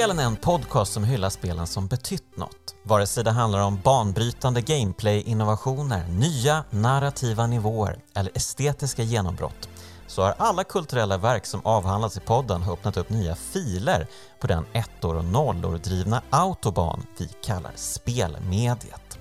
Spelen 0.00 0.18
är 0.18 0.24
en 0.24 0.36
podcast 0.36 0.92
som 0.92 1.04
hyllar 1.04 1.30
spelen 1.30 1.66
som 1.66 1.86
betytt 1.86 2.36
något. 2.36 2.74
Vare 2.82 3.06
sig 3.06 3.24
det 3.24 3.30
handlar 3.30 3.60
om 3.60 3.80
banbrytande 3.84 4.60
gameplay-innovationer, 4.60 6.08
nya 6.08 6.64
narrativa 6.70 7.46
nivåer 7.46 7.98
eller 8.14 8.30
estetiska 8.34 9.02
genombrott 9.02 9.68
så 10.06 10.22
har 10.22 10.34
alla 10.38 10.64
kulturella 10.64 11.18
verk 11.18 11.46
som 11.46 11.60
avhandlats 11.64 12.16
i 12.16 12.20
podden 12.20 12.62
öppnat 12.62 12.96
upp 12.96 13.10
nya 13.10 13.34
filer 13.34 14.06
på 14.40 14.46
den 14.46 14.64
ettor 14.72 15.16
och 15.16 15.24
nollor 15.24 15.78
drivna 15.78 16.22
autobahn 16.30 17.06
vi 17.18 17.28
kallar 17.44 17.72
spelmediet. 17.74 19.18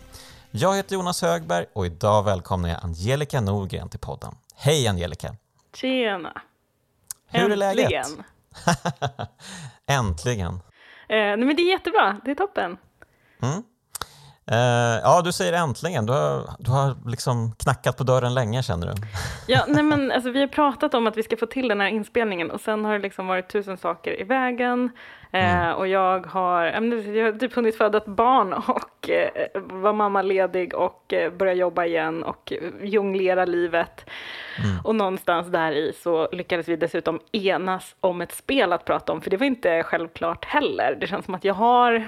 Jag 0.52 0.76
heter 0.76 0.96
Jonas 0.96 1.22
Högberg 1.22 1.66
och 1.74 1.86
idag 1.86 2.24
välkomnar 2.24 2.70
jag 2.70 2.80
Angelica 2.84 3.42
Norgren 3.42 3.90
till 3.90 4.00
podden. 4.00 4.36
Hej 4.56 4.88
Angelica! 4.88 5.36
Tjena! 5.76 6.42
Hur 7.28 7.52
är 7.52 7.56
läget? 7.56 8.08
Äntligen! 9.88 10.60
Eh, 11.10 11.16
nej 11.16 11.38
men 11.38 11.56
det 11.56 11.62
är 11.62 11.72
jättebra, 11.72 12.16
det 12.26 12.32
är 12.32 12.36
toppen. 12.36 12.78
Mm. 13.42 13.64
Eh, 14.52 15.02
ja, 15.04 15.22
du 15.22 15.32
säger 15.32 15.54
äntligen. 15.54 16.06
Du 16.06 16.14
har, 16.14 16.50
du 16.60 16.72
har 16.72 17.10
liksom 17.10 17.52
knackat 17.52 17.98
på 17.98 18.04
dörren 18.04 18.34
länge 18.34 18.64
känner 18.64 18.88
du. 18.88 18.94
Ja, 19.48 19.66
nej 19.68 19.84
men 19.84 20.12
alltså, 20.12 20.30
vi 20.30 20.40
har 20.40 20.48
pratat 20.48 20.94
om 20.94 21.08
att 21.08 21.18
vi 21.18 21.24
ska 21.24 21.38
få 21.38 21.46
till 21.46 21.68
den 21.68 21.82
här 21.82 21.88
inspelningen 21.88 22.52
och 22.52 22.62
sen 22.62 22.86
har 22.86 22.94
det 22.94 23.00
liksom 23.00 23.28
varit 23.28 23.50
tusen 23.50 23.78
saker 23.78 24.22
i 24.22 24.24
vägen. 24.24 24.90
Eh, 25.32 25.60
Mm. 25.60 25.76
Och 25.76 25.88
jag 25.88 26.26
har, 26.28 26.66
jag 26.66 27.26
har 27.26 27.40
typ 27.40 27.54
hunnit 27.54 27.78
föda 27.78 27.98
ett 27.98 28.06
barn 28.06 28.54
och 28.54 29.10
eh, 29.10 29.30
vara 29.56 29.94
mammaledig 29.94 30.76
och 30.76 31.14
eh, 31.14 31.32
börja 31.32 31.54
jobba 31.54 31.86
igen 31.86 32.24
och 32.24 32.54
eh, 32.54 32.70
jonglera 32.82 33.46
livet. 33.46 34.10
Mm. 34.64 34.78
Och 34.84 34.96
någonstans 34.96 35.48
där 35.48 35.72
i 35.72 35.94
så 35.94 36.30
lyckades 36.32 36.68
vi 36.68 36.76
dessutom 36.76 37.20
enas 37.32 37.96
om 38.00 38.22
ett 38.22 38.32
spel 38.32 38.74
att 38.74 38.86
prata 38.86 39.14
om, 39.14 39.22
för 39.22 39.30
det 39.30 39.38
var 39.38 39.46
inte 39.46 39.84
självklart 39.84 40.46
heller. 40.46 40.98
Det 41.00 41.08
känns 41.08 41.26
som 41.26 41.36
att 41.36 41.44
jag 41.44 41.54
har 41.54 42.08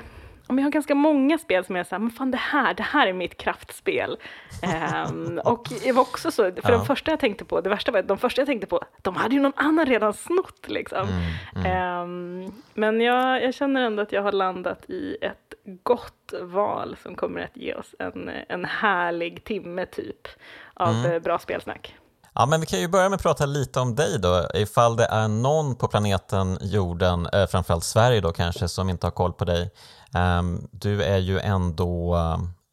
om 0.51 0.57
jag 0.59 0.65
har 0.65 0.71
ganska 0.71 0.95
många 0.95 1.37
spel 1.37 1.65
som 1.65 1.75
jag 1.75 1.87
säger, 1.87 1.99
men 1.99 2.11
fan 2.11 2.31
det 2.31 2.37
här, 2.37 2.73
det 2.73 2.83
här 2.83 3.07
är 3.07 3.13
mitt 3.13 3.37
kraftspel. 3.37 4.17
Ehm, 4.63 5.39
och 5.45 5.67
det 5.83 5.91
var 5.91 6.01
också 6.01 6.31
så, 6.31 6.43
för 6.43 6.61
Ja. 6.63 6.77
de 6.77 6.85
första 6.85 7.11
jag 7.11 7.19
tänkte 7.19 7.45
på, 7.45 7.61
det 7.61 7.69
värsta 7.69 7.91
var 7.91 7.99
att 7.99 8.07
de 8.07 8.17
första 8.17 8.41
jag 8.41 8.47
tänkte 8.47 8.67
på, 8.67 8.81
de 9.01 9.15
hade 9.15 9.35
ju 9.35 9.41
någon 9.41 9.53
annan 9.55 9.85
redan 9.85 10.13
snott 10.13 10.65
liksom. 10.69 11.07
Mm, 11.55 11.65
Ehm, 11.65 12.51
men 12.73 13.01
jag, 13.01 13.43
jag 13.43 13.53
känner 13.53 13.81
ändå 13.81 14.01
att 14.03 14.11
jag 14.11 14.21
har 14.21 14.31
landat 14.31 14.89
i 14.89 15.17
ett 15.21 15.53
gott 15.83 16.33
val 16.41 16.95
som 17.03 17.15
kommer 17.15 17.39
att 17.41 17.57
ge 17.57 17.73
oss 17.73 17.95
en, 17.99 18.29
en 18.49 18.65
härlig 18.65 19.43
timme 19.43 19.85
typ 19.85 20.27
av 20.73 20.95
Mm. 20.95 21.11
eh, 21.11 21.19
bra 21.19 21.39
spelsnack. 21.39 21.95
Ja, 22.33 22.45
men 22.45 22.59
vi 22.59 22.65
kan 22.65 22.79
ju 22.79 22.87
börja 22.87 23.09
med 23.09 23.15
att 23.15 23.23
prata 23.23 23.45
lite 23.45 23.79
om 23.79 23.95
dig 23.95 24.19
då. 24.19 24.47
Ifall 24.53 24.95
det 24.95 25.05
är 25.05 25.27
någon 25.27 25.75
på 25.75 25.87
planeten 25.87 26.57
jorden, 26.61 27.25
eh, 27.33 27.47
framförallt 27.47 27.83
Sverige 27.83 28.21
då 28.21 28.31
kanske, 28.31 28.67
som 28.67 28.89
inte 28.89 29.05
har 29.05 29.11
koll 29.11 29.33
på 29.33 29.45
dig. 29.45 29.71
Ehm, 30.13 30.67
du 30.71 31.03
är 31.03 31.17
ju 31.17 31.39
ändå 31.39 32.15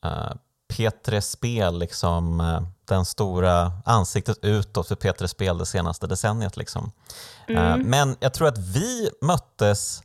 uh, 0.04 0.32
P3 0.72 1.20
Spel, 1.20 1.78
liksom 1.78 2.40
eh, 2.40 2.62
den 2.88 3.04
stora 3.04 3.72
ansiktet 3.84 4.38
utåt 4.42 4.88
för 4.88 4.94
P3 4.94 5.26
Spel 5.26 5.58
det 5.58 5.66
senaste 5.66 6.06
decenniet. 6.06 6.56
Liksom. 6.56 6.92
Eh, 7.48 7.76
men 7.76 8.16
jag 8.20 8.34
tror 8.34 8.48
att 8.48 8.58
vi 8.58 9.10
möttes 9.20 10.02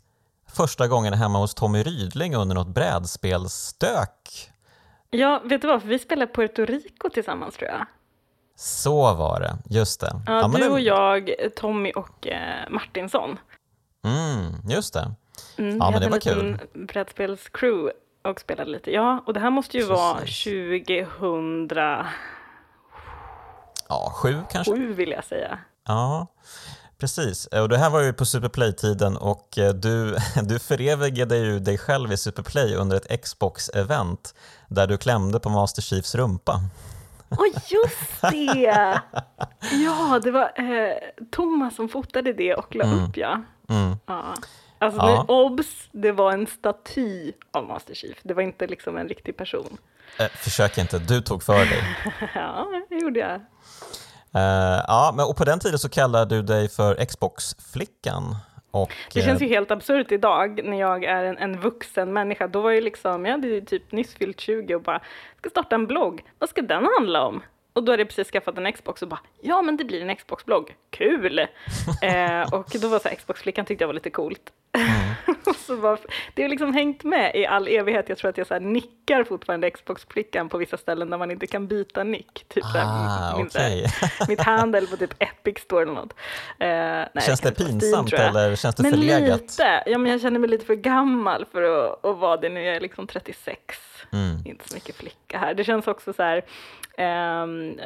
första 0.49 0.87
gången 0.87 1.13
hemma 1.13 1.39
hos 1.39 1.55
Tommy 1.55 1.83
Rydling 1.83 2.35
under 2.35 2.55
något 2.55 2.67
brädspelsstök. 2.67 4.51
Ja, 5.09 5.41
vet 5.45 5.61
du 5.61 5.67
vad, 5.67 5.81
för 5.81 5.89
vi 5.89 5.99
spelade 5.99 6.33
Puerto 6.33 6.65
Rico 6.65 7.09
tillsammans 7.09 7.55
tror 7.55 7.69
jag. 7.69 7.85
Så 8.55 9.13
var 9.13 9.39
det, 9.39 9.57
just 9.75 9.99
det. 10.01 10.21
Ja, 10.25 10.47
men 10.47 10.51
du 10.61 10.67
det- 10.67 10.73
och 10.73 10.79
jag, 10.79 11.29
Tommy 11.55 11.91
och 11.91 12.27
eh, 12.27 12.69
Martinsson. 12.69 13.39
Mm, 14.05 14.53
just 14.69 14.93
det. 14.93 14.99
Mm, 14.99 15.13
Ja, 15.57 15.71
vi 15.71 15.77
men 15.77 15.81
hade 15.81 15.99
det 15.99 16.05
en 16.05 16.11
var 16.11 16.17
liten 16.17 16.87
brädspelscrew 16.87 17.91
och 18.23 18.39
spelade 18.39 18.71
lite. 18.71 18.91
Ja, 18.91 19.23
och 19.27 19.33
det 19.33 19.39
här 19.39 19.49
måste 19.49 19.77
ju 19.77 19.83
vara 19.85 20.19
Precis. 20.19 20.43
2007 20.43 22.05
Ja, 23.89 24.11
sju 24.15 24.41
kanske? 24.51 24.73
vill 24.75 25.09
jag 25.11 25.23
säga. 25.23 25.59
Ja, 25.87 26.27
precis. 26.97 27.45
Och 27.47 27.69
det 27.69 27.77
här 27.77 27.89
var 27.89 28.01
ju 28.01 28.13
på 28.13 28.25
Superplay-tiden 28.25 29.17
och 29.17 29.57
eh, 29.57 29.73
du, 29.73 30.15
du 30.43 30.59
förevigade 30.59 31.37
ju 31.37 31.59
dig 31.59 31.77
själv 31.77 32.11
i 32.11 32.17
Superplay 32.17 32.75
under 32.75 32.97
ett 32.97 33.21
Xbox-event 33.25 34.35
där 34.67 34.87
du 34.87 34.97
klämde 34.97 35.39
på 35.39 35.49
Master 35.49 35.81
Chiefs 35.81 36.15
rumpa. 36.15 36.59
Åh, 37.37 37.45
just 37.69 38.21
det! 38.21 39.01
Ja, 39.71 40.19
det 40.23 40.31
var 40.31 40.51
eh, 40.55 40.93
Thomas 41.31 41.75
som 41.75 41.89
fotade 41.89 42.33
det 42.33 42.53
och 42.55 42.75
la 42.75 42.83
upp, 42.83 43.17
ja. 43.17 43.41
Mm. 43.69 43.97
ja. 44.05 44.33
Alltså, 44.79 44.99
Ja. 45.01 45.25
nu, 45.27 45.33
obs, 45.33 45.89
det 45.91 46.11
var 46.11 46.31
en 46.31 46.47
staty 46.47 47.31
av 47.51 47.67
Master 47.67 47.93
Chief. 47.95 48.17
Det 48.23 48.33
var 48.33 48.43
inte 48.43 48.67
liksom 48.67 48.97
en 48.97 49.07
riktig 49.07 49.37
person. 49.37 49.77
Eh, 50.19 50.27
försök 50.27 50.77
inte, 50.77 50.99
du 50.99 51.21
tog 51.21 51.43
för 51.43 51.59
dig. 51.65 51.83
ja, 52.35 52.67
det 52.89 52.95
gjorde 52.95 53.19
jag. 53.19 53.33
Eh, 54.35 54.83
ja, 54.87 55.13
men, 55.15 55.25
och 55.25 55.37
på 55.37 55.43
den 55.43 55.59
tiden 55.59 55.79
så 55.79 55.89
kallade 55.89 56.35
du 56.35 56.41
dig 56.41 56.69
för 56.69 57.05
Xbox-flickan. 57.05 58.35
Och, 58.73 58.93
Det 59.13 59.21
känns 59.21 59.41
eh, 59.41 59.47
ju 59.47 59.53
helt 59.53 59.71
absurt 59.71 60.11
idag 60.11 60.61
när 60.63 60.79
jag 60.79 61.03
är 61.03 61.23
en, 61.23 61.37
en 61.37 61.59
vuxen 61.59 62.13
människa. 62.13 62.47
Då 62.47 62.61
var 62.61 62.71
jag 62.71 62.83
liksom, 62.83 63.25
jag 63.25 63.31
hade 63.31 63.47
ju 63.47 63.61
typ 63.61 63.91
nyss 63.91 64.13
fyllt 64.15 64.39
20 64.39 64.75
och 64.75 64.81
bara, 64.81 65.01
ska 65.37 65.49
starta 65.49 65.75
en 65.75 65.87
blogg. 65.87 66.23
Vad 66.39 66.49
ska 66.49 66.61
den 66.61 66.87
handla 66.97 67.25
om? 67.25 67.43
Och 67.73 67.83
då 67.83 67.91
hade 67.91 68.01
jag 68.01 68.07
precis 68.09 68.31
skaffat 68.31 68.57
en 68.57 68.73
Xbox 68.73 69.01
och 69.01 69.07
bara, 69.07 69.19
ja 69.41 69.61
men 69.61 69.77
det 69.77 69.83
blir 69.83 70.01
en 70.01 70.15
Xbox-blogg. 70.15 70.75
Kul! 70.89 71.39
eh, 72.01 72.53
och 72.53 72.67
då 72.81 72.87
var 72.87 72.99
så 72.99 73.09
Xbox-flickan 73.09 73.65
tyckte 73.65 73.83
jag 73.83 73.87
var 73.87 73.93
lite 73.93 74.09
coolt. 74.09 74.41
och 75.45 75.55
så 75.65 75.75
var, 75.75 75.99
det 76.33 76.41
har 76.41 76.49
liksom 76.49 76.73
hängt 76.73 77.03
med 77.03 77.35
i 77.35 77.45
all 77.45 77.67
evighet. 77.67 78.09
Jag 78.09 78.17
tror 78.17 78.29
att 78.29 78.37
jag 78.37 78.47
så 78.47 78.59
nickar 78.59 79.23
fortfarande 79.23 79.69
Xbox-flickan 79.71 80.49
på 80.49 80.57
vissa 80.57 80.77
ställen 80.77 81.09
där 81.09 81.17
man 81.17 81.31
inte 81.31 81.47
kan 81.47 81.67
byta 81.67 82.03
nick. 82.03 82.45
Typ 82.47 82.63
så 82.63 82.77
här, 82.77 82.85
Ah, 82.85 83.37
min, 83.37 83.49
här, 83.53 83.69
okej. 83.69 83.87
mitt 84.27 84.41
handle 84.41 84.81
på 84.87 84.97
typ 84.97 85.13
Epic 85.19 85.59
Store 85.59 85.81
eller 85.83 85.93
något. 85.93 86.13
Eh, 86.59 86.67
nej, 86.67 87.09
Känns 87.21 87.41
det 87.41 87.53
Steam, 87.59 87.79
pinsamt 87.79 88.11
jag. 88.11 88.21
eller 88.27 88.55
känns 88.55 88.75
det 88.75 88.83
Men 88.83 88.91
förlegat? 88.91 89.41
lite. 89.41 89.83
Ja, 89.85 89.97
men 89.97 90.11
jag 90.11 90.21
känner 90.21 90.39
mig 90.39 90.49
lite 90.49 90.65
för 90.65 90.75
gammal 90.75 91.45
för 91.51 91.61
att, 91.63 92.05
att 92.05 92.17
vara 92.17 92.37
det 92.37 92.49
nu. 92.49 92.63
Jag 92.63 92.75
är 92.75 92.79
liksom 92.81 93.07
36. 93.07 93.59
Mm. 94.11 94.37
Inte 94.45 94.69
så 94.69 94.75
mycket 94.75 94.95
flicka 94.95 95.37
här. 95.37 95.53
Det 95.53 95.63
känns 95.63 95.87
också 95.87 96.13
så 96.13 96.23
här, 96.23 96.41
ehm, 96.97 97.79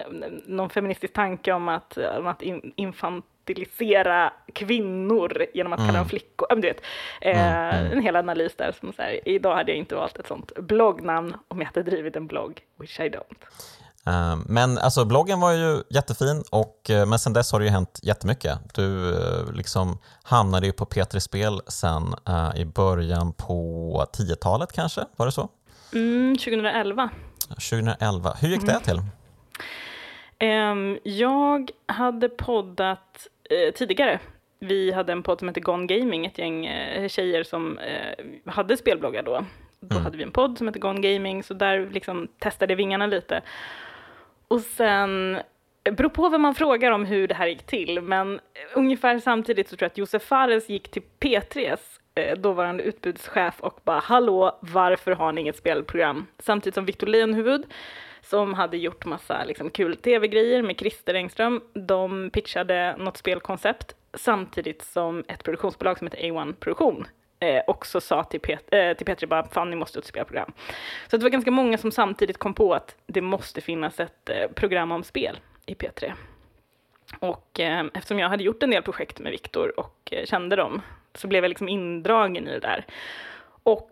någon 0.45 0.69
feministisk 0.69 1.13
tanke 1.13 1.51
om 1.53 1.67
att, 1.69 1.97
om 1.97 2.27
att 2.27 2.41
in, 2.41 2.73
infantilisera 2.75 4.33
kvinnor 4.53 5.45
genom 5.53 5.73
att 5.73 5.79
kalla 5.79 5.99
dem 5.99 6.09
flickor. 6.09 6.55
Du 6.55 6.61
vet, 6.61 6.81
eh, 7.21 7.91
En 7.91 8.01
hel 8.01 8.15
analys 8.15 8.55
där 8.55 8.71
som 8.79 8.93
så 8.93 9.01
här, 9.01 9.27
idag 9.29 9.55
hade 9.55 9.71
jag 9.71 9.77
inte 9.77 9.95
valt 9.95 10.17
ett 10.17 10.27
sånt 10.27 10.51
bloggnamn 10.55 11.35
om 11.47 11.59
jag 11.59 11.65
hade 11.67 11.83
drivit 11.83 12.15
en 12.15 12.27
blogg, 12.27 12.61
which 12.79 12.99
I 12.99 13.09
don't. 13.09 13.43
Eh, 14.07 14.37
Men 14.45 14.77
alltså 14.77 15.05
bloggen 15.05 15.39
var 15.39 15.51
ju 15.51 15.83
jättefin, 15.89 16.43
och, 16.51 16.89
eh, 16.89 17.05
men 17.05 17.19
sen 17.19 17.33
dess 17.33 17.51
har 17.51 17.59
det 17.59 17.65
ju 17.65 17.71
hänt 17.71 17.99
jättemycket. 18.03 18.59
Du 18.73 19.09
eh, 19.15 19.51
liksom 19.53 19.97
hamnade 20.23 20.65
ju 20.65 20.71
på 20.71 20.85
P3 20.85 21.19
Spel 21.19 21.61
sen 21.67 22.15
eh, 22.27 22.61
i 22.61 22.65
början 22.65 23.33
på 23.33 24.05
10-talet 24.17 24.71
kanske, 24.73 25.01
var 25.15 25.25
det 25.25 25.31
så? 25.31 25.49
Mm, 25.93 26.37
2011. 26.37 27.09
2011. 27.49 28.33
Hur 28.41 28.49
gick 28.49 28.65
det 28.65 28.79
till? 28.79 29.01
Ehm, 30.39 30.99
jag 31.03 31.71
hade 31.85 32.29
poddat 32.29 33.27
eh, 33.49 33.73
tidigare. 33.73 34.19
Vi 34.59 34.91
hade 34.91 35.11
en 35.11 35.23
podd 35.23 35.39
som 35.39 35.47
hette 35.47 35.59
Gone 35.59 35.85
Gaming, 35.85 36.25
ett 36.25 36.37
gäng 36.37 36.65
eh, 36.65 37.07
tjejer 37.07 37.43
som 37.43 37.77
eh, 37.77 38.51
hade 38.51 38.77
spelbloggar 38.77 39.23
då. 39.23 39.45
Då 39.79 39.97
hade 39.97 40.17
vi 40.17 40.23
en 40.23 40.31
podd 40.31 40.57
som 40.57 40.67
hette 40.67 40.79
Gone 40.79 41.13
Gaming, 41.13 41.43
så 41.43 41.53
där 41.53 41.89
liksom 41.89 42.27
testade 42.39 42.75
vingarna 42.75 43.05
lite. 43.05 43.41
Och 44.47 44.61
sen, 44.61 45.39
beror 45.83 46.09
på 46.09 46.29
vem 46.29 46.41
man 46.41 46.55
frågar 46.55 46.91
om 46.91 47.05
hur 47.05 47.27
det 47.27 47.35
här 47.35 47.47
gick 47.47 47.65
till, 47.65 48.01
men 48.01 48.39
ungefär 48.73 49.19
samtidigt 49.19 49.69
så 49.69 49.75
tror 49.75 49.85
jag 49.85 49.91
att 49.91 49.97
Josef 49.97 50.23
Fares 50.23 50.69
gick 50.69 50.91
till 50.91 51.03
P3s 51.19 51.71
eh, 51.71 51.77
Eh, 52.17 52.37
dåvarande 52.37 52.83
utbudschef 52.83 53.59
och 53.59 53.79
bara 53.83 53.99
hallå, 53.99 54.57
varför 54.59 55.11
har 55.11 55.31
ni 55.31 55.41
inget 55.41 55.57
spelprogram? 55.57 56.27
Samtidigt 56.39 56.75
som 56.75 56.85
Victor 56.85 57.07
Leonhuvud 57.07 57.65
som 58.21 58.53
hade 58.53 58.77
gjort 58.77 59.05
massa 59.05 59.43
liksom, 59.43 59.69
kul 59.69 59.95
tv-grejer 59.95 60.61
med 60.61 60.79
Christer 60.79 61.13
Engström. 61.13 61.61
De 61.73 62.29
pitchade 62.29 62.95
något 62.97 63.17
spelkoncept 63.17 63.95
samtidigt 64.13 64.81
som 64.81 65.23
ett 65.27 65.43
produktionsbolag 65.43 65.97
som 65.97 66.07
heter 66.07 66.23
A1 66.23 66.53
Produktion 66.53 67.07
eh, 67.39 67.61
också 67.67 68.01
sa 68.01 68.23
till, 68.23 68.41
Pet- 68.41 68.75
eh, 68.75 68.97
till 68.97 69.05
Petri 69.05 69.27
bara, 69.27 69.47
fan 69.47 69.69
ni 69.69 69.75
måste 69.75 69.99
utspela 69.99 70.21
ett 70.21 70.27
spelprogram. 70.27 70.53
Så 71.07 71.17
det 71.17 71.23
var 71.23 71.29
ganska 71.29 71.51
många 71.51 71.77
som 71.77 71.91
samtidigt 71.91 72.37
kom 72.37 72.53
på 72.53 72.73
att 72.73 72.95
det 73.07 73.21
måste 73.21 73.61
finnas 73.61 73.99
ett 73.99 74.29
eh, 74.29 74.47
program 74.55 74.91
om 74.91 75.03
spel 75.03 75.39
i 75.65 75.73
P3. 75.73 76.13
Och 77.19 77.59
eh, 77.59 77.85
eftersom 77.93 78.19
jag 78.19 78.29
hade 78.29 78.43
gjort 78.43 78.63
en 78.63 78.69
del 78.69 78.83
projekt 78.83 79.19
med 79.19 79.31
Viktor 79.31 79.79
och 79.79 80.09
eh, 80.11 80.25
kände 80.25 80.55
dem 80.55 80.81
så 81.17 81.27
blev 81.27 81.43
jag 81.43 81.49
liksom 81.49 81.69
indragen 81.69 82.47
i 82.47 82.51
det 82.51 82.59
där. 82.59 82.85
Och 83.63 83.89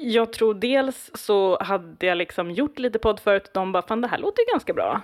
jag 0.00 0.32
tror 0.32 0.54
dels 0.54 1.10
så 1.14 1.58
hade 1.62 2.06
jag 2.06 2.18
liksom 2.18 2.50
gjort 2.50 2.78
lite 2.78 2.98
podd 2.98 3.20
förut 3.20 3.46
och 3.46 3.52
de 3.52 3.72
bara, 3.72 3.82
fan 3.82 4.00
det 4.00 4.08
här 4.08 4.18
låter 4.18 4.40
ju 4.40 4.52
ganska 4.52 4.72
bra. 4.72 5.00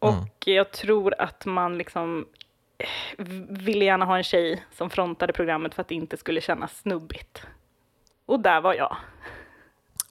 Mm. 0.00 0.14
Och 0.14 0.32
jag 0.44 0.70
tror 0.70 1.14
att 1.18 1.46
man 1.46 1.78
liksom 1.78 2.26
eh, 2.78 3.24
ville 3.48 3.84
gärna 3.84 4.04
ha 4.04 4.16
en 4.16 4.22
tjej 4.22 4.64
som 4.76 4.90
frontade 4.90 5.32
programmet 5.32 5.74
för 5.74 5.82
att 5.82 5.88
det 5.88 5.94
inte 5.94 6.16
skulle 6.16 6.40
kännas 6.40 6.78
snubbigt. 6.78 7.42
och 8.26 8.40
där 8.40 8.60
var 8.60 8.74
jag. 8.74 8.96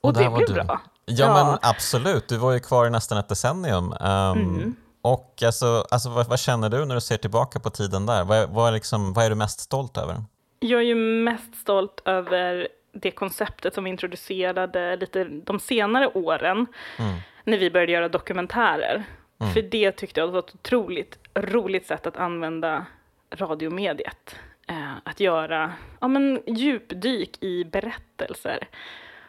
Och, 0.02 0.10
och 0.10 0.14
det 0.14 0.30
blev 0.30 0.48
du. 0.48 0.54
bra. 0.54 0.82
Ja, 1.06 1.26
ja, 1.26 1.46
men 1.46 1.60
absolut, 1.62 2.28
du 2.28 2.38
var 2.38 2.52
ju 2.52 2.60
kvar 2.60 2.86
i 2.86 2.90
nästan 2.90 3.18
ett 3.18 3.30
decennium. 3.30 3.86
Um, 3.86 4.00
mm. 4.00 4.76
Och 5.02 5.44
alltså, 5.46 5.86
alltså 5.92 6.10
vad, 6.10 6.28
vad, 6.28 6.40
känner 6.40 6.70
du 6.70 6.86
när 6.86 6.96
du 6.96 7.02
ser 7.02 7.18
tillbaka 7.18 7.60
på 7.60 7.70
tiden 7.70 8.06
där? 8.06 8.24
Vad, 8.24 8.50
vad, 8.50 8.74
liksom, 8.74 9.14
vad 9.14 9.26
är 9.26 9.30
du 9.30 9.36
mest 9.36 9.60
stolt 9.60 9.98
över? 9.98 10.24
Jag 10.64 10.80
är 10.80 10.86
ju 10.86 10.96
mest 10.96 11.56
stolt 11.56 12.02
över 12.06 12.68
det 12.92 13.12
konceptet 13.12 13.74
som 13.74 13.84
vi 13.84 13.90
introducerade 13.90 14.96
lite 14.96 15.24
de 15.24 15.60
senare 15.60 16.08
åren 16.08 16.66
mm. 17.00 17.20
när 17.44 17.58
vi 17.58 17.72
började 17.72 17.92
göra 17.92 18.10
dokumentärer. 18.10 19.04
Mm. 19.40 19.54
För 19.54 19.62
det 19.62 19.92
tyckte 19.92 20.20
jag 20.20 20.28
var 20.28 20.40
ett 20.40 20.56
otroligt 20.56 21.20
roligt 21.36 21.88
sätt 21.88 22.08
att 22.08 22.18
använda 22.18 22.86
radiomediet. 23.32 24.36
Eh, 24.68 24.94
att 25.04 25.20
göra 25.20 25.74
ja, 26.02 26.08
men, 26.08 26.42
djupdyk 26.48 27.44
i 27.44 27.64
berättelser 27.64 28.68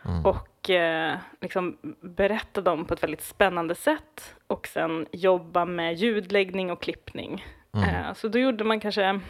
mm. 0.05 0.27
och 0.27 0.71
eh, 0.71 1.17
liksom 1.41 1.77
berätta 2.01 2.61
dem 2.61 2.85
på 2.85 2.95
ett 2.95 3.03
väldigt 3.03 3.23
spännande 3.23 3.75
sätt 3.75 4.35
och 4.47 4.67
sen 4.67 5.07
jobba 5.13 5.65
med 5.65 5.95
ljudläggning 5.95 6.71
och 6.71 6.83
klippning. 6.83 7.47
Mm. 7.75 7.89
Eh, 7.89 8.15
så 8.15 8.29
då 8.29 8.39
gjorde 8.39 8.65
man 8.65 8.81
kanske 8.81 9.21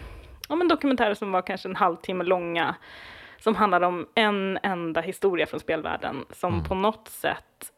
ja, 0.52 0.56
men 0.56 0.68
dokumentärer 0.68 1.14
som 1.14 1.32
var 1.32 1.42
kanske 1.42 1.68
en 1.68 1.76
halvtimme 1.76 2.24
långa 2.24 2.74
som 3.38 3.54
handlade 3.54 3.86
om 3.86 4.06
en 4.14 4.58
enda 4.62 5.00
historia 5.00 5.46
från 5.46 5.60
spelvärlden 5.60 6.24
som 6.30 6.52
mm. 6.52 6.64
på 6.64 6.74
något 6.74 7.08
sätt 7.08 7.72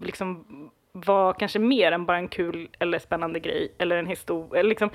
liksom 0.00 0.44
var 0.92 1.32
kanske 1.32 1.58
mer 1.58 1.92
än 1.92 2.06
bara 2.06 2.16
en 2.16 2.28
kul 2.28 2.68
eller 2.78 2.98
spännande 2.98 3.40
grej 3.40 3.74
eller 3.78 3.96
en 3.96 4.06
historia. 4.06 4.62
Liksom, 4.62 4.90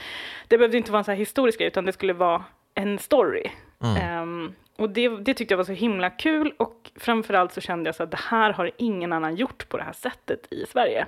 det 0.48 0.58
behövde 0.58 0.78
inte 0.78 0.92
vara 0.92 1.00
en 1.00 1.04
så 1.04 1.12
här 1.12 1.18
historisk 1.18 1.60
grej 1.60 1.68
utan 1.68 1.86
det 1.86 1.92
skulle 1.92 2.14
vara 2.14 2.44
en 2.76 3.00
story. 3.00 3.52
Mm. 3.84 4.22
Um, 4.22 4.56
och 4.78 4.90
det, 4.90 5.10
det, 5.10 5.34
tyckte 5.34 5.54
jag 5.54 5.58
var 5.58 5.66
så 5.66 5.72
himla 5.72 6.10
kul 6.10 6.54
och 6.58 6.92
framförallt 6.96 7.54
så 7.54 7.62
kände 7.62 7.88
jag 7.88 7.96
så 7.96 8.04
att 8.04 8.12
det 8.12 8.20
här 8.30 8.54
har 8.54 8.72
ingen 8.78 9.14
annan 9.14 9.36
gjort 9.36 9.70
på 9.70 9.78
det 9.78 9.84
här 9.84 9.94
sättet 9.94 10.54
i 10.54 10.66
Sverige. 10.66 11.06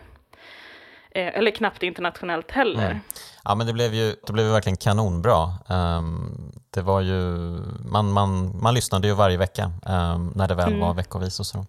Eh, 1.11 1.37
eller 1.37 1.51
knappt 1.51 1.83
internationellt 1.83 2.51
heller. 2.51 2.85
Mm. 2.85 2.99
Ja, 3.43 3.55
men 3.55 3.67
det 3.67 3.73
blev 3.73 3.93
ju, 3.93 4.15
det 4.27 4.33
blev 4.33 4.45
ju 4.45 4.51
verkligen 4.51 4.77
kanonbra. 4.77 5.49
Um, 5.69 6.51
det 6.69 6.81
var 6.81 7.01
ju, 7.01 7.21
man, 7.91 8.11
man, 8.11 8.59
man 8.61 8.73
lyssnade 8.73 9.07
ju 9.07 9.13
varje 9.13 9.37
vecka 9.37 9.63
um, 9.85 10.31
när 10.35 10.47
det 10.47 10.55
väl 10.55 10.67
mm. 10.67 10.79
var 10.79 10.93
veckovis 10.93 11.39
och 11.39 11.45
så. 11.45 11.65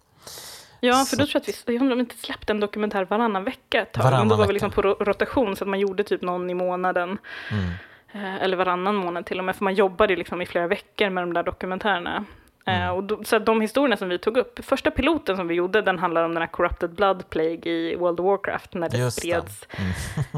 Ja, 0.79 1.05
för 1.09 1.17
då 1.17 1.25
tror 1.25 1.33
jag 1.33 1.41
att 1.41 1.69
vi, 1.69 1.73
jag 1.73 1.81
undrar 1.81 1.91
om 1.91 1.97
vi 1.97 2.03
inte 2.03 2.17
släppte 2.17 2.53
en 2.53 2.59
dokumentär 2.59 3.05
varannan 3.05 3.43
vecka 3.43 3.81
ett 3.81 3.91
tag. 3.91 4.03
Varannan 4.03 4.27
då 4.27 4.35
var 4.35 4.47
vi 4.47 4.53
liksom 4.53 4.71
på 4.71 4.81
rotation 4.81 5.55
så 5.55 5.63
att 5.63 5.69
man 5.69 5.79
gjorde 5.79 6.03
typ 6.03 6.21
någon 6.21 6.49
i 6.49 6.53
månaden. 6.53 7.17
Mm. 7.51 7.69
Eh, 8.13 8.43
eller 8.43 8.57
varannan 8.57 8.95
månad 8.95 9.25
till 9.25 9.39
och 9.39 9.45
med, 9.45 9.55
för 9.55 9.63
man 9.63 9.73
jobbade 9.73 10.15
liksom 10.15 10.41
i 10.41 10.45
flera 10.45 10.67
veckor 10.67 11.09
med 11.09 11.23
de 11.23 11.33
där 11.33 11.43
dokumentärerna. 11.43 12.25
Eh, 12.65 12.83
mm. 12.83 12.95
och 12.95 13.03
då, 13.03 13.23
så 13.23 13.39
de 13.39 13.61
historierna 13.61 13.97
som 13.97 14.09
vi 14.09 14.17
tog 14.17 14.37
upp, 14.37 14.65
första 14.65 14.91
piloten 14.91 15.37
som 15.37 15.47
vi 15.47 15.55
gjorde, 15.55 15.81
den 15.81 15.99
handlar 15.99 16.23
om 16.23 16.33
den 16.33 16.41
här 16.41 16.47
Corrupted 16.47 16.89
Blood 16.89 17.29
Plague 17.29 17.71
i 17.71 17.95
World 17.95 18.19
of 18.19 18.25
Warcraft, 18.25 18.73
när 18.73 18.89
det 18.89 18.97
Just 18.97 19.17
spreds. 19.17 19.67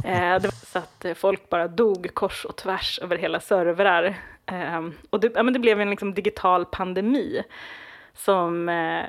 Det. 0.04 0.10
Mm. 0.10 0.34
eh, 0.36 0.42
det 0.42 0.52
så 0.52 0.80
att 0.80 1.06
folk 1.16 1.50
bara 1.50 1.68
dog 1.68 2.10
kors 2.14 2.46
och 2.46 2.56
tvärs 2.56 3.00
över 3.00 3.18
hela 3.18 3.40
servrar. 3.40 4.16
Eh, 4.46 4.82
och 5.10 5.20
det, 5.20 5.32
ja, 5.36 5.44
men 5.44 5.54
det 5.54 5.60
blev 5.60 5.82
en 5.82 5.90
liksom 5.90 6.14
digital 6.14 6.66
pandemi 6.66 7.44
som 8.16 8.70
eh, 8.70 9.06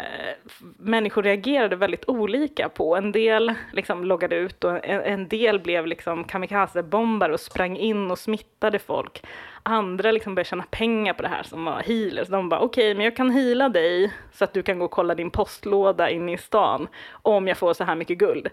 människor 0.78 1.22
reagerade 1.22 1.76
väldigt 1.76 2.08
olika 2.08 2.68
på. 2.68 2.96
En 2.96 3.12
del 3.12 3.54
liksom 3.72 4.04
loggade 4.04 4.36
ut 4.36 4.64
och 4.64 4.84
en, 4.84 5.00
en 5.00 5.28
del 5.28 5.60
blev 5.60 5.86
liksom 5.86 6.24
kamikazebombare 6.24 7.32
och 7.32 7.40
sprang 7.40 7.76
in 7.76 8.10
och 8.10 8.18
smittade 8.18 8.78
folk. 8.78 9.22
Andra 9.68 10.10
liksom 10.10 10.34
började 10.34 10.48
tjäna 10.48 10.64
pengar 10.70 11.14
på 11.14 11.22
det 11.22 11.28
här 11.28 11.42
som 11.42 11.64
var 11.64 11.82
healers. 11.82 12.28
De 12.28 12.48
bara 12.48 12.60
okej, 12.60 12.90
okay, 12.90 12.94
men 12.94 13.04
jag 13.04 13.16
kan 13.16 13.30
hila 13.30 13.68
dig 13.68 14.12
så 14.32 14.44
att 14.44 14.52
du 14.52 14.62
kan 14.62 14.78
gå 14.78 14.84
och 14.84 14.90
kolla 14.90 15.14
din 15.14 15.30
postlåda 15.30 16.10
inne 16.10 16.32
i 16.32 16.38
stan 16.38 16.88
om 17.10 17.48
jag 17.48 17.58
får 17.58 17.74
så 17.74 17.84
här 17.84 17.94
mycket 17.94 18.18
guld. 18.18 18.48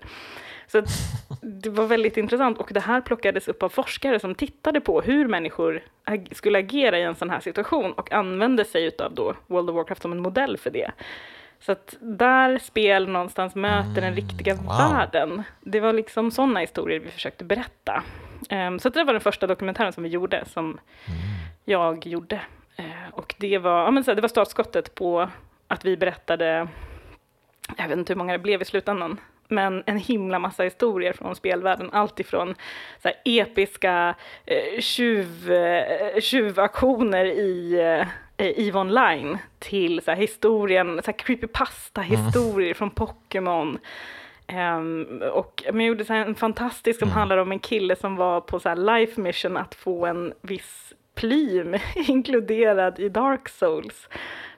Så 0.67 0.83
det 1.41 1.69
var 1.69 1.85
väldigt 1.85 2.17
intressant 2.17 2.57
och 2.57 2.69
det 2.73 2.79
här 2.79 3.01
plockades 3.01 3.47
upp 3.47 3.63
av 3.63 3.69
forskare 3.69 4.19
som 4.19 4.35
tittade 4.35 4.81
på 4.81 5.01
hur 5.01 5.27
människor 5.27 5.83
skulle 6.31 6.59
agera 6.59 6.99
i 6.99 7.03
en 7.03 7.15
sån 7.15 7.29
här 7.29 7.39
situation 7.39 7.93
och 7.93 8.11
använde 8.11 8.65
sig 8.65 8.91
av 8.99 9.13
då 9.13 9.33
World 9.47 9.69
of 9.69 9.75
Warcraft 9.75 10.01
som 10.01 10.11
en 10.11 10.21
modell 10.21 10.57
för 10.57 10.69
det. 10.69 10.91
Så 11.59 11.71
att 11.71 11.95
där 11.99 12.57
spel 12.57 13.07
någonstans 13.07 13.55
möter 13.55 14.01
den 14.01 14.15
riktiga 14.15 14.53
mm, 14.53 14.65
wow. 14.65 14.75
världen. 14.77 15.43
Det 15.61 15.79
var 15.79 15.93
liksom 15.93 16.31
sådana 16.31 16.59
historier 16.59 16.99
vi 16.99 17.09
försökte 17.09 17.43
berätta. 17.43 18.03
Um, 18.49 18.79
så 18.79 18.89
det 18.89 19.03
var 19.03 19.13
den 19.13 19.21
första 19.21 19.47
dokumentären 19.47 19.93
som 19.93 20.03
vi 20.03 20.09
gjorde, 20.09 20.45
som 20.45 20.65
mm. 20.65 20.79
jag 21.65 22.07
gjorde. 22.07 22.41
Uh, 22.79 23.09
och 23.11 23.35
det 23.37 23.57
var, 23.57 23.83
ja, 23.83 23.91
men 23.91 24.03
så 24.03 24.13
det 24.13 24.21
var 24.21 24.29
startskottet 24.29 24.95
på 24.95 25.29
att 25.67 25.85
vi 25.85 25.97
berättade, 25.97 26.67
jag 27.77 27.87
vet 27.87 27.97
inte 27.97 28.13
hur 28.13 28.17
många 28.17 28.33
det 28.33 28.39
blev 28.39 28.61
i 28.61 28.65
slutändan, 28.65 29.19
men 29.47 29.83
en 29.85 29.97
himla 29.97 30.39
massa 30.39 30.63
historier 30.63 31.13
från 31.13 31.35
spelvärlden. 31.35 31.89
Allt 31.93 32.19
ifrån 32.19 32.55
så 33.01 33.07
här, 33.07 33.17
episka 33.25 34.15
eh, 34.45 34.79
tjuv, 34.81 35.51
eh, 35.51 36.19
tjuvaktioner 36.19 37.25
i 37.25 37.79
eh, 38.37 38.67
EVE 38.67 38.79
Online 38.79 39.37
till 39.59 40.01
så 40.01 40.11
här, 40.11 40.17
historien, 40.17 41.01
så 41.03 41.11
här, 41.11 41.17
creepypasta-historier 41.17 42.67
mm. 42.67 42.75
från 42.75 42.89
Pokémon. 42.89 43.79
Um, 44.47 45.21
och 45.33 45.63
jag 45.65 45.81
gjorde 45.81 46.05
så 46.05 46.13
en 46.13 46.35
fantastisk 46.35 46.99
som 46.99 47.07
mm. 47.07 47.17
handlar 47.17 47.37
om 47.37 47.51
en 47.51 47.59
kille 47.59 47.95
som 47.95 48.15
var 48.15 48.41
på 48.41 48.59
så 48.59 48.75
life 48.75 49.21
mission 49.21 49.57
att 49.57 49.75
få 49.75 50.05
en 50.05 50.33
viss 50.41 50.93
plym 51.15 51.75
inkluderad 52.07 52.99
i 52.99 53.09
Dark 53.09 53.49
Souls 53.49 54.09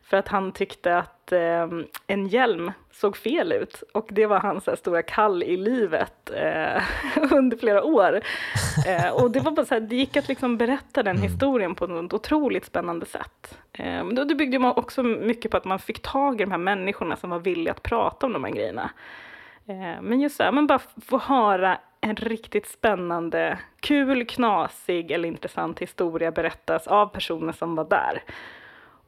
för 0.04 0.18
att 0.18 0.28
han 0.28 0.52
tyckte 0.52 0.98
att 0.98 1.32
eh, 1.32 1.68
en 2.08 2.28
hjälm 2.28 2.72
såg 2.92 3.18
fel 3.18 3.52
ut 3.52 3.84
och 3.94 4.08
det 4.12 4.26
var 4.26 4.40
hans 4.40 4.68
här, 4.68 4.76
stora 4.76 5.02
kall 5.02 5.44
i 5.44 5.58
livet 5.58 6.32
eh, 6.36 6.84
under 7.32 7.58
flera 7.58 7.84
år. 7.84 8.22
Eh, 8.88 9.10
och 9.10 9.32
det 9.32 9.40
var 9.40 9.52
bara 9.52 9.66
så 9.66 9.74
här, 9.74 9.82
det 9.82 9.96
gick 9.96 10.18
att 10.18 10.28
liksom 10.28 10.58
berätta 10.58 11.04
den 11.04 11.16
mm. 11.16 11.30
historien 11.30 11.76
på 11.76 11.86
ett 11.86 12.14
otroligt 12.14 12.66
spännande 12.66 13.06
sätt. 13.06 13.58
Eh, 13.74 14.08
det 14.08 14.36
byggde 14.36 14.60
man 14.60 14.74
också 14.76 15.04
mycket 15.04 15.52
på 15.52 15.58
att 15.58 15.66
man 15.66 15.80
fick 15.80 16.02
tag 16.02 16.42
i 16.42 16.44
de 16.44 16.52
här 16.52 16.58
människorna 16.58 17.16
som 17.16 17.30
var 17.30 17.40
villiga 17.40 17.74
att 17.74 17.84
prata 17.84 18.26
om 18.26 18.34
de 18.34 18.44
här 18.44 18.52
grejerna. 18.52 18.92
Eh, 19.68 20.02
men 20.02 20.22
just 20.22 20.36
så 20.36 20.44
här, 20.44 20.52
men 20.52 20.68
bara 20.68 20.82
få 21.06 21.18
höra 21.18 21.78
en 22.02 22.16
riktigt 22.16 22.68
spännande, 22.68 23.60
kul, 23.80 24.26
knasig 24.26 25.12
eller 25.12 25.28
intressant 25.28 25.80
historia 25.80 26.32
berättas 26.32 26.88
av 26.88 27.08
personer 27.08 27.54
som 27.54 27.76
var 27.76 27.86
där 27.90 28.24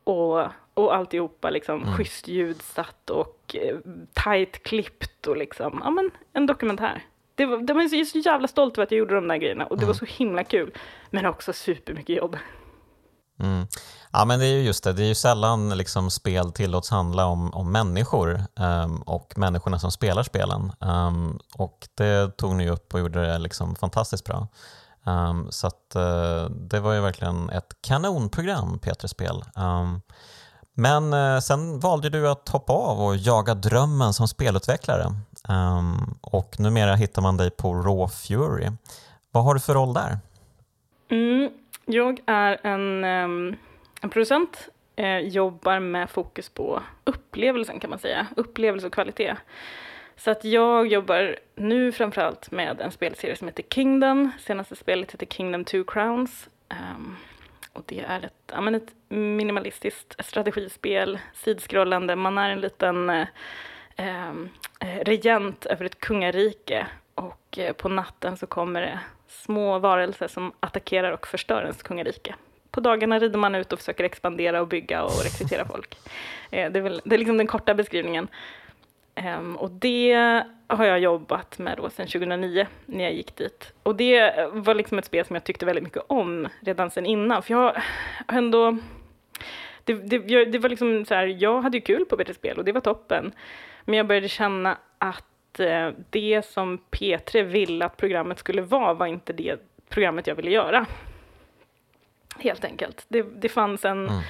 och, 0.04 0.48
och 0.74 0.96
alltihopa 0.96 1.50
liksom 1.50 1.82
mm. 1.82 1.94
schysst 1.94 2.28
ljudsatt 2.28 3.10
och 3.10 3.56
eh, 3.56 3.78
tight 4.24 4.64
klippt 4.64 5.28
och 5.28 5.38
liksom, 5.38 5.82
ja 5.84 5.90
men 5.90 6.12
en 6.34 6.46
dokumentär. 6.46 7.02
Det 7.36 7.46
var, 7.46 7.58
det 7.58 7.74
var 7.74 7.96
jag 7.96 8.08
så 8.08 8.18
jävla 8.18 8.48
stolt 8.48 8.78
över 8.78 8.84
att 8.84 8.92
jag 8.92 9.00
gjorde 9.00 9.16
de 9.16 9.28
där 9.28 9.38
grejerna 9.38 9.66
och 9.66 9.78
det 9.78 9.84
mm. 9.84 9.88
var 9.88 9.94
så 9.94 10.06
himla 10.06 10.44
kul. 10.44 10.72
Men 11.10 11.26
också 11.26 11.54
supermycket 11.54 12.18
jobb. 12.18 12.38
Mm. 13.40 13.68
Ja 14.12 14.26
men 14.26 14.40
det 14.40 14.46
är 14.46 14.54
ju 14.54 14.62
just 14.62 14.84
det, 14.84 14.94
det 14.94 15.04
är 15.04 15.08
ju 15.08 15.16
sällan 15.16 15.78
liksom 15.78 16.12
spel 16.12 16.52
tillåts 16.52 16.90
handla 16.90 17.26
om, 17.26 17.54
om 17.54 17.72
människor 17.72 18.44
um, 18.60 19.02
och 19.02 19.34
människorna 19.38 19.80
som 19.80 19.92
spelar 19.92 20.24
spelen. 20.24 20.72
Um, 20.80 21.40
och 21.56 21.88
det 21.96 22.38
tog 22.38 22.56
ni 22.56 22.70
upp 22.70 22.94
och 22.94 23.00
gjorde 23.00 23.28
det 23.28 23.38
liksom 23.38 23.76
fantastiskt 23.76 24.26
bra. 24.26 24.48
Um, 25.04 25.48
så 25.52 25.68
att, 25.68 25.96
uh, 25.96 26.50
det 26.50 26.80
var 26.80 26.94
ju 26.94 27.02
verkligen 27.02 27.50
ett 27.50 27.74
kanonprogram, 27.82 28.80
Peter 28.80 29.08
Spel. 29.08 29.44
Um, 29.56 30.02
men 30.74 31.14
uh, 31.14 31.40
sen 31.40 31.80
valde 31.80 32.10
du 32.10 32.30
att 32.30 32.50
hoppa 32.50 32.74
av 32.74 33.02
och 33.02 33.18
jaga 33.18 33.54
drömmen 33.54 34.14
som 34.14 34.28
spelutvecklare. 34.28 35.16
Um, 35.48 36.18
och 36.22 36.60
numera 36.60 36.96
hittar 36.96 37.22
man 37.22 37.38
dig 37.38 37.50
på 37.50 37.74
Raw 37.74 38.08
Fury. 38.08 38.72
Vad 39.32 39.44
har 39.44 39.54
du 39.54 39.60
för 39.60 39.74
roll 39.74 39.94
där? 39.94 40.20
Mm, 41.12 41.50
jag 41.88 42.20
är 42.26 42.58
en, 42.64 43.04
ehm, 43.04 43.56
en 44.02 44.10
producent, 44.10 44.70
eh, 44.96 45.20
jobbar 45.20 45.80
med 45.80 46.10
fokus 46.10 46.50
på 46.50 46.84
upplevelsen 47.04 47.80
kan 47.80 47.90
man 47.90 48.00
säga, 48.00 48.28
upplevelse 48.36 48.88
och 48.88 48.94
kvalitet. 48.94 49.36
Så 50.16 50.32
att 50.32 50.44
jag 50.44 50.88
jobbar 50.88 51.36
nu 51.56 51.92
framförallt 51.92 52.52
med 52.52 52.82
en 52.82 52.92
spelserie 52.92 53.36
som 53.36 53.48
heter 53.48 53.64
Kingdom. 53.64 54.32
Senaste 54.40 54.76
spelet 54.76 55.14
heter 55.14 55.26
Kingdom 55.26 55.66
Two 55.66 55.84
Crowns. 55.88 56.50
Um, 56.70 57.18
och 57.74 57.84
det 57.86 58.00
är 58.00 58.26
ett, 58.26 58.52
ja, 58.52 58.62
men 58.62 58.76
ett 58.76 58.94
minimalistiskt 59.10 60.26
strategispel, 60.26 61.20
sidskrollande. 61.34 62.16
Man 62.16 62.38
är 62.38 62.50
en 62.50 62.62
liten 62.62 63.10
eh, 63.10 63.28
ehm, 63.96 64.50
eh 64.80 65.00
regent 65.00 65.66
över 65.66 65.86
ett 65.86 66.00
kungarike 66.00 66.88
och 67.16 67.58
eh, 67.58 67.74
på 67.74 67.90
natten 67.90 68.38
så 68.38 68.48
kommer 68.48 68.82
det 68.82 69.00
små 69.28 69.80
varelser 69.80 70.28
som 70.28 70.52
attackerar 70.60 71.12
och 71.12 71.28
förstör 71.28 71.62
ens 71.62 71.84
kungarike. 71.84 72.36
På 72.72 72.80
dagarna 72.80 73.20
rider 73.20 73.40
man 73.40 73.56
ut 73.56 73.74
och 73.74 73.80
försöker 73.80 74.04
expandera 74.04 74.62
och 74.62 74.68
bygga 74.68 75.04
och 75.04 75.24
rekrytera 75.24 75.66
folk. 75.66 75.98
Eh, 76.52 76.72
det, 76.72 76.80
är 76.80 76.84
väl, 76.84 77.02
det 77.04 77.16
är 77.16 77.20
liksom 77.20 77.38
den 77.38 77.48
korta 77.48 77.74
beskrivningen. 77.74 78.28
Ehm, 79.16 79.56
och 79.56 79.72
det 79.72 80.44
har 80.68 80.86
jag 80.86 81.00
jobbat 81.00 81.60
med 81.60 81.78
då 81.78 81.90
sedan 81.90 82.08
2009 82.08 82.68
när 82.86 83.04
jag 83.04 83.14
gick 83.14 83.36
dit. 83.36 83.74
Och 83.84 83.96
det 83.96 84.50
var 84.52 84.76
liksom 84.76 85.00
ett 85.00 85.06
spel 85.06 85.26
som 85.26 85.36
jag 85.36 85.44
tyckte 85.44 85.66
väldigt 85.66 85.84
mycket 85.84 86.04
om 86.08 86.48
redan 86.60 86.92
sedan 86.92 87.06
innan. 87.06 87.44
För 87.44 87.54
jag 87.54 87.62
har 88.28 88.38
ändå... 88.38 88.78
Det, 89.84 89.94
det, 89.94 90.46
det 90.46 90.60
var 90.60 90.70
liksom 90.70 91.06
så 91.06 91.14
här, 91.14 91.26
jag 91.26 91.62
hade 91.62 91.78
ju 91.78 91.82
kul 91.82 92.06
på 92.06 92.18
BT-spel 92.18 92.58
och 92.58 92.66
det 92.66 92.72
var 92.72 92.82
toppen. 92.82 93.32
Men 93.86 93.98
jag 93.98 94.08
började 94.08 94.30
känna 94.30 94.78
att 94.98 95.24
eh, 95.60 95.92
det 96.10 96.46
som 96.46 96.80
P3 96.92 97.44
ville 97.44 97.86
att 97.86 97.98
programmet 97.98 98.40
skulle 98.40 98.62
vara 98.62 98.94
var 98.94 99.08
inte 99.08 99.34
det 99.34 99.60
programmet 99.90 100.28
jag 100.28 100.36
ville 100.36 100.52
göra. 100.52 100.86
Helt 102.40 102.66
enkelt. 102.66 103.06
Det, 103.08 103.22
det 103.22 103.50
fanns 103.50 103.86
en, 103.86 104.08
mm. 104.08 104.22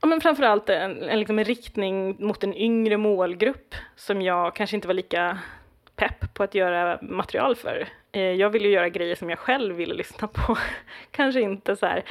ja, 0.00 0.08
men 0.08 0.20
framförallt 0.20 0.68
en, 0.68 1.02
en, 1.02 1.18
liksom 1.18 1.38
en 1.38 1.44
riktning 1.44 2.26
mot 2.26 2.44
en 2.44 2.54
yngre 2.54 2.96
målgrupp 2.96 3.74
som 3.96 4.22
jag 4.22 4.54
kanske 4.54 4.76
inte 4.76 4.88
var 4.88 4.94
lika 4.94 5.38
pepp 5.96 6.34
på 6.34 6.42
att 6.42 6.54
göra 6.54 6.98
material 7.02 7.56
för. 7.56 7.88
Eh, 8.12 8.22
jag 8.22 8.50
ville 8.50 8.68
göra 8.68 8.88
grejer 8.88 9.14
som 9.14 9.30
jag 9.30 9.38
själv 9.38 9.74
ville 9.74 9.94
lyssna 9.94 10.28
på. 10.28 10.58
kanske 11.10 11.40
inte 11.40 11.76
så 11.76 11.86
här 11.86 12.04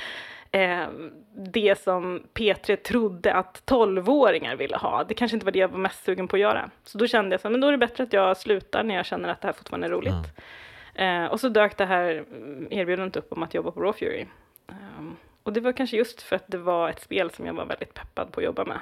eh, 0.57 0.87
det 1.35 1.79
som 1.79 2.23
P3 2.33 2.75
trodde 2.75 3.33
att 3.33 3.65
tolvåringar 3.65 4.55
ville 4.55 4.77
ha. 4.77 5.03
Det 5.03 5.13
kanske 5.13 5.35
inte 5.35 5.45
var 5.45 5.51
det 5.51 5.59
jag 5.59 5.67
var 5.67 5.79
mest 5.79 6.05
sugen 6.05 6.27
på 6.27 6.35
att 6.35 6.39
göra. 6.39 6.69
Så 6.83 6.97
då 6.97 7.07
kände 7.07 7.33
jag 7.33 7.41
så 7.41 7.49
men 7.49 7.61
då 7.61 7.67
är 7.67 7.71
det 7.71 7.77
bättre 7.77 8.03
att 8.03 8.13
jag 8.13 8.37
slutar 8.37 8.83
när 8.83 8.95
jag 8.95 9.05
känner 9.05 9.29
att 9.29 9.41
det 9.41 9.47
här 9.47 9.53
fortfarande 9.53 9.87
är 9.87 9.91
roligt. 9.91 10.13
Mm. 10.13 11.23
Eh, 11.25 11.31
och 11.31 11.39
så 11.39 11.49
dök 11.49 11.77
det 11.77 11.85
här 11.85 12.25
erbjudandet 12.69 13.15
upp 13.15 13.31
om 13.31 13.43
att 13.43 13.53
jobba 13.53 13.71
på 13.71 13.81
Raw 13.81 13.99
Fury. 13.99 14.25
Um, 14.67 15.17
och 15.43 15.53
det 15.53 15.61
var 15.61 15.71
kanske 15.71 15.97
just 15.97 16.21
för 16.21 16.35
att 16.35 16.47
det 16.47 16.57
var 16.57 16.89
ett 16.89 17.01
spel 17.01 17.31
som 17.31 17.45
jag 17.45 17.53
var 17.53 17.65
väldigt 17.65 17.93
peppad 17.93 18.31
på 18.31 18.39
att 18.39 18.45
jobba 18.45 18.65
med. 18.65 18.79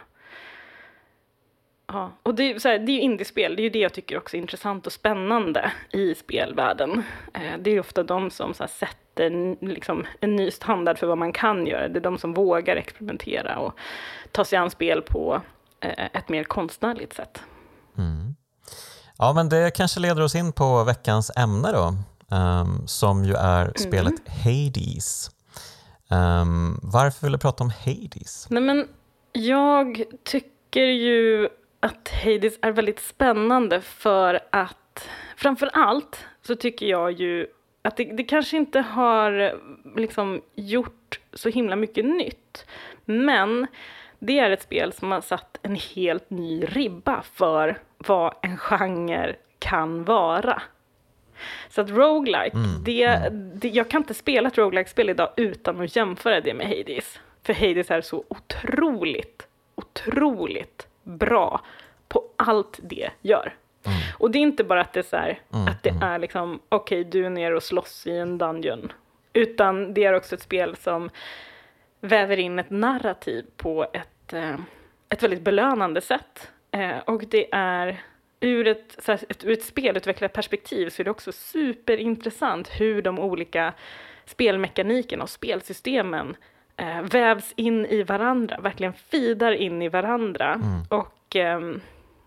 Ja, 1.87 2.11
och 2.23 2.35
det, 2.35 2.43
är, 2.43 2.59
så 2.59 2.69
här, 2.69 2.79
det 2.79 2.91
är 2.91 2.93
ju 2.93 3.01
indiespel, 3.01 3.55
det 3.55 3.61
är 3.61 3.63
ju 3.63 3.69
det 3.69 3.79
jag 3.79 3.93
tycker 3.93 4.17
också 4.17 4.37
är 4.37 4.41
intressant 4.41 4.85
och 4.85 4.93
spännande 4.93 5.71
i 5.91 6.15
spelvärlden. 6.15 7.03
Eh, 7.33 7.57
det 7.59 7.69
är 7.69 7.73
ju 7.73 7.79
ofta 7.79 8.03
de 8.03 8.29
som 8.29 8.53
så 8.53 8.63
här, 8.63 8.67
sätter 8.67 9.04
liksom, 9.61 10.05
en 10.19 10.35
ny 10.35 10.51
standard 10.51 10.97
för 10.97 11.07
vad 11.07 11.17
man 11.17 11.33
kan 11.33 11.67
göra. 11.67 11.87
Det 11.87 11.99
är 11.99 12.03
de 12.03 12.17
som 12.17 12.33
vågar 12.33 12.75
experimentera 12.75 13.57
och 13.59 13.73
ta 14.31 14.45
sig 14.45 14.57
an 14.57 14.71
spel 14.71 15.01
på 15.01 15.41
eh, 15.79 16.05
ett 16.13 16.29
mer 16.29 16.43
konstnärligt 16.43 17.13
sätt. 17.13 17.41
Mm. 17.97 18.35
Ja, 19.17 19.33
men 19.33 19.49
det 19.49 19.71
kanske 19.75 19.99
leder 19.99 20.23
oss 20.23 20.35
in 20.35 20.51
på 20.51 20.83
veckans 20.83 21.31
ämne 21.37 21.71
då, 21.71 21.93
um, 22.35 22.87
som 22.87 23.25
ju 23.25 23.33
är 23.33 23.61
mm. 23.61 23.73
spelet 23.75 24.13
mm. 24.27 24.65
Hades. 24.65 25.31
Um, 26.09 26.79
varför 26.83 27.21
vill 27.25 27.31
du 27.31 27.37
prata 27.37 27.63
om 27.63 27.71
Hades? 27.85 28.47
Nej, 28.49 28.63
men 28.63 28.87
jag 29.31 30.03
tycker 30.23 30.85
ju 30.85 31.49
att 31.79 32.09
Hades 32.23 32.53
är 32.61 32.71
väldigt 32.71 32.99
spännande 32.99 33.81
för 33.81 34.39
att 34.51 35.07
framför 35.37 35.69
allt 35.73 36.17
så 36.47 36.55
tycker 36.55 36.85
jag 36.85 37.11
ju 37.11 37.47
att 37.85 37.97
det, 37.97 38.03
det 38.03 38.23
kanske 38.23 38.57
inte 38.57 38.79
har 38.79 39.59
liksom 39.95 40.41
gjort 40.55 41.19
så 41.33 41.49
himla 41.49 41.75
mycket 41.75 42.05
nytt. 42.05 42.65
Men 43.05 43.67
det 44.19 44.39
är 44.39 44.51
ett 44.51 44.61
spel 44.61 44.93
som 44.93 45.11
har 45.11 45.21
satt 45.21 45.57
en 45.61 45.75
helt 45.75 46.29
ny 46.29 46.63
ribba 46.63 47.21
för 47.21 47.77
vad 47.97 48.33
en 48.41 48.57
genre 48.57 49.35
kan 49.59 50.03
vara. 50.03 50.61
Så 51.69 51.81
att 51.81 51.89
roguelike, 51.89 52.57
mm, 52.57 52.83
det, 52.83 53.03
mm. 53.03 53.59
det, 53.59 53.69
jag 53.69 53.89
kan 53.89 54.01
inte 54.01 54.13
spela 54.13 54.47
ett 54.47 54.57
roguelike-spel 54.57 55.09
idag 55.09 55.29
utan 55.37 55.81
att 55.81 55.95
jämföra 55.95 56.41
det 56.41 56.53
med 56.53 56.67
Hades. 56.67 57.19
För 57.43 57.53
Hades 57.53 57.91
är 57.91 58.01
så 58.01 58.23
otroligt, 58.27 59.47
otroligt 59.75 60.87
bra 61.03 61.61
på 62.07 62.23
allt 62.35 62.79
det 62.83 63.09
gör. 63.21 63.53
Mm. 63.85 63.97
Och 64.17 64.31
det 64.31 64.37
är 64.37 64.41
inte 64.41 64.63
bara 64.63 64.81
att 64.81 64.93
det 64.93 64.99
är 64.99 65.03
så 65.03 65.17
här, 65.17 65.39
mm, 65.53 65.67
att 65.67 65.83
det 65.83 65.89
mm. 65.89 66.03
är 66.03 66.19
liksom, 66.19 66.59
okej, 66.69 66.99
okay, 67.01 67.11
du 67.11 67.25
är 67.25 67.29
nere 67.29 67.55
och 67.55 67.63
slåss 67.63 68.07
i 68.07 68.17
en 68.17 68.37
dungeon. 68.37 68.91
Utan 69.33 69.93
det 69.93 70.03
är 70.03 70.13
också 70.13 70.35
ett 70.35 70.41
spel 70.41 70.75
som 70.75 71.09
väver 72.01 72.39
in 72.39 72.59
ett 72.59 72.69
narrativ 72.69 73.45
på 73.57 73.87
ett, 73.93 74.33
eh, 74.33 74.55
ett 75.09 75.23
väldigt 75.23 75.41
belönande 75.41 76.01
sätt. 76.01 76.51
Eh, 76.71 76.97
och 76.97 77.23
det 77.27 77.53
är 77.53 78.01
ur 78.39 78.67
ett, 78.67 78.95
så 78.99 79.11
här, 79.11 79.19
ett, 79.29 79.45
ur 79.45 79.51
ett 79.51 79.63
spelutvecklarperspektiv 79.63 80.89
så 80.89 81.01
är 81.01 81.03
det 81.03 81.11
också 81.11 81.31
superintressant 81.31 82.67
hur 82.67 83.01
de 83.01 83.19
olika 83.19 83.73
spelmekanikerna 84.25 85.23
och 85.23 85.29
spelsystemen 85.29 86.35
eh, 86.77 87.01
vävs 87.01 87.53
in 87.55 87.85
i 87.85 88.03
varandra, 88.03 88.59
verkligen 88.59 88.93
fidar 88.93 89.51
in 89.51 89.81
i 89.81 89.89
varandra 89.89 90.53
mm. 90.53 90.83
och 90.89 91.35
eh, 91.35 91.59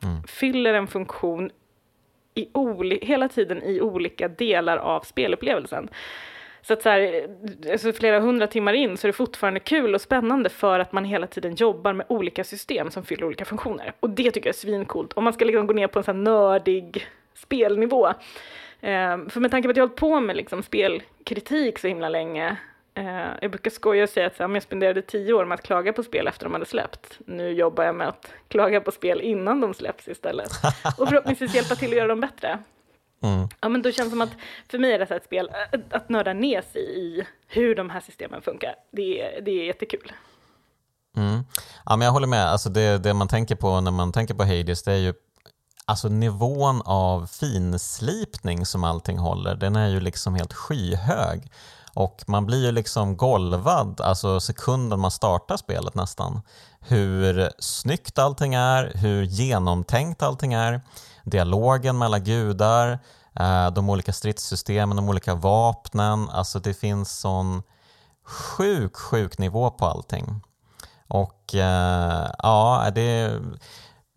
mm. 0.02 0.22
fyller 0.22 0.74
en 0.74 0.86
funktion 0.86 1.50
i 2.34 2.48
hela 3.02 3.28
tiden 3.28 3.62
i 3.62 3.80
olika 3.80 4.28
delar 4.28 4.76
av 4.76 5.00
spelupplevelsen. 5.00 5.88
Så 6.62 6.72
att 6.72 6.82
så 6.82 6.88
här, 6.88 7.28
alltså 7.70 7.92
flera 7.92 8.20
hundra 8.20 8.46
timmar 8.46 8.72
in 8.72 8.96
så 8.96 9.06
är 9.06 9.08
det 9.08 9.16
fortfarande 9.16 9.60
kul 9.60 9.94
och 9.94 10.00
spännande 10.00 10.48
för 10.48 10.80
att 10.80 10.92
man 10.92 11.04
hela 11.04 11.26
tiden 11.26 11.54
jobbar 11.54 11.92
med 11.92 12.06
olika 12.08 12.44
system 12.44 12.90
som 12.90 13.04
fyller 13.04 13.24
olika 13.26 13.44
funktioner. 13.44 13.92
Och 14.00 14.10
det 14.10 14.30
tycker 14.30 14.48
jag 14.48 14.54
är 14.54 14.58
svincoolt. 14.58 15.12
Om 15.12 15.24
man 15.24 15.32
ska 15.32 15.44
liksom 15.44 15.66
gå 15.66 15.72
ner 15.72 15.86
på 15.86 15.98
en 15.98 16.04
sån 16.04 16.16
här 16.16 16.22
nördig 16.22 17.06
spelnivå. 17.34 18.08
Eh, 18.80 19.18
för 19.28 19.40
med 19.40 19.50
tanke 19.50 19.68
på 19.68 19.70
att 19.70 19.76
jag 19.76 19.84
har 19.84 19.88
hållit 19.88 20.00
på 20.00 20.20
med 20.20 20.36
liksom 20.36 20.62
spelkritik 20.62 21.78
så 21.78 21.88
himla 21.88 22.08
länge 22.08 22.56
eh, 22.98 23.30
jag 23.42 23.50
brukar 23.50 23.70
skoja 23.70 24.02
och 24.02 24.08
säga 24.08 24.26
att 24.26 24.38
här, 24.38 24.48
jag 24.48 24.62
spenderade 24.62 25.02
tio 25.02 25.32
år 25.32 25.44
med 25.44 25.54
att 25.54 25.62
klaga 25.62 25.92
på 25.92 26.02
spel 26.02 26.26
efter 26.26 26.44
de 26.44 26.52
hade 26.52 26.66
släppt. 26.66 27.18
Nu 27.26 27.50
jobbar 27.50 27.84
jag 27.84 27.94
med 27.94 28.08
att 28.08 28.32
klaga 28.48 28.80
på 28.80 28.90
spel 28.90 29.20
innan 29.20 29.60
de 29.60 29.74
släpps 29.74 30.08
istället. 30.08 30.50
Och 30.98 31.08
förhoppningsvis 31.08 31.54
hjälpa 31.54 31.74
till 31.74 31.90
att 31.90 31.96
göra 31.96 32.08
dem 32.08 32.20
bättre. 32.20 32.58
Mm. 33.22 33.48
Ja, 33.60 33.68
men 33.68 33.82
då 33.82 33.92
känns 33.92 34.06
det 34.06 34.10
som 34.10 34.20
att 34.20 34.32
för 34.70 34.78
mig 34.78 34.92
är 34.92 34.98
det 34.98 35.10
ett 35.10 35.24
spel, 35.24 35.50
att, 35.72 35.92
att 35.92 36.08
nörda 36.08 36.32
ner 36.32 36.62
sig 36.72 36.98
i 36.98 37.26
hur 37.46 37.74
de 37.74 37.90
här 37.90 38.00
systemen 38.00 38.42
funkar. 38.42 38.74
Det 38.90 39.22
är, 39.22 39.40
det 39.40 39.50
är 39.50 39.64
jättekul. 39.64 40.12
Mm. 41.16 41.44
Ja, 41.84 41.96
men 41.96 42.04
jag 42.04 42.12
håller 42.12 42.26
med. 42.26 42.46
Alltså 42.46 42.68
det, 42.68 42.98
det 42.98 43.14
man 43.14 43.28
tänker 43.28 43.56
på 43.56 43.80
när 43.80 43.90
man 43.90 44.12
tänker 44.12 44.34
på 44.34 44.44
Hades, 44.44 44.82
det 44.82 44.92
är 44.92 44.96
ju 44.96 45.14
alltså 45.84 46.08
nivån 46.08 46.82
av 46.84 47.26
finslipning 47.26 48.66
som 48.66 48.84
allting 48.84 49.18
håller, 49.18 49.54
den 49.54 49.76
är 49.76 49.88
ju 49.88 50.00
liksom 50.00 50.34
helt 50.34 50.52
skyhög. 50.52 51.50
Och 51.98 52.24
man 52.26 52.46
blir 52.46 52.64
ju 52.64 52.72
liksom 52.72 53.16
golvad, 53.16 54.00
alltså 54.00 54.40
sekunden 54.40 55.00
man 55.00 55.10
startar 55.10 55.56
spelet 55.56 55.94
nästan. 55.94 56.40
Hur 56.80 57.50
snyggt 57.58 58.18
allting 58.18 58.54
är, 58.54 58.92
hur 58.94 59.22
genomtänkt 59.22 60.22
allting 60.22 60.52
är 60.52 60.80
dialogen 61.24 61.98
mellan 61.98 62.24
gudar, 62.24 62.98
eh, 63.40 63.70
de 63.70 63.90
olika 63.90 64.12
stridssystemen, 64.12 64.96
de 64.96 65.08
olika 65.08 65.34
vapnen. 65.34 66.28
Alltså 66.28 66.58
det 66.58 66.74
finns 66.74 67.20
sån 67.20 67.62
sjuk, 68.24 68.96
sjuk 68.96 69.38
nivå 69.38 69.70
på 69.70 69.86
allting. 69.86 70.40
Och 71.08 71.54
eh, 71.54 72.30
ja, 72.38 72.90
det 72.94 73.40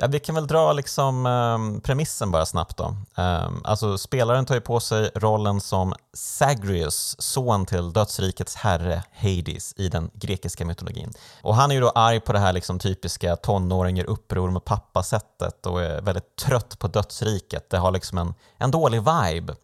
Ja, 0.01 0.08
vi 0.08 0.20
kan 0.20 0.36
väl 0.36 0.48
dra 0.48 0.74
liksom, 0.74 1.25
um, 1.25 1.81
premissen 1.81 2.31
bara 2.31 2.46
snabbt. 2.46 2.77
Då. 2.77 2.96
Um, 3.15 3.62
alltså, 3.63 3.98
spelaren 3.98 4.46
tar 4.46 4.55
ju 4.55 4.62
på 4.62 4.79
sig 4.79 5.12
rollen 5.15 5.62
som 5.62 5.93
Sagrius, 6.13 7.15
son 7.20 7.65
till 7.65 7.93
dödsrikets 7.93 8.55
herre 8.55 9.03
Hades 9.13 9.74
i 9.77 9.89
den 9.89 10.10
grekiska 10.13 10.65
mytologin. 10.65 11.13
Och 11.41 11.55
han 11.55 11.72
är 11.72 11.75
ju 11.75 11.81
då 11.81 11.89
arg 11.89 12.20
på 12.20 12.34
det 12.34 12.39
här 12.39 12.53
liksom, 12.53 12.79
typiska 12.79 13.36
tonåringar 13.36 14.05
uppror 14.05 14.51
med 14.51 14.65
pappa-sättet 14.65 15.65
och 15.65 15.81
är 15.81 16.01
väldigt 16.01 16.36
trött 16.36 16.79
på 16.79 16.88
dödsriket. 16.88 17.70
Det 17.70 17.77
har 17.77 17.91
liksom 17.91 18.17
en, 18.17 18.34
en 18.58 18.72
dålig 18.72 19.00
vibe. 19.00 19.55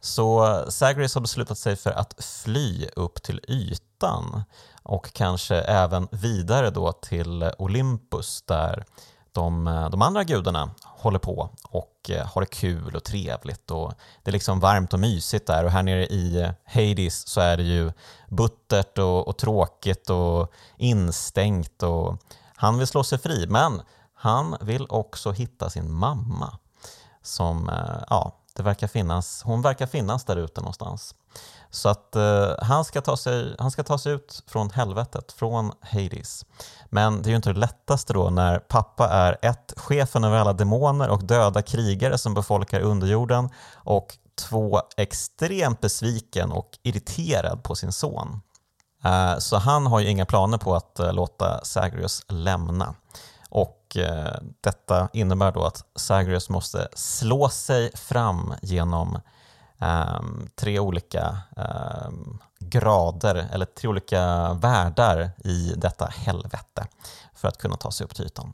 Så 0.00 0.64
Sagrius 0.68 1.14
har 1.14 1.20
beslutat 1.20 1.58
sig 1.58 1.76
för 1.76 1.90
att 1.90 2.24
fly 2.24 2.86
upp 2.96 3.22
till 3.22 3.40
ytan 3.48 4.42
och 4.82 5.12
kanske 5.12 5.56
även 5.56 6.08
vidare 6.10 6.70
då 6.70 6.92
till 6.92 7.50
Olympus 7.58 8.42
där 8.42 8.84
de, 9.32 9.66
eh, 9.66 9.90
de 9.90 10.02
andra 10.02 10.24
gudarna 10.24 10.70
håller 10.84 11.18
på 11.18 11.50
och 11.62 12.10
eh, 12.10 12.26
har 12.26 12.40
det 12.40 12.46
kul 12.46 12.96
och 12.96 13.04
trevligt 13.04 13.70
och 13.70 13.92
det 14.22 14.30
är 14.30 14.32
liksom 14.32 14.60
varmt 14.60 14.92
och 14.92 15.00
mysigt 15.00 15.46
där. 15.46 15.64
Och 15.64 15.70
här 15.70 15.82
nere 15.82 16.06
i 16.06 16.52
Hades 16.64 17.28
så 17.28 17.40
är 17.40 17.56
det 17.56 17.62
ju 17.62 17.92
buttert 18.28 18.98
och, 18.98 19.28
och 19.28 19.38
tråkigt 19.38 20.10
och 20.10 20.52
instängt 20.76 21.82
och 21.82 22.16
han 22.56 22.78
vill 22.78 22.86
slå 22.86 23.04
sig 23.04 23.18
fri 23.18 23.46
men 23.48 23.82
han 24.14 24.56
vill 24.60 24.86
också 24.88 25.32
hitta 25.32 25.70
sin 25.70 25.92
mamma 25.92 26.58
som, 27.22 27.68
eh, 27.68 28.04
ja, 28.10 28.36
det 28.60 28.64
verkar 28.64 28.86
finnas, 28.86 29.42
hon 29.42 29.62
verkar 29.62 29.86
finnas 29.86 30.24
där 30.24 30.36
ute 30.36 30.60
någonstans. 30.60 31.14
Så 31.70 31.88
att 31.88 32.16
eh, 32.16 32.50
han, 32.58 32.84
ska 32.84 33.00
ta 33.00 33.16
sig, 33.16 33.56
han 33.58 33.70
ska 33.70 33.82
ta 33.82 33.98
sig 33.98 34.12
ut 34.12 34.42
från 34.46 34.70
helvetet, 34.70 35.32
från 35.32 35.72
Hades. 35.80 36.44
Men 36.86 37.22
det 37.22 37.28
är 37.28 37.30
ju 37.30 37.36
inte 37.36 37.52
det 37.52 37.58
lättaste 37.58 38.12
då 38.12 38.30
när 38.30 38.58
pappa 38.58 39.08
är 39.08 39.38
ett, 39.42 39.72
chefen 39.76 40.24
över 40.24 40.38
alla 40.38 40.52
demoner 40.52 41.08
och 41.08 41.24
döda 41.24 41.62
krigare 41.62 42.18
som 42.18 42.34
befolkar 42.34 42.80
underjorden 42.80 43.48
och 43.74 44.16
två, 44.34 44.82
extremt 44.96 45.80
besviken 45.80 46.52
och 46.52 46.78
irriterad 46.82 47.62
på 47.62 47.74
sin 47.74 47.92
son. 47.92 48.40
Eh, 49.04 49.38
så 49.38 49.56
han 49.56 49.86
har 49.86 50.00
ju 50.00 50.08
inga 50.08 50.26
planer 50.26 50.58
på 50.58 50.74
att 50.74 50.98
eh, 50.98 51.12
låta 51.12 51.64
Sagrius 51.64 52.24
lämna. 52.28 52.94
Och 53.48 53.79
Eh, 53.96 54.36
detta 54.60 55.08
innebär 55.12 55.52
då 55.52 55.64
att 55.64 55.84
Sagrius 55.96 56.48
måste 56.48 56.88
slå 56.94 57.48
sig 57.48 57.96
fram 57.96 58.54
genom 58.62 59.18
um, 59.78 60.48
tre 60.54 60.78
olika 60.78 61.38
um, 61.56 62.38
grader 62.58 63.48
eller 63.52 63.66
tre 63.66 63.88
olika 63.88 64.52
världar 64.52 65.30
i 65.44 65.72
detta 65.76 66.06
helvete 66.06 66.86
för 67.34 67.48
att 67.48 67.58
kunna 67.58 67.76
ta 67.76 67.90
sig 67.90 68.04
upp 68.04 68.14
till 68.14 68.26
ytan. 68.26 68.52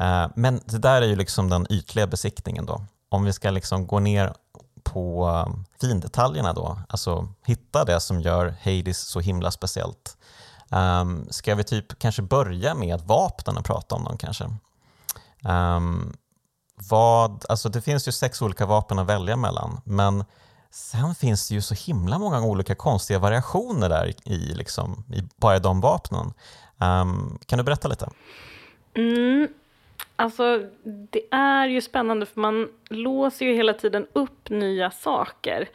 Uh, 0.00 0.26
men 0.36 0.60
det 0.64 0.78
där 0.78 1.02
är 1.02 1.06
ju 1.06 1.16
liksom 1.16 1.48
den 1.48 1.66
ytliga 1.70 2.06
besiktningen 2.06 2.66
då. 2.66 2.84
Om 3.08 3.24
vi 3.24 3.32
ska 3.32 3.50
liksom 3.50 3.86
gå 3.86 3.98
ner 3.98 4.34
på 4.82 5.28
um, 5.28 5.64
findetaljerna 5.80 6.52
då, 6.52 6.78
alltså 6.88 7.28
hitta 7.44 7.84
det 7.84 8.00
som 8.00 8.20
gör 8.20 8.54
Hades 8.64 8.98
så 8.98 9.20
himla 9.20 9.50
speciellt. 9.50 10.16
Um, 10.72 11.26
ska 11.30 11.54
vi 11.54 11.64
typ 11.64 11.98
kanske 11.98 12.22
börja 12.22 12.74
med 12.74 13.00
vapnen 13.00 13.56
och 13.56 13.64
prata 13.64 13.94
om 13.94 14.04
dem 14.04 14.18
kanske? 14.18 14.44
Um, 15.44 16.12
vad, 16.90 17.44
alltså 17.48 17.68
det 17.68 17.80
finns 17.80 18.08
ju 18.08 18.12
sex 18.12 18.42
olika 18.42 18.66
vapen 18.66 18.98
att 18.98 19.06
välja 19.06 19.36
mellan, 19.36 19.80
men 19.84 20.24
sen 20.70 21.14
finns 21.14 21.48
det 21.48 21.54
ju 21.54 21.62
så 21.62 21.74
himla 21.74 22.18
många 22.18 22.42
olika 22.42 22.74
konstiga 22.74 23.18
variationer 23.18 23.88
där 23.88 24.14
i, 24.24 24.38
liksom, 24.54 25.04
i 25.14 25.22
bara 25.36 25.58
de 25.58 25.80
vapnen. 25.80 26.32
Um, 26.78 27.38
kan 27.46 27.58
du 27.58 27.64
berätta 27.64 27.88
lite? 27.88 28.08
Mm, 28.94 29.48
alltså 30.16 30.58
det 31.10 31.22
är 31.30 31.68
ju 31.68 31.80
spännande 31.80 32.26
för 32.26 32.40
man 32.40 32.68
låser 32.90 33.46
ju 33.46 33.54
hela 33.54 33.72
tiden 33.72 34.06
upp 34.12 34.50
nya 34.50 34.90
saker. 34.90 35.68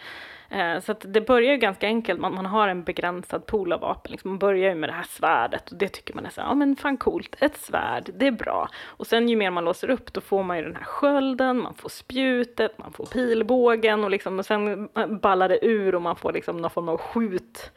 Eh, 0.49 0.79
så 0.79 0.95
det 0.99 1.21
börjar 1.21 1.51
ju 1.51 1.57
ganska 1.57 1.87
enkelt, 1.87 2.19
man, 2.19 2.35
man 2.35 2.45
har 2.45 2.67
en 2.67 2.83
begränsad 2.83 3.45
pool 3.45 3.73
av 3.73 3.79
vapen. 3.79 4.11
Liksom 4.11 4.31
man 4.31 4.39
börjar 4.39 4.69
ju 4.69 4.75
med 4.75 4.89
det 4.89 4.93
här 4.93 5.03
svärdet 5.09 5.71
och 5.71 5.77
det 5.77 5.87
tycker 5.87 6.13
man 6.13 6.25
är 6.25 6.29
så 6.29 6.41
ja 6.41 6.53
men 6.53 6.75
fan 6.75 6.97
coolt, 6.97 7.35
ett 7.39 7.57
svärd, 7.57 8.09
det 8.13 8.27
är 8.27 8.31
bra. 8.31 8.69
Och 8.85 9.07
sen 9.07 9.29
ju 9.29 9.35
mer 9.35 9.49
man 9.49 9.65
låser 9.65 9.89
upp, 9.89 10.13
då 10.13 10.21
får 10.21 10.43
man 10.43 10.57
ju 10.57 10.63
den 10.63 10.75
här 10.75 10.83
skölden, 10.83 11.57
man 11.61 11.73
får 11.73 11.89
spjutet, 11.89 12.77
man 12.77 12.93
får 12.93 13.05
pilbågen 13.05 14.03
och, 14.03 14.11
liksom, 14.11 14.39
och 14.39 14.45
sen 14.45 14.89
ballar 15.21 15.49
det 15.49 15.65
ur 15.65 15.95
och 15.95 16.01
man 16.01 16.15
får 16.15 16.33
liksom 16.33 16.57
någon 16.57 16.71
form 16.71 16.89
av 16.89 16.97
skjut 16.97 17.71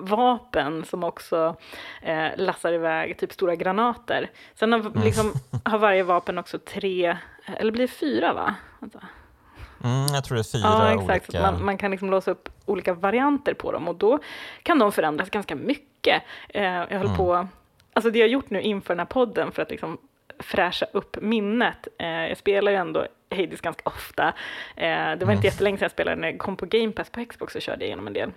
vapen 0.00 0.84
som 0.84 1.04
också 1.04 1.56
eh, 2.02 2.28
lassar 2.36 2.72
iväg 2.72 3.18
typ 3.18 3.32
stora 3.32 3.56
granater. 3.56 4.30
Sen 4.54 4.72
har, 4.72 4.80
mm. 4.80 5.02
liksom, 5.02 5.32
har 5.64 5.78
varje 5.78 6.02
vapen 6.02 6.38
också 6.38 6.58
tre, 6.58 7.16
eller 7.46 7.72
blir 7.72 7.86
det 7.86 7.92
fyra 7.92 8.32
va? 8.32 8.54
Vänta. 8.78 9.00
Mm, 9.84 10.06
jag 10.14 10.24
tror 10.24 10.34
det 10.34 10.40
är 10.40 10.52
fyra 10.58 10.62
ja, 10.62 11.02
exakt. 11.02 11.28
olika. 11.28 11.42
Man, 11.42 11.64
man, 11.64 11.78
kan 11.78 11.90
liksom 11.90 12.10
låsa 12.10 12.30
upp 12.30 12.48
olika 12.66 12.94
varianter 12.94 13.54
på 13.54 13.72
dem 13.72 13.88
och 13.88 13.94
då 13.94 14.18
kan 14.62 14.78
de 14.78 14.92
förändras 14.92 15.30
ganska 15.30 15.56
mycket. 15.56 16.22
Eh, 16.48 16.64
jag 16.64 16.98
höll 16.98 17.06
mm. 17.06 17.16
på, 17.16 17.48
alltså 17.92 18.10
det 18.10 18.18
jag 18.18 18.28
gjort 18.28 18.50
nu 18.50 18.60
inför 18.60 18.94
den 18.94 18.98
här 18.98 19.06
podden 19.06 19.52
för 19.52 19.62
att 19.62 19.70
liksom 19.70 19.98
fräscha 20.38 20.86
upp 20.92 21.16
minnet. 21.20 21.88
Eh, 21.98 22.08
jag 22.08 22.36
spelar 22.38 22.72
ju 22.72 22.78
ändå 22.78 23.06
Hades 23.30 23.60
ganska 23.60 23.82
ofta. 23.84 24.28
Eh, 24.76 24.84
det 24.86 25.16
var 25.16 25.22
mm. 25.22 25.30
inte 25.30 25.46
jättelänge 25.46 25.78
sedan 25.78 25.84
jag 25.84 25.90
spelade, 25.90 26.16
när 26.16 26.30
jag 26.30 26.38
kom 26.38 26.56
på 26.56 26.66
Game 26.66 26.92
Pass 26.92 27.10
på 27.10 27.24
Xbox 27.24 27.52
så 27.52 27.60
körde 27.60 27.84
jag 27.84 27.86
igenom 27.86 28.06
en 28.06 28.12
del. 28.12 28.30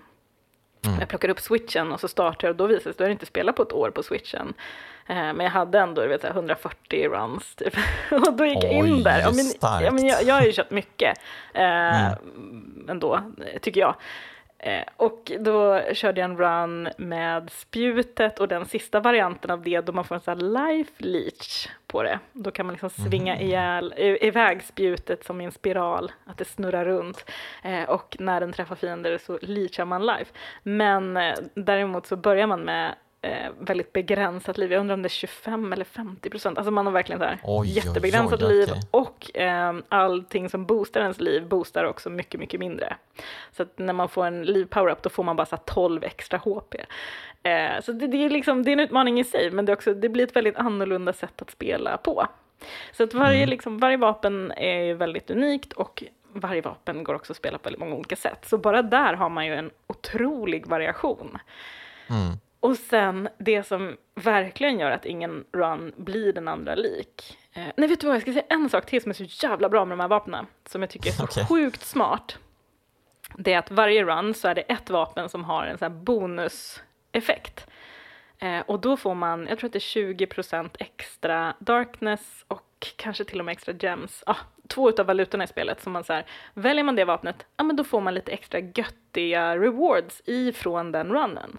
Mm. 0.86 1.00
Jag 1.00 1.10
plockade 1.10 1.34
upp 1.34 1.40
switchen 1.40 1.92
och 1.92 2.00
så 2.00 2.08
startade 2.08 2.48
jag 2.48 2.52
och 2.52 2.58
då 2.58 2.68
visade 2.68 2.80
det 2.80 2.84
sig 2.84 2.90
att 2.92 3.00
jag 3.00 3.12
inte 3.12 3.26
spelat 3.26 3.56
på 3.56 3.64
ett 3.64 3.74
år 3.74 3.90
på 3.90 4.04
switchen. 4.04 4.54
Eh, 5.08 5.16
men 5.16 5.40
jag 5.40 5.50
hade 5.50 5.80
ändå 5.80 6.08
vet, 6.08 6.24
140 6.24 7.10
runs 7.10 7.56
typ. 7.56 7.76
och 8.12 8.34
då 8.34 8.46
gick 8.46 8.64
jag 8.64 8.74
in 8.74 9.04
där. 9.04 9.28
Och 9.28 9.36
min, 9.36 9.54
ja, 9.62 9.92
men 9.92 10.06
jag, 10.06 10.24
jag 10.24 10.36
har 10.36 10.42
ju 10.42 10.52
kört 10.52 10.72
mycket 10.72 11.18
eh, 11.54 12.06
mm. 12.06 12.90
ändå, 12.90 13.22
tycker 13.62 13.82
jag. 13.82 13.96
Eh, 14.66 14.84
och 14.98 15.32
då 15.40 15.82
körde 15.94 16.22
jag 16.22 16.30
en 16.30 16.38
run 16.38 16.90
med 16.98 17.50
spjutet 17.52 18.40
och 18.40 18.48
den 18.48 18.66
sista 18.66 19.00
varianten 19.00 19.52
av 19.52 19.62
det 19.62 19.82
då 19.82 19.92
man 19.94 20.04
får 20.04 20.16
en 20.16 20.22
sån 20.22 20.38
här 20.38 20.68
life 20.76 20.92
leech 20.98 21.68
på 21.88 22.04
det. 22.04 22.20
Då 22.34 22.52
kan 22.52 22.66
man 22.66 22.74
liksom 22.74 22.90
svinga 22.90 23.36
mm. 23.36 23.48
ihjäl, 23.48 23.94
iväg 23.98 24.64
spjutet 24.64 25.26
som 25.26 25.42
i 25.42 25.46
en 25.46 25.52
spiral, 25.52 26.12
att 26.26 26.38
det 26.38 26.46
snurrar 26.46 26.86
runt. 26.86 27.30
Eh, 27.64 27.84
och 27.84 28.18
när 28.20 28.40
den 28.40 28.54
träffar 28.54 28.76
fiender 28.76 29.18
så 29.18 29.40
leachar 29.42 29.86
man 29.86 30.06
life. 30.06 30.34
Men 30.64 31.18
eh, 31.18 31.36
däremot 31.54 32.08
så 32.08 32.16
börjar 32.16 32.48
man 32.48 32.62
med 32.62 32.96
eh, 33.24 33.52
väldigt 33.60 33.94
begränsat 33.94 34.58
liv. 34.58 34.72
Jag 34.72 34.80
undrar 34.80 34.94
om 34.94 35.02
det 35.02 35.08
är 35.08 35.10
25 35.10 35.74
eller 35.74 35.86
50 35.86 36.30
procent. 36.30 36.58
Alltså 36.58 36.72
man 36.72 36.86
har 36.86 36.94
verkligen 36.94 37.20
så 37.20 37.26
här 37.26 37.40
oj, 37.44 37.70
jättebegränsat 37.70 38.42
oj, 38.42 38.48
oj, 38.48 38.54
liv 38.54 38.64
okay. 38.64 38.82
och 38.92 39.38
eh, 39.38 39.76
allting 39.90 40.50
som 40.50 40.66
boostar 40.66 41.02
ens 41.02 41.20
liv 41.20 41.48
boostar 41.48 41.84
också 41.84 42.10
mycket, 42.10 42.40
mycket 42.40 42.60
mindre. 42.60 42.96
Så 43.52 43.64
att 43.64 43.78
när 43.80 43.94
man 43.94 44.10
får 44.10 44.26
en 44.26 44.44
liv 44.44 44.66
power-up 44.66 45.02
då 45.02 45.10
får 45.10 45.24
man 45.24 45.36
bara 45.36 45.46
så 45.46 45.58
12 45.58 46.04
extra 46.04 46.38
HP. 46.38 46.76
Eh, 47.44 47.82
så 47.82 47.92
det, 47.92 48.08
det, 48.08 48.18
är 48.18 48.30
liksom, 48.30 48.64
det 48.64 48.72
är 48.72 48.74
en 48.74 48.80
utmaning 48.80 49.20
i 49.20 49.24
sig, 49.24 49.52
men 49.52 49.66
det, 49.66 49.74
också, 49.74 49.94
det 49.94 50.10
blir 50.10 50.24
ett 50.24 50.36
väldigt 50.36 50.56
annorlunda 50.56 51.14
sätt 51.14 51.42
att 51.42 51.52
spela 51.52 51.98
på. 51.98 52.28
Så 52.92 53.04
att 53.04 53.14
varje, 53.14 53.38
mm. 53.38 53.50
liksom, 53.50 53.78
varje 53.78 53.98
vapen 53.98 54.52
är 54.52 54.94
väldigt 54.94 55.32
unikt 55.32 55.74
och 55.74 56.04
varje 56.34 56.62
vapen 56.62 57.04
går 57.04 57.14
också 57.14 57.34
att 57.34 57.38
spela 57.38 57.58
på 57.58 57.64
väldigt 57.64 57.80
många 57.80 57.96
olika 57.96 58.16
sätt. 58.16 58.46
Så 58.46 58.58
bara 58.58 58.82
där 58.82 59.14
har 59.14 59.30
man 59.30 59.46
ju 59.46 59.56
en 59.56 59.72
otrolig 59.88 60.68
variation. 60.68 61.38
Mm. 62.10 62.38
Och 62.64 62.78
sen 62.78 63.30
det 63.38 63.64
som 63.64 63.98
verkligen 64.16 64.80
gör 64.80 64.92
att 64.92 65.06
ingen 65.06 65.46
run 65.52 65.94
blir 65.98 66.34
den 66.34 66.48
andra 66.48 66.76
lik. 66.76 67.38
Eh, 67.54 67.64
nej, 67.78 67.90
vet 67.90 68.00
du 68.00 68.08
vad, 68.08 68.16
jag 68.16 68.22
ska 68.22 68.34
säga 68.34 68.46
en 68.50 68.70
sak 68.70 68.86
till 68.86 69.02
som 69.02 69.10
är 69.10 69.14
så 69.14 69.48
jävla 69.48 69.70
bra 69.70 69.86
med 69.86 69.98
de 69.98 70.02
här 70.02 70.08
vapnen, 70.08 70.46
som 70.66 70.82
jag 70.82 70.90
tycker 70.90 71.10
är 71.10 71.14
så 71.14 71.24
okay. 71.24 71.46
sjukt 71.46 71.86
smart. 71.86 72.38
Det 73.38 73.54
är 73.54 73.60
att 73.60 73.72
varje 73.72 74.04
run 74.04 74.34
så 74.34 74.48
är 74.48 74.56
det 74.56 74.62
ett 74.62 74.90
vapen 74.90 75.30
som 75.30 75.44
har 75.44 75.66
en 75.66 75.78
sån 75.78 75.92
här 75.92 76.00
bonuseffekt. 76.00 77.68
Eh, 78.40 78.60
och 78.60 78.80
då 78.80 78.98
får 78.98 79.16
man, 79.16 79.48
jag 79.48 79.60
tror 79.60 79.68
att 79.68 79.74
det 79.74 79.78
är 79.78 80.14
20% 80.16 80.70
extra 80.80 81.54
darkness 81.60 82.46
och 82.48 82.88
kanske 82.96 83.24
till 83.24 83.40
och 83.40 83.46
med 83.46 83.52
extra 83.52 83.74
gems. 83.80 84.24
Ah, 84.26 84.38
två 84.68 84.90
utav 84.90 85.06
valutorna 85.06 85.44
i 85.44 85.48
spelet 85.48 85.82
som 85.82 85.94
man 85.94 86.04
så 86.04 86.14
här, 86.14 86.26
väljer 86.54 86.84
man 86.84 86.96
det 86.96 87.06
vapnet, 87.06 87.46
ja 87.58 87.64
men 87.64 87.76
då 87.76 87.84
får 87.84 88.02
man 88.02 88.14
lite 88.14 88.32
extra 88.32 88.60
göttiga 88.60 89.58
rewards 89.58 90.22
ifrån 90.26 90.92
den 90.92 91.12
runnen. 91.12 91.58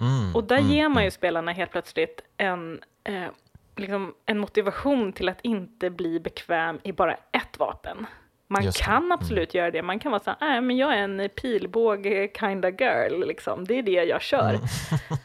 Mm, 0.00 0.36
och 0.36 0.44
där 0.44 0.58
mm, 0.58 0.70
ger 0.70 0.88
man 0.88 1.02
ju 1.02 1.06
mm. 1.06 1.10
spelarna 1.10 1.52
helt 1.52 1.70
plötsligt 1.70 2.20
en, 2.36 2.80
eh, 3.04 3.28
liksom 3.76 4.14
en 4.26 4.38
motivation 4.38 5.12
till 5.12 5.28
att 5.28 5.40
inte 5.42 5.90
bli 5.90 6.20
bekväm 6.20 6.80
i 6.82 6.92
bara 6.92 7.14
ett 7.14 7.58
vapen. 7.58 8.06
Man 8.48 8.72
kan 8.72 8.96
mm. 8.96 9.12
absolut 9.12 9.54
mm. 9.54 9.60
göra 9.60 9.70
det. 9.70 9.82
Man 9.82 9.98
kan 9.98 10.12
vara 10.12 10.22
så 10.22 10.30
här, 10.30 10.36
nej 10.40 10.60
men 10.60 10.76
jag 10.76 10.94
är 10.94 10.98
en 10.98 11.28
pilbåge 11.28 12.28
kinda 12.28 12.70
girl, 12.70 13.26
liksom. 13.26 13.64
det 13.64 13.78
är 13.78 13.82
det 13.82 14.04
jag 14.04 14.22
kör. 14.22 14.48
Mm. 14.48 14.62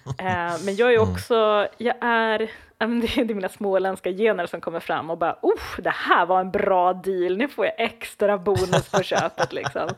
uh, 0.07 0.57
men 0.65 0.75
jag 0.75 0.93
är 0.93 0.99
också, 0.99 1.67
jag 1.77 1.95
är, 2.01 2.37
det 2.77 3.31
är 3.31 3.33
mina 3.33 3.49
småländska 3.49 4.11
gener 4.11 4.45
som 4.45 4.61
kommer 4.61 4.79
fram 4.79 5.09
och 5.09 5.17
bara, 5.17 5.37
oh, 5.41 5.81
det 5.81 5.89
här 5.89 6.25
var 6.25 6.39
en 6.39 6.51
bra 6.51 6.93
deal, 6.93 7.37
nu 7.37 7.47
får 7.47 7.65
jag 7.65 7.73
extra 7.77 8.37
bonus 8.37 8.91
på 8.91 9.03
köpet 9.03 9.53
liksom. 9.53 9.89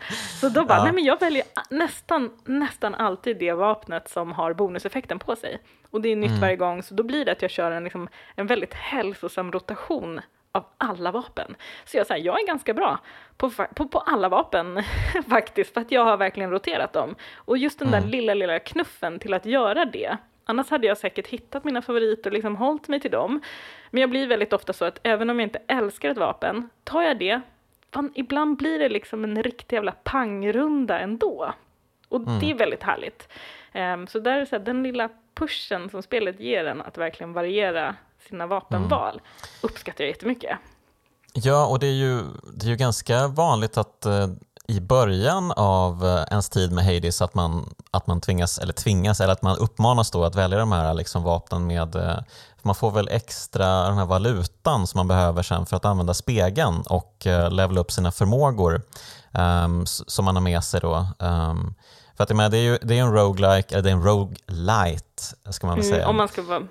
Så 0.41 0.49
då 0.49 0.65
bara, 0.65 0.77
ja. 0.77 0.83
nej 0.83 0.93
men 0.93 1.03
jag 1.03 1.19
väljer 1.19 1.43
nästan, 1.69 2.31
nästan 2.45 2.95
alltid 2.95 3.37
det 3.39 3.53
vapnet 3.53 4.09
som 4.09 4.31
har 4.31 4.53
bonuseffekten 4.53 5.19
på 5.19 5.35
sig. 5.35 5.59
Och 5.91 6.01
det 6.01 6.09
är 6.09 6.15
nytt 6.15 6.29
mm. 6.29 6.41
varje 6.41 6.55
gång, 6.55 6.83
så 6.83 6.93
då 6.93 7.03
blir 7.03 7.25
det 7.25 7.31
att 7.31 7.41
jag 7.41 7.51
kör 7.51 7.71
en, 7.71 7.83
liksom, 7.83 8.07
en 8.35 8.47
väldigt 8.47 8.73
hälsosam 8.73 9.51
rotation 9.51 10.21
av 10.55 10.65
alla 10.77 11.11
vapen. 11.11 11.55
Så 11.85 11.97
jag, 11.97 12.07
så 12.07 12.13
här, 12.13 12.21
jag 12.21 12.41
är 12.41 12.47
ganska 12.47 12.73
bra 12.73 12.99
på, 13.37 13.49
på, 13.49 13.87
på 13.87 13.99
alla 13.99 14.29
vapen 14.29 14.83
faktiskt, 15.29 15.73
för 15.73 15.81
att 15.81 15.91
jag 15.91 16.05
har 16.05 16.17
verkligen 16.17 16.51
roterat 16.51 16.93
dem. 16.93 17.15
Och 17.35 17.57
just 17.57 17.79
den 17.79 17.87
mm. 17.87 18.01
där 18.01 18.09
lilla, 18.09 18.33
lilla 18.33 18.59
knuffen 18.59 19.19
till 19.19 19.33
att 19.33 19.45
göra 19.45 19.85
det, 19.85 20.17
annars 20.45 20.69
hade 20.69 20.87
jag 20.87 20.97
säkert 20.97 21.27
hittat 21.27 21.63
mina 21.63 21.81
favoriter 21.81 22.29
och 22.29 22.33
liksom 22.33 22.55
hållit 22.55 22.87
mig 22.87 22.99
till 22.99 23.11
dem. 23.11 23.41
Men 23.89 24.01
jag 24.01 24.09
blir 24.09 24.27
väldigt 24.27 24.53
ofta 24.53 24.73
så 24.73 24.85
att 24.85 24.99
även 25.03 25.29
om 25.29 25.39
jag 25.39 25.45
inte 25.45 25.61
älskar 25.67 26.09
ett 26.09 26.17
vapen, 26.17 26.69
tar 26.83 27.01
jag 27.01 27.19
det, 27.19 27.41
fan, 27.93 28.11
ibland 28.15 28.57
blir 28.57 28.79
det 28.79 28.89
liksom 28.89 29.23
en 29.23 29.43
riktig 29.43 29.75
jävla 29.75 29.91
pangrunda 29.91 30.99
ändå. 30.99 31.53
Och 32.09 32.19
mm. 32.19 32.39
det 32.39 32.51
är 32.51 32.55
väldigt 32.55 32.83
härligt. 32.83 33.29
Um, 33.73 34.07
så 34.07 34.19
där 34.19 34.39
är 34.39 34.45
så 34.45 34.55
här, 34.55 34.63
den 34.63 34.83
lilla 34.83 35.09
pushen 35.33 35.89
som 35.89 36.03
spelet 36.03 36.39
ger 36.39 36.65
en 36.65 36.81
att 36.81 36.97
verkligen 36.97 37.33
variera 37.33 37.95
sina 38.29 38.47
vapenval 38.47 39.13
mm. 39.13 39.25
uppskattar 39.61 40.03
jag 40.03 40.11
jättemycket. 40.11 40.57
Ja, 41.33 41.65
och 41.65 41.79
det 41.79 41.87
är 41.87 41.91
ju, 41.91 42.23
det 42.53 42.65
är 42.65 42.69
ju 42.69 42.75
ganska 42.75 43.27
vanligt 43.27 43.77
att 43.77 44.05
eh, 44.05 44.27
i 44.67 44.79
början 44.79 45.51
av 45.51 46.05
eh, 46.05 46.23
ens 46.31 46.49
tid 46.49 46.71
med 46.71 46.85
Hades 46.85 47.21
att 47.21 47.33
man, 47.33 47.73
att 47.91 48.07
man 48.07 48.21
tvingas, 48.21 48.57
eller 48.59 48.73
tvingas, 48.73 49.21
eller 49.21 49.33
att 49.33 49.41
man 49.41 49.57
uppmanas 49.57 50.11
då 50.11 50.23
att 50.23 50.35
välja 50.35 50.57
de 50.57 50.71
här 50.71 50.93
liksom 50.93 51.23
vapnen 51.23 51.67
med 51.67 51.95
eh, 51.95 52.17
man 52.65 52.75
får 52.75 52.91
väl 52.91 53.07
extra 53.11 53.65
den 53.65 53.97
här 53.97 54.05
valutan 54.05 54.87
som 54.87 54.97
man 54.97 55.07
behöver 55.07 55.43
sen 55.43 55.65
för 55.65 55.77
att 55.77 55.85
använda 55.85 56.13
spegeln 56.13 56.81
och 56.81 57.27
eh, 57.27 57.51
levela 57.51 57.79
upp 57.79 57.91
sina 57.91 58.11
förmågor 58.11 58.81
um, 59.31 59.85
som 59.85 60.25
man 60.25 60.35
har 60.35 60.41
med 60.41 60.63
sig 60.63 60.79
då. 60.79 61.07
Um, 61.19 61.75
för 62.23 62.25
att 62.25 62.29
jag 62.29 62.37
menar, 62.37 62.49
det 62.49 62.57
är 62.57 62.61
ju 62.61 62.77
det 62.81 62.99
är 62.99 63.01
en 63.01 63.13
roguelike, 63.13 63.75
eller 63.75 63.83
det 63.83 63.89
är 63.89 63.93
en 63.93 64.03
roguelite, 64.03 65.23
ska 65.49 65.67
man 65.67 65.75
väl 65.75 65.85
mm, 65.85 65.95
säga. 65.95 66.07
Om 66.07 66.15
man 66.15 66.27
ska 66.27 66.41
vara 66.41 66.63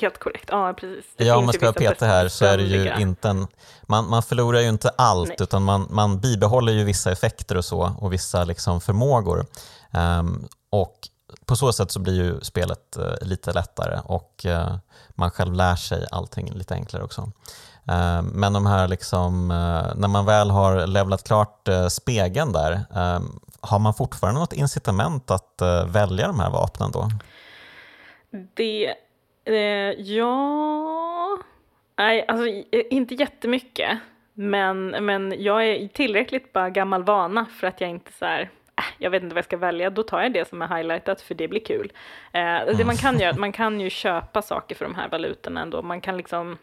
helt 0.00 0.18
korrekt, 0.18 0.48
ja 0.52 0.74
precis. 0.80 1.04
Det 1.16 1.24
ja, 1.24 1.36
om 1.36 1.44
man 1.44 1.54
ska 1.54 1.66
vara 1.66 1.72
petig 1.72 2.06
här 2.06 2.28
så 2.28 2.44
är 2.44 2.56
det 2.56 2.62
ju 2.62 3.00
inte 3.00 3.28
en, 3.28 3.46
man, 3.82 4.08
man 4.08 4.22
förlorar 4.22 4.60
ju 4.60 4.68
inte 4.68 4.88
allt 4.88 5.28
Nej. 5.28 5.36
utan 5.40 5.62
man, 5.62 5.86
man 5.90 6.20
bibehåller 6.20 6.72
ju 6.72 6.84
vissa 6.84 7.12
effekter 7.12 7.56
och 7.56 7.64
så 7.64 7.96
och 7.98 8.12
vissa 8.12 8.44
liksom 8.44 8.80
förmågor. 8.80 9.46
Um, 9.90 10.48
och 10.70 11.08
på 11.46 11.56
så 11.56 11.72
sätt 11.72 11.90
så 11.90 12.00
blir 12.00 12.14
ju 12.14 12.40
spelet 12.40 12.96
uh, 12.98 13.28
lite 13.28 13.52
lättare 13.52 14.00
och 14.04 14.46
uh, 14.48 14.76
man 15.08 15.30
själv 15.30 15.54
lär 15.54 15.76
sig 15.76 16.06
allting 16.10 16.52
lite 16.52 16.74
enklare 16.74 17.04
också. 17.04 17.32
Uh, 17.90 18.22
men 18.22 18.52
de 18.52 18.66
här 18.66 18.88
liksom, 18.88 19.48
när 19.96 20.08
man 20.08 20.26
väl 20.26 20.50
har 20.50 20.86
levlat 20.86 21.24
klart 21.24 21.68
spegeln 21.90 22.52
där, 22.52 22.80
har 23.60 23.78
man 23.78 23.94
fortfarande 23.94 24.40
något 24.40 24.52
incitament 24.52 25.30
att 25.30 25.62
uh, 25.62 25.86
välja 25.92 26.26
de 26.26 26.40
här 26.40 26.50
vapnen 26.50 26.90
då? 26.92 27.08
Det, 28.54 28.94
eh, 29.44 30.00
ja, 30.00 31.38
nej, 31.96 32.24
alltså 32.28 32.46
inte 32.90 33.14
jättemycket. 33.14 33.98
Men, 34.34 34.86
men 34.86 35.34
jag 35.38 35.66
är 35.66 35.88
tillräckligt 35.88 36.52
bara 36.52 36.70
gammal 36.70 37.04
vana 37.04 37.46
för 37.46 37.66
att 37.66 37.80
jag 37.80 37.90
inte 37.90 38.12
så 38.12 38.24
här, 38.24 38.40
äh, 38.76 38.84
jag 38.98 39.10
vet 39.10 39.22
inte 39.22 39.34
vad 39.34 39.38
jag 39.38 39.44
ska 39.44 39.56
välja, 39.56 39.90
då 39.90 40.02
tar 40.02 40.22
jag 40.22 40.32
det 40.32 40.48
som 40.48 40.62
är 40.62 40.76
highlightat 40.76 41.20
för 41.20 41.34
det 41.34 41.48
blir 41.48 41.64
kul. 41.64 41.92
Eh, 42.32 42.76
det 42.76 42.84
man 42.84 42.96
kan 42.96 43.18
göra, 43.18 43.36
man 43.38 43.52
kan 43.52 43.80
ju 43.80 43.90
köpa 43.90 44.42
saker 44.42 44.74
för 44.74 44.84
de 44.84 44.94
här 44.94 45.08
valutorna 45.08 45.62
ändå, 45.62 45.82
man 45.82 46.00
kan 46.00 46.16
liksom 46.16 46.58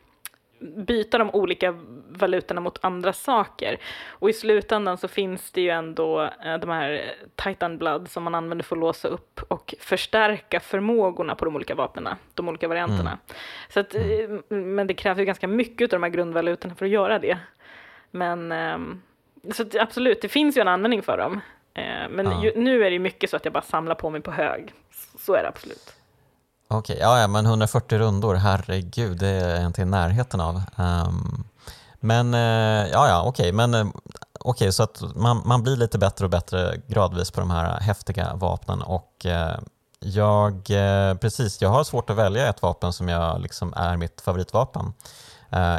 byta 0.61 1.17
de 1.17 1.29
olika 1.29 1.75
valutorna 2.09 2.61
mot 2.61 2.79
andra 2.81 3.13
saker. 3.13 3.77
Och 4.07 4.29
i 4.29 4.33
slutändan 4.33 4.97
så 4.97 5.07
finns 5.07 5.51
det 5.51 5.61
ju 5.61 5.69
ändå 5.69 6.21
eh, 6.21 6.57
de 6.57 6.69
här 6.69 7.13
Titan 7.35 7.77
Blood 7.77 8.09
som 8.09 8.23
man 8.23 8.35
använder 8.35 8.63
för 8.63 8.75
att 8.75 8.79
låsa 8.79 9.07
upp 9.07 9.41
och 9.47 9.75
förstärka 9.79 10.59
förmågorna 10.59 11.35
på 11.35 11.45
de 11.45 11.55
olika 11.55 11.75
vapnen, 11.75 12.15
de 12.33 12.49
olika 12.49 12.67
varianterna. 12.67 13.09
Mm. 13.11 13.19
Så 13.69 13.79
att, 13.79 13.95
mm. 13.95 14.35
Eh, 14.49 14.57
men 14.57 14.87
det 14.87 14.93
krävs 14.93 15.19
ju 15.19 15.25
ganska 15.25 15.47
mycket 15.47 15.93
av 15.93 15.99
de 15.99 16.03
här 16.03 16.09
grundvalutorna 16.09 16.75
för 16.75 16.85
att 16.85 16.91
göra 16.91 17.19
det. 17.19 17.37
Men 18.11 18.51
ehm, 18.51 19.01
så 19.51 19.65
absolut, 19.79 20.21
det 20.21 20.29
finns 20.29 20.57
ju 20.57 20.61
en 20.61 20.67
användning 20.67 21.01
för 21.01 21.17
dem. 21.17 21.39
Eh, 21.73 22.09
men 22.09 22.25
ja. 22.25 22.43
ju, 22.43 22.51
nu 22.55 22.85
är 22.85 22.91
det 22.91 22.99
mycket 22.99 23.29
så 23.29 23.35
att 23.35 23.45
jag 23.45 23.53
bara 23.53 23.63
samlar 23.63 23.95
på 23.95 24.09
mig 24.09 24.21
på 24.21 24.31
hög. 24.31 24.73
Så 25.17 25.33
är 25.33 25.41
det 25.41 25.47
absolut. 25.47 26.00
Okej, 26.73 26.95
okay, 26.95 27.21
ja, 27.21 27.27
men 27.27 27.45
140 27.45 27.97
rundor, 27.97 28.35
herregud, 28.35 29.17
det 29.17 29.27
är 29.27 29.55
jag 29.55 29.65
inte 29.65 29.81
i 29.81 29.85
närheten 29.85 30.41
av. 30.41 30.55
Um, 30.55 31.43
men 31.99 32.33
uh, 32.33 32.89
ja, 32.91 33.07
ja, 33.07 33.23
okej, 33.25 33.43
okay, 33.43 33.51
men 33.51 33.73
uh, 33.73 33.87
okay, 34.39 34.71
så 34.71 34.83
att 34.83 35.01
man, 35.15 35.41
man 35.45 35.63
blir 35.63 35.75
lite 35.75 35.97
bättre 35.97 36.25
och 36.25 36.31
bättre 36.31 36.81
gradvis 36.87 37.31
på 37.31 37.39
de 37.39 37.51
här 37.51 37.79
häftiga 37.79 38.35
vapnen 38.35 38.81
och 38.81 39.25
uh, 39.25 39.59
jag, 39.99 40.63
precis, 41.21 41.61
jag 41.61 41.69
har 41.69 41.83
svårt 41.83 42.09
att 42.09 42.15
välja 42.15 42.49
ett 42.49 42.61
vapen 42.61 42.93
som 42.93 43.09
jag 43.09 43.41
liksom 43.41 43.73
är 43.77 43.97
mitt 43.97 44.21
favoritvapen. 44.21 44.93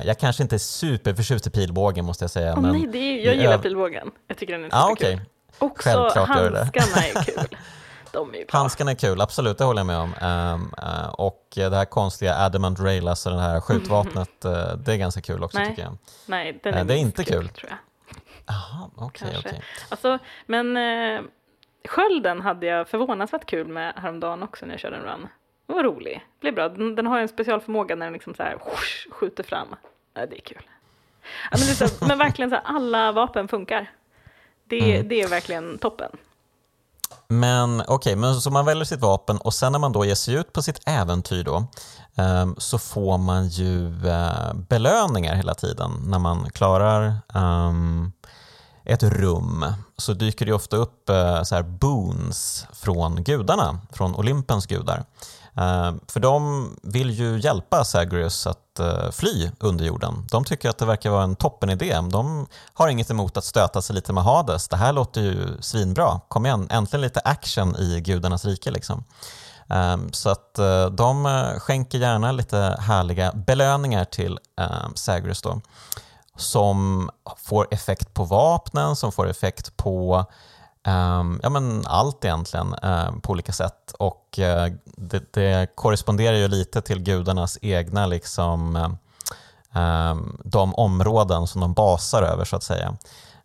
jag 0.05 0.19
kanske 0.19 0.43
inte 0.43 0.57
är 0.57 0.59
superförtjust 0.59 1.47
i 1.47 1.51
pilbågen 1.51 2.05
måste 2.05 2.25
jag 2.25 2.31
säga. 2.31 2.55
Oh, 2.55 2.61
men 2.61 2.73
nej, 2.73 2.89
det 2.93 2.99
är, 2.99 3.27
jag 3.27 3.37
gillar 3.37 3.59
pilbågen. 3.59 4.11
Jag 4.29 4.39
tycker 4.39 4.53
den 4.53 4.65
är 4.65 4.71
ah. 4.73 4.91
Okay. 4.91 5.19
Också 5.59 5.89
Självklart 5.89 6.29
handskarna 6.29 7.07
är 7.07 7.25
kul. 7.25 7.57
De 8.13 8.35
är 8.35 8.45
Handskarna 8.49 8.91
är 8.91 8.95
kul, 8.95 9.21
absolut, 9.21 9.59
det 9.59 9.65
håller 9.65 9.81
jag 9.81 9.87
med 9.87 9.99
om. 9.99 10.15
Um, 10.23 10.75
uh, 10.83 11.09
och 11.09 11.49
det 11.55 11.77
här 11.77 11.85
konstiga 11.85 12.35
Adamant 12.37 12.81
Rail, 12.81 13.09
alltså 13.09 13.31
det 13.31 13.41
här 13.41 13.61
skjutvapnet, 13.61 14.45
mm. 14.45 14.59
uh, 14.59 14.77
det 14.77 14.93
är 14.93 14.97
ganska 14.97 15.21
kul 15.21 15.45
också 15.45 15.59
Nej. 15.59 15.69
tycker 15.69 15.83
jag. 15.83 15.97
Nej, 16.27 16.61
den 16.63 16.75
är, 16.75 16.81
uh, 16.81 16.87
det 16.87 16.95
är 16.95 16.99
inte 16.99 17.25
kul. 17.25 17.49
tror 17.49 17.71
jag. 17.71 17.79
Jaha, 18.47 18.91
okej, 18.97 19.29
okay, 19.29 19.39
Okay. 19.41 19.61
Alltså, 19.89 20.19
men 20.47 20.77
uh, 20.77 21.21
skölden 21.89 22.41
hade 22.41 22.67
jag 22.67 22.89
förvånansvärt 22.89 23.47
kul 23.47 23.69
med 23.69 23.93
häromdagen 23.97 24.43
också 24.43 24.67
när 24.67 24.73
jag 24.73 24.81
körde 24.81 24.97
en 24.97 25.03
run. 25.03 25.29
Den 25.67 25.77
var 25.77 25.85
rolig, 25.85 26.27
det 26.35 26.41
blev 26.41 26.55
bra. 26.55 26.69
Den, 26.69 26.95
den 26.95 27.07
har 27.07 27.19
en 27.19 27.29
specialförmåga 27.29 27.95
när 27.97 28.07
den 28.07 28.13
liksom 28.13 28.35
så 28.35 28.43
här, 28.43 28.55
whoosh, 28.55 29.11
skjuter 29.11 29.43
fram. 29.43 29.69
Ja, 30.15 30.27
det 30.27 30.37
är 30.37 30.41
kul. 30.41 30.63
Ja, 31.51 31.59
men, 31.59 31.89
så, 31.89 32.05
men 32.07 32.19
verkligen 32.19 32.51
så 32.51 32.57
här, 32.57 32.63
alla 32.65 33.13
vapen 33.13 33.49
funkar. 33.49 33.91
Det, 34.65 34.95
mm. 34.95 35.09
det 35.09 35.23
är 35.23 35.29
verkligen 35.29 35.79
toppen. 35.79 36.11
Men 37.33 37.81
okej, 37.81 37.95
okay, 37.95 38.17
men 38.17 38.41
så 38.41 38.51
man 38.51 38.65
väljer 38.65 38.85
sitt 38.85 39.01
vapen 39.01 39.39
och 39.39 39.55
sen 39.55 39.73
när 39.73 39.79
man 39.79 39.93
då 39.93 40.05
ger 40.05 40.15
sig 40.15 40.35
ut 40.35 40.53
på 40.53 40.63
sitt 40.63 40.81
äventyr 40.87 41.45
då 41.45 41.67
um, 42.15 42.55
så 42.59 42.79
får 42.79 43.19
man 43.19 43.49
ju 43.49 43.87
uh, 43.89 44.55
belöningar 44.55 45.35
hela 45.35 45.55
tiden 45.55 45.91
när 46.05 46.19
man 46.19 46.51
klarar 46.51 47.17
um, 47.35 48.13
ett 48.85 49.03
rum 49.03 49.65
så 49.97 50.13
dyker 50.13 50.47
det 50.47 50.53
ofta 50.53 50.77
upp 50.77 51.11
uh, 51.11 51.43
så 51.43 51.55
här 51.55 51.63
boons 51.63 52.67
från 52.73 53.25
gudarna, 53.25 53.79
från 53.93 54.15
Olympens 54.15 54.67
gudar. 54.67 55.05
Eh, 55.57 55.93
för 56.09 56.21
de 56.21 56.69
vill 56.83 57.11
ju 57.11 57.41
hjälpa 57.41 57.85
Zagreus 57.85 58.47
att 58.47 58.81
eh, 58.81 59.11
fly 59.11 59.51
under 59.59 59.85
jorden. 59.85 60.27
De 60.31 60.45
tycker 60.45 60.69
att 60.69 60.79
det 60.79 60.87
verkar 60.87 61.11
vara 61.11 61.23
en 61.23 61.37
toppenidé. 61.37 62.01
De 62.11 62.47
har 62.75 62.89
inget 62.89 63.11
emot 63.11 63.37
att 63.37 63.45
stöta 63.45 63.83
sig 63.83 63.95
lite 63.95 64.13
med 64.13 64.25
Hades. 64.25 64.69
Det 64.69 64.77
här 64.77 64.93
låter 64.93 65.21
ju 65.21 65.49
svinbra. 65.61 66.21
Kom 66.29 66.47
igen, 66.47 66.69
äntligen 66.71 67.01
lite 67.01 67.21
action 67.21 67.77
i 67.77 68.01
gudarnas 68.01 68.45
rike. 68.45 68.71
Liksom. 68.71 69.05
Eh, 69.71 69.97
så 70.13 70.31
att 70.31 70.55
de 70.91 71.45
skänker 71.59 71.99
gärna 71.99 72.33
lite 72.33 72.77
härliga 72.81 73.33
belöningar 73.33 74.05
till 74.05 74.39
Sagrius 74.95 75.01
Zagreus 75.01 75.43
då, 75.43 75.61
som 76.37 77.11
får 77.37 77.67
effekt 77.71 78.15
på 78.15 78.25
vapnen, 78.25 78.97
som 78.97 79.13
får 79.13 79.29
effekt 79.29 79.77
på 79.77 80.27
Ehm, 80.87 81.41
ja, 81.43 81.49
men 81.51 81.83
allt 81.87 82.25
egentligen 82.25 82.75
eh, 82.75 83.11
på 83.23 83.33
olika 83.33 83.53
sätt 83.53 83.93
och 83.99 84.39
eh, 84.39 84.73
det, 84.85 85.33
det, 85.33 85.77
korresponderar 85.77 86.37
ju 86.37 86.49
lite 86.49 86.81
till 86.83 87.03
gudarnas 87.03 87.59
egna 87.63 88.07
liksom, 88.07 88.77
eh, 88.77 88.91
ehm, 89.83 90.37
de 90.45 90.75
områden 90.75 91.47
som 91.47 91.61
de 91.61 91.73
basar 91.73 92.23
över 92.23 92.45
så 92.45 92.57
att 92.57 92.63
säga. 92.63 92.97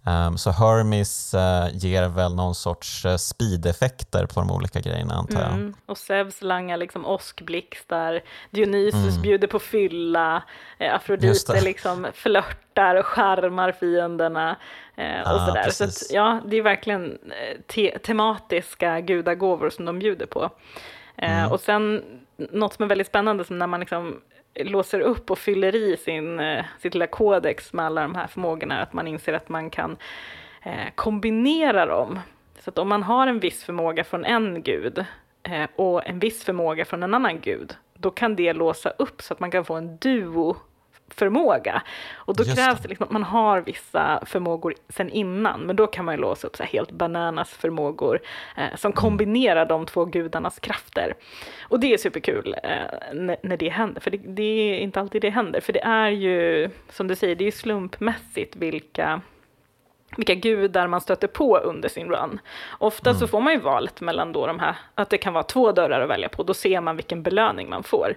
Um, 0.08 0.38
så 0.38 0.52
Hermes 0.52 1.34
uh, 1.34 1.78
ger 1.78 2.10
väl 2.10 2.36
någon 2.36 2.56
sorts 2.56 3.06
uh, 3.06 3.16
speed-effekter 3.16 4.26
på 4.26 4.40
de 4.40 4.52
olika 4.52 4.80
grejerna 4.80 5.14
antar 5.14 5.42
jag. 5.42 5.52
Mm. 5.52 5.74
Och 5.86 5.98
Zeus 5.98 6.42
langar 6.42 6.78
liksom 6.78 7.06
åskblixtar, 7.06 8.22
Dionysus 8.52 9.12
mm. 9.12 9.22
bjuder 9.22 9.48
på 9.48 9.60
fylla, 9.60 10.44
eh, 10.78 10.96
Afrodite 10.96 11.62
liksom 11.62 12.08
flörtar 12.14 12.96
och 12.96 13.06
charmar 13.06 13.72
fienderna 13.72 14.58
eh, 14.96 15.22
och 15.22 15.42
ah, 15.42 15.46
sådär. 15.46 15.70
Så 15.70 15.84
att, 15.84 16.12
ja, 16.12 16.42
det 16.46 16.58
är 16.58 16.62
verkligen 16.62 17.12
eh, 17.12 17.62
te 17.68 18.00
tematiska 18.00 19.00
gudagåvor 19.00 19.70
som 19.70 19.86
de 19.86 20.00
bjuder 20.00 20.26
på. 20.26 20.50
Eh, 21.18 21.40
mm. 21.40 21.52
Och 21.52 21.60
sen 21.60 22.04
något 22.38 22.74
som 22.74 22.84
är 22.84 22.90
väldigt 22.90 23.08
spännande 23.08 23.46
som 23.46 23.60
när 23.60 23.68
man 23.68 23.80
liksom 23.80 24.22
låser 24.64 25.00
upp 25.00 25.32
och 25.32 25.40
fyller 25.40 25.76
i 25.76 25.98
sin, 25.98 26.40
eh, 26.40 26.66
sitt 26.80 26.94
lilla 26.94 27.08
kodex 27.08 27.74
med 27.74 27.86
alla 27.86 28.02
de 28.02 28.16
här 28.16 28.28
förmågorna, 28.28 28.82
att 28.82 28.94
man 28.94 29.08
inser 29.08 29.34
att 29.34 29.50
man 29.50 29.70
kan 29.70 29.98
eh, 30.64 30.94
kombinera 30.96 31.86
dem. 31.86 32.20
Så 32.60 32.70
att 32.70 32.78
om 32.78 32.90
man 32.90 33.04
har 33.04 33.28
en 33.28 33.40
viss 33.40 33.64
förmåga 33.64 34.04
från 34.04 34.26
en 34.26 34.64
gud 34.64 35.06
eh, 35.44 35.68
och 35.76 36.08
en 36.08 36.20
viss 36.20 36.44
förmåga 36.44 36.86
från 36.86 37.04
en 37.04 37.14
annan 37.14 37.40
gud, 37.40 37.76
då 37.94 38.12
kan 38.12 38.36
det 38.36 38.54
låsa 38.54 38.90
upp 38.90 39.22
så 39.22 39.34
att 39.34 39.40
man 39.40 39.52
kan 39.52 39.66
få 39.66 39.74
en 39.74 39.98
duo 39.98 40.56
förmåga. 41.10 41.82
Och 42.16 42.36
då 42.36 42.44
Just 42.44 42.56
krävs 42.56 42.82
det 42.82 42.88
liksom 42.88 43.04
att 43.04 43.12
man 43.12 43.24
har 43.24 43.62
vissa 43.62 44.26
förmågor 44.26 44.74
sen 44.90 45.10
innan, 45.10 45.62
men 45.62 45.76
då 45.76 45.88
kan 45.88 46.06
man 46.06 46.16
ju 46.16 46.22
låsa 46.22 46.48
upp 46.48 46.56
så 46.56 46.64
helt 46.64 46.92
bananas 46.92 47.50
förmågor 47.50 48.20
eh, 48.58 48.76
som 48.76 48.90
mm. 48.90 48.96
kombinerar 48.96 49.66
de 49.66 49.86
två 49.86 50.06
gudarnas 50.06 50.60
krafter. 50.60 51.14
Och 51.62 51.80
det 51.80 51.94
är 51.94 51.98
superkul 51.98 52.56
eh, 52.64 52.70
när, 53.14 53.38
när, 53.44 53.58
det 53.58 53.70
händer, 53.70 54.02
för 54.02 54.12
det, 54.12 54.18
det, 54.18 54.44
är 54.44 54.80
inte 54.80 55.00
alltid 55.00 55.22
det 55.22 55.30
händer, 55.30 55.62
för 55.62 55.74
det 55.74 55.84
är 55.84 56.10
ju, 56.10 56.70
som 56.90 57.08
du 57.08 57.16
säger, 57.16 57.36
det 57.36 57.44
är 57.44 57.46
ju 57.46 57.52
slumpmässigt 57.52 58.56
vilka 58.56 59.22
vilka 60.18 60.36
gudar 60.36 60.88
man 60.88 61.02
stöter 61.02 61.28
på 61.28 61.58
under 61.58 61.90
sin 61.90 62.10
run. 62.10 62.40
Ofta 62.78 63.10
mm. 63.10 63.20
så 63.20 63.28
får 63.28 63.42
man 63.42 63.54
ju 63.54 63.60
valet 63.60 64.02
mellan 64.02 64.34
då 64.34 64.48
de 64.48 64.60
här, 64.60 64.76
att 64.96 65.10
det 65.10 65.18
kan 65.18 65.34
vara 65.34 65.44
två 65.44 65.72
dörrar 65.72 66.02
att 66.02 66.10
välja 66.10 66.30
på, 66.30 66.44
då 66.44 66.54
ser 66.54 66.82
man 66.82 66.96
vilken 66.96 67.24
belöning 67.24 67.70
man 67.70 67.84
får 67.84 68.16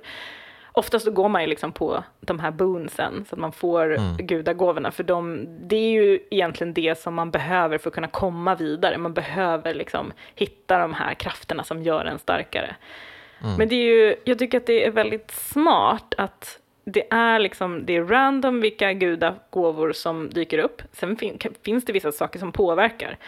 oftast 0.72 1.04
så 1.04 1.10
går 1.10 1.28
man 1.28 1.42
ju 1.42 1.46
liksom 1.46 1.72
på 1.72 2.04
de 2.20 2.38
här 2.38 2.50
boonsen 2.50 3.24
så 3.28 3.34
att 3.34 3.40
man 3.40 3.52
får 3.52 3.96
mm. 3.96 4.16
gudagåvorna 4.16 4.90
för 4.90 5.02
de, 5.02 5.46
det 5.68 5.76
är 5.76 5.90
ju 5.90 6.18
egentligen 6.30 6.74
det 6.74 6.98
som 6.98 7.14
man 7.14 7.30
behöver 7.30 7.78
för 7.78 7.90
att 7.90 7.94
kunna 7.94 8.08
komma 8.08 8.54
vidare. 8.54 8.98
Man 8.98 9.14
behöver 9.14 9.74
liksom 9.74 10.12
hitta 10.34 10.78
de 10.78 10.94
här 10.94 11.14
krafterna 11.14 11.64
som 11.64 11.82
gör 11.82 12.04
en 12.04 12.18
starkare. 12.18 12.76
Mm. 13.42 13.56
Men 13.56 13.68
det 13.68 13.74
är 13.74 13.84
ju, 13.84 14.16
jag 14.24 14.38
tycker 14.38 14.58
att 14.58 14.66
det 14.66 14.86
är 14.86 14.90
väldigt 14.90 15.30
smart 15.30 16.14
att 16.18 16.60
det 16.84 17.12
är 17.12 17.38
liksom, 17.38 17.86
det 17.86 17.96
är 17.96 18.04
random 18.04 18.60
vilka 18.60 18.92
gudagåvor 18.92 19.92
som 19.92 20.30
dyker 20.30 20.58
upp. 20.58 20.82
Sen 20.92 21.16
fin, 21.16 21.38
finns 21.64 21.84
det 21.84 21.92
vissa 21.92 22.12
saker 22.12 22.38
som 22.38 22.52
påverkar. 22.52 23.18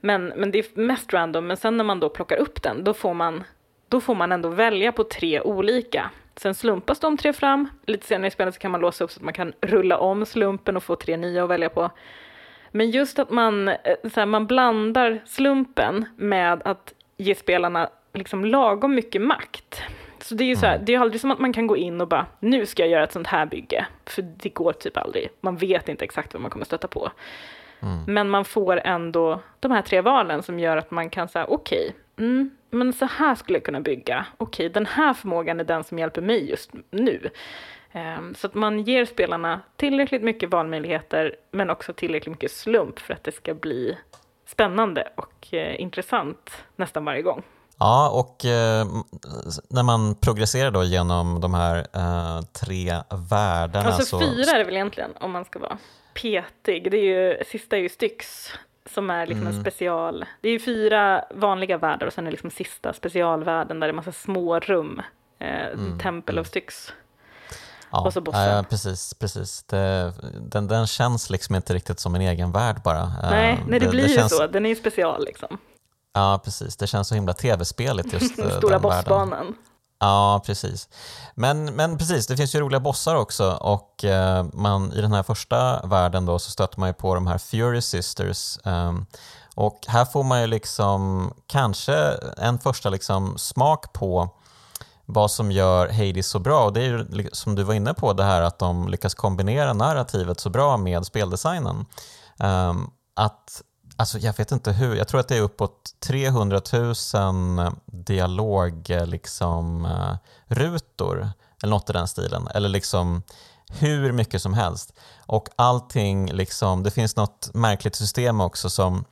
Men, 0.00 0.26
men 0.26 0.50
det 0.50 0.58
är 0.58 0.80
mest 0.80 1.12
random, 1.12 1.46
men 1.46 1.56
sen 1.56 1.76
när 1.76 1.84
man 1.84 2.00
då 2.00 2.08
plockar 2.08 2.36
upp 2.36 2.62
den, 2.62 2.84
då 2.84 2.94
får 2.94 3.14
man, 3.14 3.44
då 3.88 4.00
får 4.00 4.14
man 4.14 4.32
ändå 4.32 4.48
välja 4.48 4.92
på 4.92 5.04
tre 5.04 5.40
olika. 5.40 6.10
Sen 6.42 6.54
slumpas 6.54 7.00
de 7.00 7.16
tre 7.16 7.32
fram. 7.32 7.68
Lite 7.86 8.06
senare 8.06 8.28
i 8.28 8.30
spelet 8.30 8.54
så 8.54 8.60
kan 8.60 8.70
man 8.70 8.80
låsa 8.80 9.04
upp 9.04 9.10
så 9.10 9.18
att 9.18 9.24
man 9.24 9.34
kan 9.34 9.52
rulla 9.60 9.98
om 9.98 10.26
slumpen 10.26 10.76
och 10.76 10.82
få 10.82 10.96
tre 10.96 11.16
nya 11.16 11.44
att 11.44 11.50
välja 11.50 11.68
på. 11.68 11.90
Men 12.70 12.90
just 12.90 13.18
att 13.18 13.30
man, 13.30 13.68
eh, 13.68 13.76
så 14.02 14.20
här, 14.20 14.26
man 14.26 14.46
blandar 14.46 15.22
slumpen 15.26 16.04
med 16.16 16.62
att 16.64 16.94
ge 17.16 17.34
spelarna 17.34 17.90
liksom 18.12 18.44
lagom 18.44 18.94
mycket 18.94 19.22
makt. 19.22 19.82
Så 20.18 20.34
det 20.34 20.44
är 20.44 20.48
ju 20.48 20.56
så 20.56 20.66
här, 20.66 20.74
mm. 20.74 20.84
det 20.84 20.94
är 20.94 20.98
aldrig 20.98 21.20
som 21.20 21.30
att 21.30 21.38
man 21.38 21.52
kan 21.52 21.66
gå 21.66 21.76
in 21.76 22.00
och 22.00 22.08
bara, 22.08 22.26
nu 22.40 22.66
ska 22.66 22.82
jag 22.82 22.90
göra 22.90 23.04
ett 23.04 23.12
sånt 23.12 23.26
här 23.26 23.46
bygge. 23.46 23.86
För 24.04 24.22
det 24.22 24.48
går 24.48 24.72
typ 24.72 24.96
aldrig. 24.96 25.28
Man 25.40 25.56
vet 25.56 25.88
inte 25.88 26.04
exakt 26.04 26.34
vad 26.34 26.42
man 26.42 26.50
kommer 26.50 26.64
stöta 26.64 26.88
på. 26.88 27.10
Mm. 27.80 28.04
Men 28.06 28.30
man 28.30 28.44
får 28.44 28.80
ändå 28.84 29.40
de 29.60 29.70
här 29.70 29.82
tre 29.82 30.00
valen 30.00 30.42
som 30.42 30.58
gör 30.58 30.76
att 30.76 30.90
man 30.90 31.10
kan 31.10 31.28
säga, 31.28 31.44
okej, 31.48 31.86
okay, 31.88 31.92
mm, 32.20 32.50
men 32.70 32.92
så 32.92 33.04
här 33.04 33.34
skulle 33.34 33.58
jag 33.58 33.64
kunna 33.64 33.80
bygga. 33.80 34.26
Okej, 34.36 34.68
den 34.68 34.86
här 34.86 35.14
förmågan 35.14 35.60
är 35.60 35.64
den 35.64 35.84
som 35.84 35.98
hjälper 35.98 36.22
mig 36.22 36.50
just 36.50 36.70
nu. 36.90 37.30
Um, 37.92 38.34
så 38.34 38.46
att 38.46 38.54
man 38.54 38.80
ger 38.82 39.04
spelarna 39.04 39.60
tillräckligt 39.76 40.22
mycket 40.22 40.50
valmöjligheter 40.50 41.36
men 41.50 41.70
också 41.70 41.92
tillräckligt 41.92 42.32
mycket 42.32 42.52
slump 42.52 42.98
för 42.98 43.14
att 43.14 43.24
det 43.24 43.32
ska 43.32 43.54
bli 43.54 43.96
spännande 44.46 45.08
och 45.16 45.54
eh, 45.54 45.80
intressant 45.80 46.50
nästan 46.76 47.04
varje 47.04 47.22
gång. 47.22 47.42
Ja, 47.78 48.10
och 48.10 48.44
eh, 48.44 48.86
när 49.68 49.82
man 49.82 50.14
progresserar 50.14 50.70
då 50.70 50.84
genom 50.84 51.40
de 51.40 51.54
här 51.54 51.76
eh, 51.76 52.42
tre 52.42 52.92
världarna 53.30 53.88
Alltså 53.88 54.04
så... 54.04 54.20
fyra 54.20 54.50
är 54.50 54.58
det 54.58 54.64
väl 54.64 54.74
egentligen 54.74 55.10
om 55.20 55.30
man 55.30 55.44
ska 55.44 55.58
vara 55.58 55.78
petig. 56.14 56.90
Det 56.90 56.96
är 56.96 57.04
ju, 57.04 57.44
sista 57.44 57.76
är 57.76 57.80
ju 57.80 57.88
Styx 57.88 58.50
som 58.86 59.10
är 59.10 59.26
liksom 59.26 59.46
Mm. 59.46 59.54
en 59.56 59.60
special. 59.64 60.24
Det 60.40 60.48
är 60.48 60.52
ju 60.52 60.58
fyra 60.60 61.24
vanliga 61.34 61.78
världar 61.78 62.06
och 62.06 62.12
sen 62.12 62.24
är 62.24 62.30
det 62.30 62.32
liksom 62.32 62.50
sista 62.50 62.92
specialvärlden 62.92 63.80
där 63.80 63.86
det 63.86 63.90
är 63.90 63.94
massa 63.96 64.12
små 64.12 64.58
rum. 64.60 65.02
Eh, 65.38 65.66
Mm, 65.66 65.98
Temple 65.98 66.40
of 66.40 66.46
Styx. 66.46 66.92
Ja, 67.92 68.04
och 68.04 68.12
så 68.12 68.20
bossen. 68.20 68.42
ja, 68.56 68.64
precis. 68.70 69.14
precis. 69.14 69.62
Det, 69.62 70.12
den, 70.40 70.68
den 70.68 70.86
känns 70.86 71.30
liksom 71.30 71.54
inte 71.54 71.74
riktigt 71.74 72.00
som 72.00 72.14
en 72.14 72.20
egen 72.20 72.52
värld 72.52 72.76
bara. 72.84 73.00
Eh, 73.02 73.30
Nej, 73.30 73.64
nej, 73.68 73.80
det, 73.80 73.88
blir 73.88 74.08
ju 74.08 74.14
känns, 74.14 74.36
så. 74.36 74.46
Den 74.46 74.64
är 74.66 74.70
ju 74.70 74.76
special 74.76 75.24
liksom. 75.24 75.58
Ja, 76.12 76.40
precis. 76.44 76.76
Det 76.76 76.86
känns 76.86 77.08
så 77.08 77.14
himla 77.14 77.32
tv-speligt 77.32 78.12
just 78.12 78.38
eh, 78.38 78.50
Stora 78.58 78.78
den 78.78 78.90
världen. 78.90 79.54
Ja, 80.00 80.42
precis. 80.46 80.88
Men, 81.34 81.64
men 81.64 81.98
precis, 81.98 82.26
det 82.26 82.36
finns 82.36 82.54
ju 82.54 82.60
roliga 82.60 82.80
bossar 82.80 83.16
också 83.16 83.52
och 83.52 84.04
eh, 84.04 84.44
man, 84.52 84.92
i 84.92 85.00
den 85.00 85.12
här 85.12 85.22
första 85.22 85.86
världen 85.86 86.26
då 86.26 86.38
så 86.38 86.50
stöter 86.50 86.80
man 86.80 86.88
ju 86.88 86.92
på 86.92 87.14
de 87.14 87.26
här 87.26 87.38
Fury 87.38 87.82
Sisters. 87.82 88.58
ehm, 88.64 89.06
och 89.54 89.78
här 89.86 90.04
får 90.04 90.22
man 90.22 90.40
ju 90.40 90.46
liksom 90.46 91.32
kanske 91.46 91.94
en 92.36 92.58
första 92.58 92.90
liksom 92.90 93.38
smak 93.38 93.92
på 93.92 94.28
vad 95.06 95.30
som 95.30 95.52
gör 95.52 95.88
Hades 95.88 96.28
så 96.28 96.38
bra. 96.38 96.64
Och 96.64 96.72
det 96.72 96.80
är 96.80 96.84
ju 96.84 97.28
som 97.32 97.54
du 97.54 97.62
var 97.62 97.74
inne 97.74 97.94
på, 97.94 98.12
det 98.12 98.24
här 98.24 98.42
att 98.42 98.58
de 98.58 98.88
lyckas 98.88 99.14
kombinera 99.14 99.72
narrativet 99.72 100.40
så 100.40 100.50
bra 100.50 100.76
med 100.76 101.06
speldesignen. 101.06 101.86
Ehm, 102.38 102.90
att, 103.16 103.62
alltså 104.00 104.18
jag 104.18 104.36
vet 104.36 104.52
inte 104.52 104.72
hur, 104.72 104.94
jag 104.96 105.08
tror 105.08 105.20
att 105.20 105.28
det 105.28 105.36
är 105.36 105.40
uppåt 105.40 105.94
300 106.00 106.60
000 106.72 107.72
dialog 107.86 108.90
eh, 108.90 109.06
liksom, 109.06 109.84
eh, 109.84 110.16
rutor 110.46 111.30
eller 111.62 111.70
något 111.70 111.90
i 111.90 111.92
den 111.92 112.08
stilen. 112.08 112.48
Eller 112.48 112.68
liksom 112.68 113.22
hur 113.68 114.12
mycket 114.12 114.42
som 114.42 114.54
helst. 114.54 114.92
Och 115.26 115.48
allting, 115.56 116.32
liksom, 116.32 116.82
det 116.82 116.90
finns 116.90 117.16
något 117.16 117.50
märkligt 117.54 117.96
system 117.96 118.40
också 118.40 118.70
som 118.70 119.04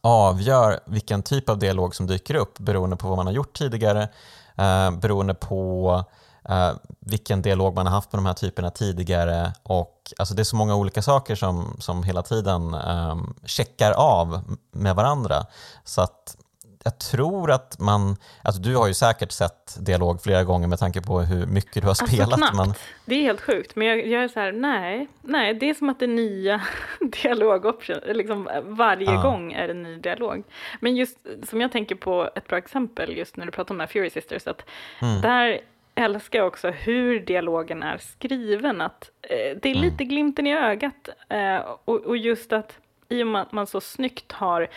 avgör 0.00 0.80
vilken 0.86 1.22
typ 1.22 1.48
av 1.48 1.58
dialog 1.58 1.94
som 1.94 2.06
dyker 2.06 2.34
upp 2.34 2.58
beroende 2.58 2.96
på 2.96 3.08
vad 3.08 3.16
man 3.16 3.26
har 3.26 3.34
gjort 3.34 3.58
tidigare, 3.58 4.08
eh, 4.56 4.90
beroende 4.90 5.34
på 5.34 6.04
eh, 6.48 6.70
vilken 7.00 7.42
dialog 7.42 7.74
man 7.74 7.86
har 7.86 7.94
haft 7.94 8.12
med 8.12 8.18
de 8.18 8.26
här 8.26 8.34
typerna 8.34 8.70
tidigare 8.70 9.52
och 9.62 9.96
alltså 10.18 10.34
det 10.34 10.42
är 10.42 10.44
så 10.44 10.56
många 10.56 10.76
olika 10.76 11.02
saker 11.02 11.34
som, 11.34 11.76
som 11.78 12.02
hela 12.02 12.22
tiden 12.22 12.74
eh, 12.74 13.16
checkar 13.44 13.92
av 13.92 14.40
med 14.72 14.94
varandra. 14.96 15.46
Så 15.84 16.00
att 16.02 16.36
jag 16.84 16.98
tror 16.98 17.50
att 17.50 17.78
man, 17.78 18.16
alltså 18.42 18.62
du 18.62 18.76
har 18.76 18.86
ju 18.86 18.94
säkert 18.94 19.32
sett 19.32 19.76
dialog 19.86 20.22
flera 20.22 20.44
gånger 20.44 20.68
med 20.68 20.78
tanke 20.78 21.00
på 21.02 21.20
hur 21.20 21.46
mycket 21.46 21.74
du 21.74 21.80
har 21.80 21.88
Alltså 21.88 22.06
spelat. 22.06 22.34
knappt. 22.38 22.56
men, 22.56 22.74
Det 23.04 23.14
är 23.14 23.22
helt 23.22 23.40
sjukt. 23.40 23.76
Men 23.76 23.86
jag, 23.86 24.06
jag 24.06 24.24
är 24.24 24.28
så 24.28 24.40
här, 24.40 24.52
nej, 24.52 25.08
nej, 25.20 25.54
det 25.54 25.70
är 25.70 25.74
som 25.74 25.88
att 25.88 25.98
det 25.98 26.04
är 26.04 26.08
nya 26.08 26.60
dialogoption. 27.22 27.96
Liksom, 28.06 28.48
varje 28.64 29.12
Ja. 29.12 29.22
gång 29.22 29.52
är 29.52 29.66
det 29.66 29.72
en 29.72 29.82
ny 29.82 29.96
dialog. 29.98 30.42
Men 30.80 30.96
just 30.96 31.16
som 31.48 31.60
jag 31.60 31.72
tänker 31.72 31.94
på 31.94 32.30
ett 32.34 32.48
bra 32.48 32.58
exempel 32.58 33.16
just 33.16 33.36
när 33.36 33.46
du 33.46 33.52
pratar 33.52 33.74
om 33.74 33.78
de 33.78 33.82
här 33.84 33.88
Fury 33.88 34.10
Sisters, 34.10 34.46
att 34.46 34.62
Mm. 35.02 35.20
där 35.20 35.60
älskar 36.00 36.40
också 36.42 36.70
hur 36.70 37.20
dialogen 37.20 37.82
är 37.82 37.98
skriven. 37.98 38.80
Att 38.80 39.10
eh, 39.22 39.56
det 39.62 39.68
är 39.70 39.74
Mm. 39.76 39.84
lite 39.84 40.04
glimten 40.04 40.46
i 40.46 40.56
ögat 40.56 41.08
eh, 41.28 41.56
och, 41.84 41.96
och 42.06 42.16
just 42.16 42.52
att 42.52 42.78
i 43.08 43.22
och 43.22 43.26
med 43.26 43.42
att 43.42 43.52
man 43.52 43.66
så 43.66 43.80
snyggt 43.80 44.32
har 44.32 44.68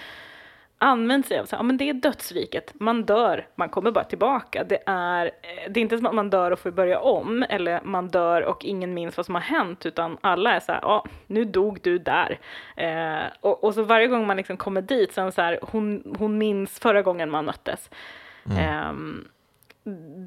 använt 0.77 1.25
sig 1.27 1.39
av 1.39 1.45
så 1.45 1.55
här, 1.55 1.59
ja, 1.59 1.63
men 1.63 1.77
det 1.77 1.89
är 1.89 1.93
dödsriket, 1.93 2.73
man 2.73 3.03
dör, 3.03 3.47
man 3.55 3.69
kommer 3.69 3.91
bara 3.91 4.03
tillbaka. 4.03 4.63
Det 4.63 4.83
är, 4.85 5.25
eh, 5.25 5.71
det 5.71 5.79
är 5.79 5.81
inte 5.81 5.97
som 5.97 6.05
att 6.05 6.15
man 6.15 6.29
dör 6.29 6.51
och 6.51 6.59
får 6.59 6.71
börja 6.71 6.99
om, 6.99 7.45
eller 7.49 7.81
man 7.83 8.07
dör 8.07 8.41
och 8.41 8.65
ingen 8.65 8.93
minns 8.93 9.17
vad 9.17 9.25
som 9.25 9.35
har 9.35 9.41
hänt, 9.41 9.85
utan 9.85 10.17
alla 10.21 10.53
är 10.55 10.59
så 10.59 10.71
här, 10.71 10.79
ja, 10.81 11.05
nu 11.27 11.45
dog 11.45 11.79
du 11.83 11.97
där. 11.97 12.39
Eh, 12.77 13.23
och, 13.41 13.63
och 13.63 13.73
så 13.73 13.83
varje 13.83 14.07
gång 14.07 14.27
man 14.27 14.37
liksom 14.37 14.57
kommer 14.57 14.81
dit, 14.81 15.13
sen 15.13 15.31
så 15.31 15.41
här, 15.41 15.59
hon, 15.61 16.15
hon 16.19 16.37
minns 16.37 16.79
förra 16.79 17.01
gången 17.01 17.29
man 17.29 17.45
möttes. 17.45 17.89
Ehm, 18.59 19.27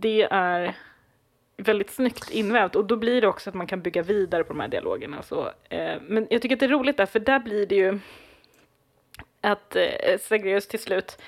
det 0.01 0.29
är 0.31 0.75
väldigt 1.57 1.91
snyggt 1.91 2.31
invävt 2.31 2.77
och 2.77 2.85
då 2.85 2.97
blir 2.97 3.21
det 3.21 3.29
också 3.29 3.51
att 3.51 3.57
man 3.57 3.67
kan 3.67 3.83
bygga 3.83 4.03
vidare 4.03 4.45
på 4.45 4.53
de 4.53 4.61
här 4.61 4.69
dialogerna. 4.69 5.23
Så, 5.23 5.53
eh, 5.69 5.95
men 6.03 6.27
jag 6.31 6.43
tycker 6.43 6.57
att 6.57 6.61
det 6.61 6.67
är 6.67 6.71
roligt 6.71 6.97
där, 6.97 7.07
för 7.07 7.21
där 7.21 7.39
blir 7.39 7.67
det 7.67 7.75
ju 7.75 7.99
att 9.41 9.77
eh, 9.77 10.19
Zagreus 10.21 10.69
till 10.69 10.83
slut 10.83 11.19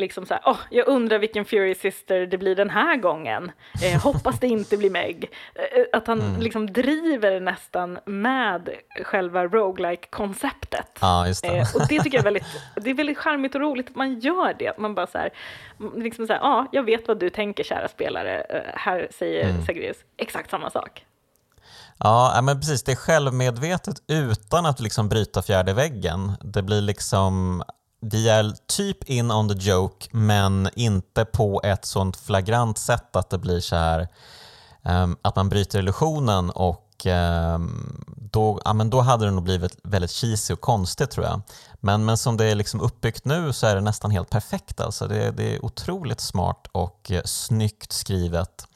liksom 0.00 0.26
så 0.26 0.34
här, 0.34 0.42
åh, 0.46 0.56
jag 0.70 0.88
undrar 0.88 1.18
vilken 1.18 1.44
Fury 1.44 1.74
Sister 1.74 2.26
det 2.26 2.38
blir 2.38 2.56
den 2.56 2.70
här 2.70 2.96
gången. 2.96 3.52
Eh, 3.82 4.02
hoppas 4.02 4.40
det 4.40 4.46
inte 4.46 4.76
blir 4.76 4.90
Meg. 4.90 5.30
Eh, 5.54 5.84
att 5.92 6.06
han 6.06 6.36
liksom 6.40 6.72
driver 6.72 7.40
nästan 7.40 7.98
med 8.04 8.70
själva 9.04 9.44
roguelike 9.46 10.08
konceptet 10.10 10.98
ja, 11.00 11.26
just 11.28 11.42
det. 11.42 11.56
Eh, 11.58 11.74
och 11.74 11.80
det 11.88 12.00
tycker 12.00 12.18
jag 12.18 12.20
är 12.20 12.24
väldigt, 12.24 12.46
det 12.76 12.90
är 12.90 12.94
väldigt 12.94 13.18
charmigt 13.18 13.54
och 13.54 13.60
roligt 13.60 13.88
att 13.88 13.96
man 13.96 14.20
gör 14.20 14.54
det. 14.58 14.68
Att 14.68 14.78
man 14.78 14.94
bara 14.94 15.06
så 15.06 15.18
här, 15.18 15.30
liksom 15.96 16.26
så 16.26 16.32
här, 16.32 16.40
ja, 16.40 16.66
jag 16.72 16.82
vet 16.82 17.08
vad 17.08 17.18
du 17.18 17.30
tänker 17.30 17.64
kära 17.64 17.88
spelare. 17.88 18.40
Eh, 18.40 18.60
här 18.74 19.08
säger 19.18 19.50
Mm. 19.50 19.66
Zagreus 19.66 19.96
exakt 20.16 20.50
samma 20.50 20.70
sak. 20.70 21.04
Ja, 21.98 22.32
ja, 22.34 22.42
men 22.42 22.60
precis. 22.60 22.82
Det 22.82 22.92
är 22.92 22.96
självmedvetet 22.96 23.96
utan 24.08 24.66
att 24.66 24.80
liksom 24.80 25.08
bryta 25.08 25.42
fjärde 25.42 25.72
väggen. 25.72 26.32
Det 26.40 26.62
blir 26.62 26.80
liksom, 26.80 27.62
vi 28.00 28.28
är 28.28 28.52
typ 28.66 29.04
in 29.04 29.30
on 29.30 29.48
the 29.48 29.70
joke, 29.70 30.06
men 30.10 30.68
inte 30.76 31.24
på 31.24 31.60
ett 31.64 31.84
sånt 31.84 32.16
flagrant 32.16 32.78
sätt 32.78 33.16
att 33.16 33.30
det 33.30 33.38
blir 33.38 33.60
så 33.60 33.76
här 33.76 34.08
um, 34.82 35.16
att 35.22 35.36
man 35.36 35.48
bryter 35.48 35.78
illusionen 35.78 36.50
och 36.50 37.06
um, 37.06 38.04
då, 38.32 38.60
ja, 38.64 38.72
men 38.72 38.90
då 38.90 39.00
hade 39.00 39.24
det 39.24 39.30
nog 39.30 39.44
blivit 39.44 39.76
väldigt 39.82 40.10
cheesy 40.10 40.54
och 40.54 40.60
konstigt 40.60 41.10
tror 41.10 41.26
jag. 41.26 41.42
Men, 41.80 42.04
men 42.04 42.16
som 42.16 42.36
det 42.36 42.44
är 42.44 42.54
liksom 42.54 42.80
uppbyggt 42.80 43.24
nu 43.24 43.52
så 43.52 43.66
är 43.66 43.74
det 43.74 43.80
nästan 43.80 44.10
helt 44.10 44.30
perfekt. 44.30 44.80
Alltså. 44.80 45.08
Det, 45.08 45.30
det 45.30 45.54
är 45.54 45.64
otroligt 45.64 46.20
smart 46.20 46.66
och 46.72 47.10
eh, 47.10 47.22
snyggt 47.24 47.92
skrivet. 47.92 48.66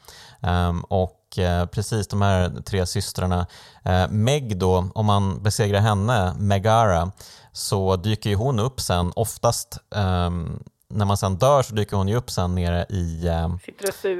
Um, 0.40 0.80
och 0.80 1.38
eh, 1.38 1.66
precis 1.66 2.08
de 2.08 2.22
här 2.22 2.52
tre 2.64 2.86
systrarna, 2.86 3.46
eh, 3.84 4.08
Meg 4.08 4.58
då, 4.58 4.88
om 4.94 5.06
man 5.06 5.42
besegrar 5.42 5.80
henne, 5.80 6.34
Megara, 6.38 7.12
så 7.54 7.96
dyker 7.96 8.30
ju 8.30 8.36
hon 8.36 8.58
upp 8.58 8.80
sen, 8.80 9.12
oftast 9.16 9.78
ehm, 9.94 10.62
när 10.88 11.04
man 11.04 11.16
sen 11.16 11.36
dör 11.36 11.62
så 11.62 11.74
dyker 11.74 11.96
hon 11.96 12.08
ju 12.08 12.16
upp 12.16 12.30
sen 12.30 12.54
nere 12.54 12.86
i 12.88 13.28
ehm, 13.28 13.58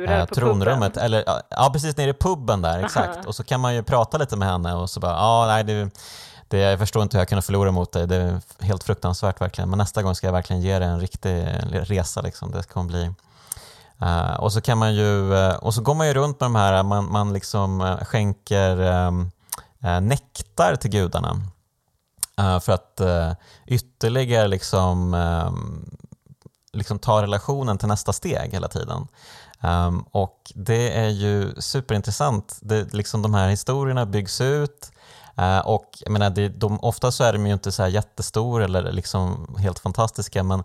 eh, 0.08 0.26
tronrummet, 0.26 0.96
eller 0.96 1.24
ja, 1.50 1.70
precis 1.72 1.96
nere 1.96 2.10
i 2.10 2.14
puben 2.14 2.62
där, 2.62 2.84
exakt. 2.84 3.16
Aha. 3.16 3.24
Och 3.26 3.34
så 3.34 3.44
kan 3.44 3.60
man 3.60 3.74
ju 3.74 3.82
prata 3.82 4.18
lite 4.18 4.36
med 4.36 4.48
henne 4.48 4.74
och 4.74 4.90
så 4.90 5.00
bara, 5.00 5.12
ja, 5.12 5.46
nej, 5.46 5.64
det, 5.64 5.90
det, 6.48 6.58
jag 6.58 6.78
förstår 6.78 7.02
inte 7.02 7.16
hur 7.16 7.20
jag 7.20 7.28
kunde 7.28 7.42
förlora 7.42 7.70
mot 7.70 7.92
dig, 7.92 8.06
det 8.06 8.16
är 8.16 8.40
helt 8.60 8.84
fruktansvärt 8.84 9.40
verkligen, 9.40 9.70
men 9.70 9.78
nästa 9.78 10.02
gång 10.02 10.14
ska 10.14 10.26
jag 10.26 10.32
verkligen 10.32 10.62
ge 10.62 10.78
dig 10.78 10.88
en 10.88 11.00
riktig 11.00 11.46
resa 11.70 12.20
liksom, 12.20 12.50
det 12.50 12.62
kommer 12.62 12.86
bli 12.86 13.10
Eh, 14.00 14.34
och 14.34 14.52
så 14.52 14.60
kan 14.60 14.78
man 14.78 14.94
ju, 14.94 15.34
eh, 15.34 15.54
och 15.54 15.74
så 15.74 15.82
går 15.82 15.94
man 15.94 16.06
ju 16.06 16.14
runt 16.14 16.40
med 16.40 16.46
de 16.46 16.54
här, 16.54 16.82
man, 16.82 17.12
man 17.12 17.32
liksom 17.32 17.80
eh, 17.80 17.96
skänker 17.96 18.80
eh, 18.80 20.00
nektar 20.00 20.76
till 20.76 20.90
gudarna 20.90 21.40
Eh, 22.38 22.60
för 22.60 22.72
att 22.72 23.00
eh, 23.00 23.32
ytterligare 23.66 24.48
liksom, 24.48 25.14
ehm, 25.14 25.96
liksom 26.72 26.98
ta 26.98 27.22
relationen 27.22 27.78
till 27.78 27.88
nästa 27.88 28.12
steg 28.12 28.52
hela 28.52 28.68
tiden. 28.68 29.06
Ehm, 29.60 30.00
och 30.10 30.52
det 30.54 30.98
är 30.98 31.08
ju 31.08 31.54
superintressant. 31.58 32.58
Det, 32.62 32.94
liksom 32.94 33.22
de 33.22 33.34
här 33.34 33.48
historierna 33.48 34.06
byggs 34.06 34.40
ut 34.40 34.92
eh, 35.36 35.58
och 35.58 35.88
jag 36.00 36.12
menar, 36.12 36.30
det, 36.30 36.48
de, 36.48 36.80
ofta 36.80 37.12
så 37.12 37.24
är 37.24 37.32
de 37.32 37.46
ju 37.46 37.52
inte 37.52 37.72
så 37.72 37.82
här 37.82 37.90
jättestora 37.90 38.64
eller 38.64 38.92
liksom 38.92 39.56
helt 39.58 39.78
fantastiska 39.78 40.42
men 40.42 40.64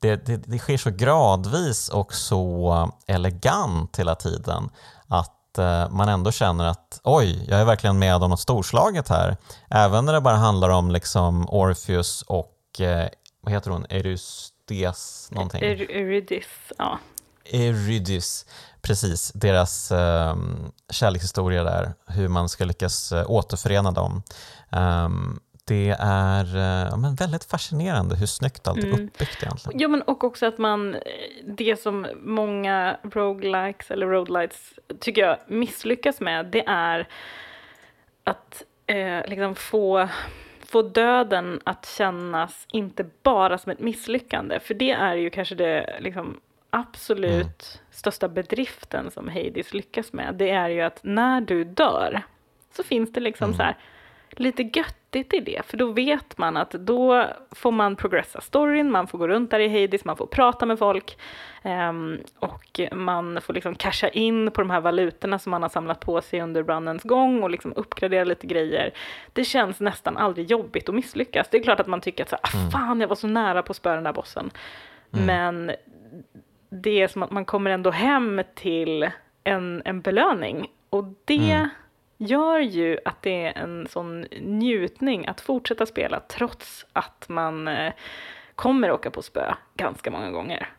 det, 0.00 0.26
det, 0.26 0.36
det 0.36 0.58
sker 0.58 0.76
så 0.76 0.90
gradvis 0.90 1.88
och 1.88 2.14
så 2.14 2.92
elegant 3.06 3.98
hela 3.98 4.14
tiden 4.14 4.70
att 5.06 5.37
eh, 5.58 5.90
man 5.90 6.08
ändå 6.08 6.32
känner 6.32 6.64
att 6.64 7.00
oj, 7.04 7.44
jag 7.48 7.60
är 7.60 7.64
verkligen 7.64 7.98
med 7.98 8.14
om 8.14 8.30
något 8.30 8.40
storslaget 8.40 9.08
här. 9.08 9.36
Även 9.70 10.04
när 10.04 10.12
det 10.12 10.20
bara 10.20 10.36
handlar 10.36 10.68
om 10.68 10.90
liksom 10.90 11.48
Orpheus 11.48 12.22
och 12.22 12.80
eh, 12.80 13.08
vad 13.40 13.52
heter 13.52 13.70
hon, 13.70 13.86
Eurystes 13.90 15.28
någonting? 15.30 15.62
Eurydice, 15.62 16.74
ja. 16.78 16.98
Eurydice, 17.44 18.46
precis, 18.82 19.32
deras 19.34 19.92
eh, 19.92 20.36
kärlekshistoria 20.90 21.64
där, 21.64 21.94
hur 22.06 22.28
man 22.28 22.48
ska 22.48 22.64
lyckas 22.64 23.12
eh, 23.12 23.30
återförena 23.30 23.90
dem. 23.90 24.22
Ehm, 24.70 25.40
det 25.68 25.96
är 26.00 26.56
eh, 26.56 26.88
ja, 26.90 26.96
men 26.96 27.14
väldigt 27.14 27.44
fascinerande 27.44 28.16
hur 28.16 28.26
snyggt 28.26 28.68
allt 28.68 28.78
är 28.78 28.86
Mm. 28.86 29.06
uppbyggt 29.06 29.42
egentligen. 29.42 29.80
Ja, 29.80 29.88
men 29.88 30.02
och 30.02 30.24
också 30.24 30.46
att 30.46 30.58
man, 30.58 30.94
eh, 30.94 31.00
det 31.44 31.80
som 31.80 32.06
många 32.22 32.96
roguelikes 33.02 33.90
eller 33.90 34.06
roguelites 34.06 34.72
tycker 35.00 35.22
jag 35.22 35.38
misslyckas 35.46 36.20
med, 36.20 36.46
det 36.46 36.64
är 36.66 37.08
att 38.24 38.62
eh, 38.86 39.26
liksom 39.26 39.54
få 39.54 40.08
få 40.68 40.82
döden 40.82 41.60
att 41.64 41.86
kännas 41.86 42.66
inte 42.72 43.06
bara 43.22 43.58
som 43.58 43.72
ett 43.72 43.80
misslyckande, 43.80 44.60
för 44.60 44.74
det 44.74 44.90
är 44.90 45.14
ju 45.14 45.30
kanske 45.30 45.54
det 45.54 45.96
liksom, 46.00 46.40
absolut 46.70 47.44
mm. 47.44 47.86
största 47.90 48.28
bedriften 48.28 49.10
som 49.10 49.28
Hades 49.28 49.74
lyckas 49.74 50.12
med, 50.12 50.34
det 50.34 50.50
är 50.50 50.68
ju 50.68 50.80
att 50.80 51.00
när 51.02 51.40
du 51.40 51.64
dör 51.64 52.22
så 52.76 52.82
finns 52.82 53.12
det 53.12 53.20
liksom 53.20 53.44
mm. 53.44 53.56
så 53.56 53.62
här 53.62 53.76
lite 54.40 54.62
göttigt 54.62 55.34
i 55.34 55.40
det, 55.40 55.66
för 55.66 55.76
då 55.76 55.92
vet 55.92 56.38
man 56.38 56.56
att 56.56 56.70
då 56.70 57.26
får 57.50 57.72
man 57.72 57.96
progressa 57.96 58.40
storyn, 58.40 58.90
man 58.90 59.06
får 59.06 59.18
gå 59.18 59.28
runt 59.28 59.50
där 59.50 59.60
i 59.60 59.82
Hades, 59.82 60.04
man 60.04 60.16
får 60.16 60.26
prata 60.26 60.66
med 60.66 60.78
folk 60.78 61.18
um, 61.64 62.18
och 62.38 62.80
man 62.92 63.40
får 63.40 63.54
liksom 63.54 63.74
casha 63.74 64.08
in 64.08 64.50
på 64.50 64.60
de 64.60 64.70
här 64.70 64.80
valutorna 64.80 65.38
som 65.38 65.50
man 65.50 65.62
har 65.62 65.68
samlat 65.68 66.00
på 66.00 66.20
sig 66.20 66.40
under 66.40 66.62
runnens 66.62 67.02
gång 67.02 67.42
och 67.42 67.50
liksom 67.50 67.72
uppgradera 67.76 68.24
lite 68.24 68.46
grejer. 68.46 68.90
Det 69.32 69.44
känns 69.44 69.80
nästan 69.80 70.16
aldrig 70.16 70.50
jobbigt 70.50 70.88
att 70.88 70.94
misslyckas. 70.94 71.48
Det 71.50 71.58
är 71.58 71.62
klart 71.62 71.80
att 71.80 71.86
man 71.86 72.00
tycker 72.00 72.22
att 72.22 72.30
så, 72.30 72.36
ah, 72.42 72.58
mm. 72.58 72.70
fan, 72.70 73.00
jag 73.00 73.08
var 73.08 73.16
så 73.16 73.26
nära 73.26 73.62
på 73.62 73.70
att 73.70 73.76
spöa 73.76 73.94
den 73.94 74.04
där 74.04 74.12
bossen. 74.12 74.50
Mm. 75.12 75.26
Men 75.26 75.76
det 76.70 77.02
är 77.02 77.08
som 77.08 77.22
att 77.22 77.30
man 77.30 77.44
kommer 77.44 77.70
ändå 77.70 77.90
hem 77.90 78.42
till 78.54 79.10
en, 79.44 79.82
en 79.84 80.00
belöning 80.00 80.66
och 80.90 81.04
det 81.24 81.52
mm 81.52 81.68
gör 82.18 82.58
ju 82.58 82.98
att 83.04 83.22
det 83.22 83.46
är 83.46 83.62
en 83.62 83.88
sån 83.90 84.20
njutning 84.40 85.26
att 85.26 85.40
fortsätta 85.40 85.86
spela 85.86 86.20
trots 86.20 86.86
att 86.92 87.24
man 87.28 87.68
eh, 87.68 87.92
kommer 88.54 88.90
åka 88.90 89.10
på 89.10 89.22
spö 89.22 89.54
ganska 89.74 90.10
många 90.10 90.30
gånger. 90.30 90.74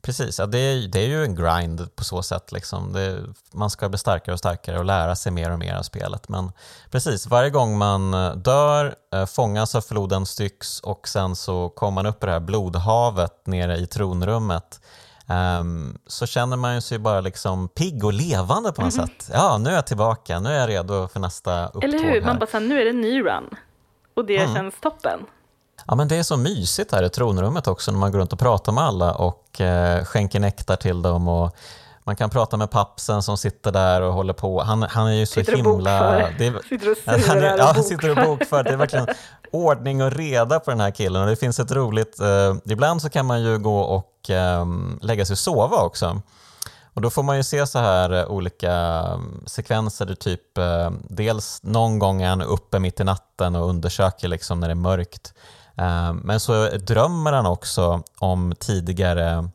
Precis, 0.00 0.38
ja, 0.38 0.46
det, 0.46 0.58
är, 0.58 0.88
det 0.88 0.98
är 0.98 1.06
ju 1.06 1.24
en 1.24 1.34
grind 1.34 1.96
på 1.96 2.04
så 2.04 2.22
sätt. 2.22 2.52
Liksom. 2.52 2.92
Det, 2.92 3.22
man 3.52 3.70
ska 3.70 3.88
bli 3.88 3.98
starkare 3.98 4.32
och 4.32 4.38
starkare 4.38 4.78
och 4.78 4.84
lära 4.84 5.16
sig 5.16 5.32
mer 5.32 5.52
och 5.52 5.58
mer 5.58 5.74
av 5.74 5.82
spelet. 5.82 6.28
Men 6.28 6.52
precis, 6.90 7.26
varje 7.26 7.50
gång 7.50 7.78
man 7.78 8.14
eh, 8.14 8.34
dör, 8.34 8.94
eh, 9.14 9.26
fångas 9.26 9.74
av 9.74 9.80
floden 9.80 10.26
Styx 10.26 10.80
och 10.80 11.08
sen 11.08 11.36
så 11.36 11.68
kommer 11.68 11.92
man 11.92 12.06
upp 12.06 12.22
i 12.22 12.26
det 12.26 12.32
här 12.32 12.40
blodhavet 12.40 13.46
nere 13.46 13.76
i 13.76 13.86
tronrummet 13.86 14.80
um, 15.28 15.98
så 16.06 16.26
känner 16.26 16.56
man 16.56 16.82
sig 16.82 16.98
bara 16.98 17.20
liksom 17.20 17.68
pigg 17.68 18.04
och 18.04 18.12
levande 18.12 18.72
på 18.72 18.82
något 18.82 18.94
mm. 18.94 19.06
sätt. 19.06 19.30
Ja, 19.32 19.58
nu 19.58 19.70
är 19.70 19.74
jag 19.74 19.86
tillbaka, 19.86 20.40
nu 20.40 20.48
är 20.48 20.60
jag 20.60 20.68
redo 20.68 21.08
för 21.08 21.20
nästa 21.20 21.66
upptåg. 21.66 21.84
Eller 21.84 21.98
hur, 21.98 22.22
man 22.22 22.38
bara 22.38 22.46
så 22.46 22.58
nu 22.58 22.80
är 22.80 22.84
det 22.84 22.90
en 22.90 23.00
ny 23.00 23.20
run 23.20 23.56
och 24.14 24.24
det 24.24 24.36
mm. 24.36 24.54
känns 24.54 24.74
toppen. 24.80 25.20
Ja, 25.86 25.94
men 25.94 26.08
det 26.08 26.16
är 26.16 26.22
så 26.22 26.36
mysigt 26.36 26.92
här 26.92 27.02
i 27.02 27.10
tronrummet 27.10 27.66
också 27.66 27.92
när 27.92 27.98
man 27.98 28.12
går 28.12 28.18
runt 28.18 28.32
och 28.32 28.38
pratar 28.38 28.72
med 28.72 28.84
alla 28.84 29.14
och 29.14 29.60
eh, 29.60 30.04
skänker 30.04 30.40
nektar 30.40 30.76
till 30.76 31.02
dem. 31.02 31.28
Och 31.28 31.56
man 32.04 32.16
kan 32.16 32.30
prata 32.30 32.56
med 32.56 32.70
pappsen 32.70 33.22
som 33.22 33.36
sitter 33.36 33.72
där 33.72 34.02
och 34.02 34.12
håller 34.12 34.32
på. 34.32 34.62
Han, 34.62 34.82
han 34.82 35.06
är 35.06 35.12
ju 35.12 35.26
så 35.26 35.32
sitter 35.32 35.56
himla... 35.56 36.00
Det 36.38 36.46
är, 36.46 36.68
sitter 36.68 36.90
och 36.90 36.96
han 37.28 37.38
är, 37.38 37.58
ja, 37.58 37.74
sitter 37.74 38.10
och 38.10 38.26
bokför. 38.26 38.64
Det 38.64 38.70
är 38.70 38.76
verkligen 38.76 39.06
ordning 39.52 40.02
och 40.02 40.12
reda 40.12 40.60
på 40.60 40.70
den 40.70 40.80
här 40.80 40.90
killen. 40.90 41.22
Och 41.22 41.28
det 41.28 41.36
finns 41.36 41.58
ett 41.58 41.72
roligt... 41.72 42.20
Eh, 42.20 42.56
ibland 42.64 43.02
så 43.02 43.08
kan 43.08 43.26
man 43.26 43.42
ju 43.42 43.58
gå 43.58 43.80
och 43.80 44.30
eh, 44.30 44.66
lägga 45.00 45.26
sig 45.26 45.34
och 45.34 45.38
sova 45.38 45.76
också. 45.76 46.22
Och 46.98 47.02
då 47.02 47.10
får 47.10 47.22
man 47.22 47.36
ju 47.36 47.42
se 47.42 47.66
så 47.66 47.78
här 47.78 48.12
eh, 48.12 48.26
olika 48.26 48.72
ehm, 48.72 49.42
sekvenser 49.46 50.06
där 50.06 50.14
typ 50.14 50.58
eh, 50.58 50.90
dels 51.08 51.62
någon 51.62 51.98
gång 51.98 52.22
är 52.22 52.28
han 52.28 52.42
uppe 52.42 52.78
mitt 52.78 53.00
i 53.00 53.04
natten 53.04 53.56
och 53.56 53.68
undersöker 53.68 54.28
liksom 54.28 54.60
när 54.60 54.68
det 54.68 54.72
är 54.72 54.74
mörkt. 54.74 55.34
Eh, 55.76 56.12
men 56.12 56.40
så 56.40 56.68
drömmer 56.68 57.32
han 57.32 57.46
också 57.46 58.02
om 58.18 58.54
tidigare 58.58 59.48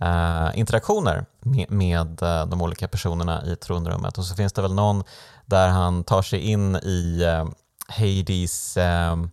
eh, 0.00 0.48
interaktioner 0.54 1.24
med, 1.40 1.70
med 1.70 2.06
de 2.48 2.62
olika 2.62 2.88
personerna 2.88 3.46
i 3.46 3.56
tronrummet. 3.56 4.18
Och 4.18 4.24
så 4.24 4.34
finns 4.34 4.52
det 4.52 4.62
väl 4.62 4.74
någon 4.74 5.04
där 5.44 5.68
han 5.68 6.04
tar 6.04 6.22
sig 6.22 6.40
in 6.40 6.76
i 6.76 7.22
eh, 7.22 7.44
Hades 7.88 8.76
ehm, 8.76 9.30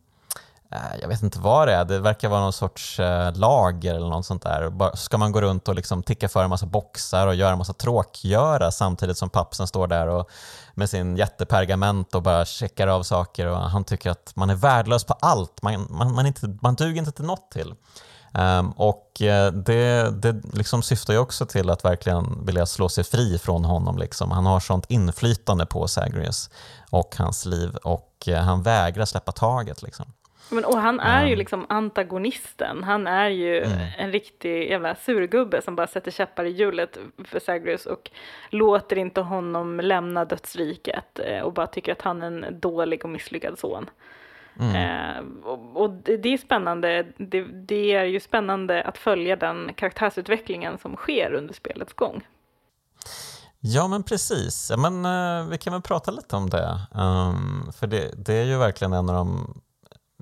eh, 0.71 0.99
jag 1.01 1.07
vet 1.07 1.23
inte 1.23 1.39
vad 1.39 1.67
det 1.67 1.73
är, 1.73 1.85
det 1.85 1.99
verkar 1.99 2.29
vara 2.29 2.41
någon 2.41 2.53
sorts 2.53 2.99
eh, 2.99 3.35
lager 3.35 3.95
eller 3.95 4.09
något 4.09 4.25
sånt 4.25 4.43
där. 4.43 4.95
Ska 4.95 5.17
man 5.17 5.31
gå 5.31 5.41
runt 5.41 5.67
och 5.67 5.75
liksom 5.75 6.03
ticka 6.03 6.29
för 6.29 6.43
en 6.43 6.49
massa 6.49 6.65
boxar 6.65 7.27
och 7.27 7.35
göra 7.35 7.51
en 7.51 7.57
massa 7.57 7.73
tråkgöra 7.73 8.71
samtidigt 8.71 9.17
som 9.17 9.29
pappsen 9.29 9.67
står 9.67 9.87
där 9.87 10.07
och 10.07 10.29
med 10.73 10.89
sin 10.89 11.17
jättepergament 11.17 12.15
och 12.15 12.21
bara 12.21 12.45
checkar 12.45 12.87
av 12.87 13.03
saker 13.03 13.47
och 13.47 13.57
han 13.57 13.83
tycker 13.83 14.09
att 14.09 14.31
man 14.35 14.49
är 14.49 14.55
värdelös 14.55 15.03
på 15.03 15.13
allt, 15.13 15.61
man, 15.61 15.87
man, 15.89 16.15
man, 16.15 16.25
inte, 16.25 16.57
man 16.61 16.75
duger 16.75 16.99
inte 16.99 17.11
till 17.11 17.25
något 17.25 17.51
till. 17.51 17.75
Um, 18.39 18.71
och 18.71 19.21
eh, 19.21 19.51
det, 19.51 20.11
det 20.21 20.41
liksom 20.53 20.83
syftar 20.83 21.13
ju 21.13 21.19
också 21.19 21.45
till 21.45 21.69
att 21.69 21.85
verkligen 21.85 22.45
vilja 22.45 22.65
slå 22.65 22.89
sig 22.89 23.03
fri 23.03 23.37
från 23.37 23.65
honom. 23.65 23.97
Liksom. 23.97 24.31
Han 24.31 24.45
har 24.45 24.59
sånt 24.59 24.85
inflytande 24.89 25.65
på 25.65 25.87
Zagreus 25.87 26.49
och 26.89 27.15
hans 27.17 27.45
liv 27.45 27.75
och 27.83 28.27
uh, 28.27 28.35
han 28.35 28.63
vägrar 28.63 29.05
släppa 29.05 29.31
taget. 29.31 29.81
Liksom. 29.81 30.05
Men, 30.49 30.65
och 30.65 30.77
han 30.77 30.99
är 30.99 31.25
ju 31.25 31.35
liksom 31.35 31.65
antagonisten. 31.69 32.83
Han 32.83 33.07
är 33.07 33.29
ju 33.29 33.63
mm. 33.63 33.79
en 33.97 34.11
riktig 34.11 34.69
jävla 34.69 34.95
surgubbe 34.95 35.61
som 35.61 35.75
bara 35.75 35.87
sätter 35.87 36.11
käppar 36.11 36.45
i 36.45 36.49
hjulet 36.49 36.97
för 37.25 37.39
Zagreus 37.39 37.85
och 37.85 38.11
låter 38.49 38.97
inte 38.97 39.21
honom 39.21 39.79
lämna 39.79 40.25
dödsriket 40.25 41.19
eh, 41.19 41.39
och 41.39 41.53
bara 41.53 41.67
tycker 41.67 41.91
att 41.91 42.01
han 42.01 42.21
är 42.21 42.27
en 42.27 42.45
dålig 42.59 43.03
och 43.03 43.09
misslyckad 43.09 43.59
son. 43.59 43.89
Mm. 44.59 44.75
Eh, 44.75 45.45
och, 45.45 45.83
och 45.83 45.89
det, 45.89 46.29
är 46.33 46.37
spännande, 46.37 47.05
det, 47.17 47.43
det, 47.43 47.93
är 47.93 48.03
ju 48.03 48.19
spännande 48.19 48.83
att 48.83 48.97
följa 48.97 49.35
den 49.35 49.73
karaktärsutvecklingen 49.73 50.77
som 50.77 50.95
sker 50.95 51.33
under 51.33 51.53
spelets 51.53 51.93
gång. 51.93 52.23
Ja 53.59 53.87
men 53.87 54.03
precis, 54.03 54.71
men, 54.77 55.05
uh, 55.05 55.49
vi 55.49 55.57
kan 55.57 55.73
väl 55.73 55.81
prata 55.81 56.11
lite 56.11 56.35
om 56.35 56.49
det. 56.49 56.79
Um, 56.91 57.71
för 57.75 57.87
det, 57.87 58.25
det 58.25 58.33
är 58.33 58.43
ju 58.43 58.57
verkligen 58.57 58.93
en 58.93 59.09
av 59.09 59.15
de 59.15 59.61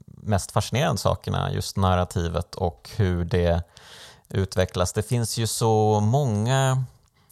mest 0.06 0.52
fascinerande 0.52 0.98
sakerna, 0.98 1.54
just 1.54 1.78
narrativet 1.78 2.56
och 2.56 2.90
hur 2.98 3.26
det 3.26 3.64
utvecklas. 4.30 4.94
Det 4.94 5.04
finns 5.04 5.38
ju 5.38 5.48
så 5.48 6.00
många 6.00 6.84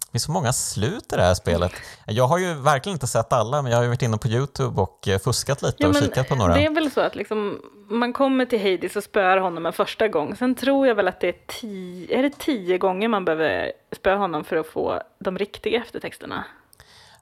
det 0.09 0.11
finns 0.11 0.23
så 0.23 0.31
många 0.31 0.53
slut 0.53 1.13
i 1.13 1.15
det 1.15 1.21
här 1.21 1.33
spelet. 1.33 1.71
Jag 2.05 2.27
har 2.27 2.37
ju 2.37 2.53
verkligen 2.53 2.95
inte 2.95 3.07
sett 3.07 3.33
alla, 3.33 3.61
men 3.61 3.71
jag 3.71 3.77
har 3.77 3.83
ju 3.83 3.89
varit 3.89 4.01
inne 4.01 4.17
på 4.17 4.27
Youtube 4.27 4.81
och 4.81 5.07
eh, 5.07 5.19
fuskat 5.19 5.61
lite 5.61 5.75
ja, 5.77 5.87
och 5.87 5.95
kikat 5.95 6.29
på 6.29 6.35
några. 6.35 6.53
Det 6.53 6.65
är 6.65 6.73
väl 6.73 6.91
så 6.91 7.01
att 7.01 7.15
liksom, 7.15 7.61
man 7.89 8.13
kommer 8.13 8.45
till 8.45 8.59
Hades 8.59 8.95
och 8.95 9.03
spöar 9.03 9.37
honom 9.37 9.65
en 9.65 9.73
första 9.73 10.07
gång. 10.07 10.35
Sen 10.35 10.55
tror 10.55 10.87
jag 10.87 10.95
väl 10.95 11.07
att 11.07 11.21
det 11.21 11.27
är 11.27 11.35
tio, 11.47 12.19
är 12.19 12.23
det 12.23 12.39
tio 12.39 12.77
gånger 12.77 13.07
man 13.07 13.25
behöver 13.25 13.71
spöa 13.95 14.15
honom 14.15 14.43
för 14.43 14.55
att 14.55 14.67
få 14.67 15.01
de 15.19 15.37
riktiga 15.37 15.81
eftertexterna. 15.81 16.45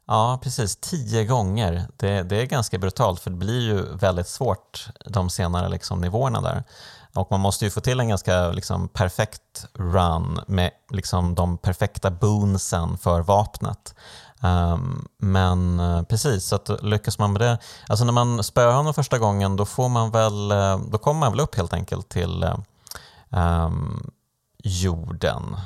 Ja, 0.05 0.39
precis. 0.43 0.75
Tio 0.75 1.25
gånger. 1.25 1.83
Det, 1.97 2.23
det 2.23 2.41
är 2.41 2.45
ganska 2.45 2.77
brutalt 2.77 3.19
för 3.19 3.29
det 3.29 3.37
blir 3.37 3.61
ju 3.61 3.97
väldigt 3.97 4.27
svårt 4.27 4.87
de 5.05 5.29
senare 5.29 5.69
liksom, 5.69 6.01
nivåerna 6.01 6.41
där. 6.41 6.63
Och 7.13 7.31
man 7.31 7.39
måste 7.39 7.65
ju 7.65 7.71
få 7.71 7.81
till 7.81 7.99
en 7.99 8.09
ganska 8.09 8.51
liksom, 8.51 8.87
perfekt 8.87 9.67
run 9.73 10.39
med 10.47 10.71
liksom, 10.89 11.35
de 11.35 11.57
perfekta 11.57 12.11
boonsen 12.11 12.97
för 12.97 13.21
vapnet. 13.21 13.95
Um, 14.41 15.07
men 15.17 15.79
eh, 15.79 16.03
precis, 16.03 16.45
så 16.45 16.55
att 16.55 16.83
lyckas 16.83 17.19
man 17.19 17.33
med 17.33 17.41
det, 17.41 17.57
alltså 17.87 18.05
när 18.05 18.13
man 18.13 18.43
spöar 18.43 18.73
honom 18.73 18.93
första 18.93 19.17
gången 19.17 19.55
då 19.55 19.65
får 19.65 19.89
man 19.89 20.11
väl, 20.11 20.51
eh, 20.51 20.79
då 20.79 20.97
kommer 20.97 21.19
man 21.19 21.31
väl 21.31 21.39
upp 21.39 21.55
helt 21.55 21.73
enkelt 21.73 22.09
till 22.09 22.45
um, 23.29 24.11
jorden, 24.63 25.57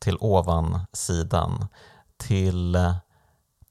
till 0.00 0.16
ovansidan, 0.20 1.68
till 2.16 2.76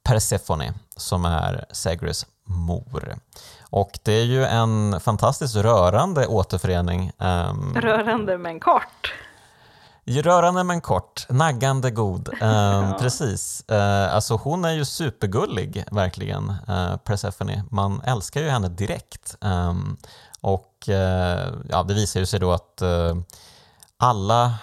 Persephone 0.03 0.73
som 0.95 1.25
är 1.25 1.65
Segris 1.71 2.25
mor. 2.47 3.15
Och 3.69 3.99
det 4.03 4.11
är 4.11 4.25
ju 4.25 4.45
en 4.45 4.99
fantastiskt 4.99 5.55
rörande 5.55 6.27
återförening. 6.27 7.11
Um, 7.17 7.75
rörande 7.75 8.37
men 8.37 8.59
kort. 8.59 9.13
Rörande 10.05 10.63
men 10.63 10.81
kort, 10.81 11.25
naggande 11.29 11.91
god. 11.91 12.29
Um, 12.29 12.35
ja. 12.41 12.97
Precis. 12.99 13.63
Uh, 13.71 14.15
alltså 14.15 14.35
hon 14.35 14.65
är 14.65 14.71
ju 14.71 14.85
supergullig, 14.85 15.83
verkligen, 15.91 16.53
uh, 16.69 16.97
Persephone. 16.97 17.63
Man 17.71 18.01
älskar 18.01 18.41
ju 18.41 18.49
henne 18.49 18.69
direkt. 18.69 19.35
Um, 19.41 19.97
och 20.41 20.73
uh, 20.89 20.95
ja, 21.69 21.83
det 21.87 21.93
visar 21.93 22.19
ju 22.19 22.25
sig 22.25 22.39
då 22.39 22.51
att 22.51 22.81
alla 23.97 24.53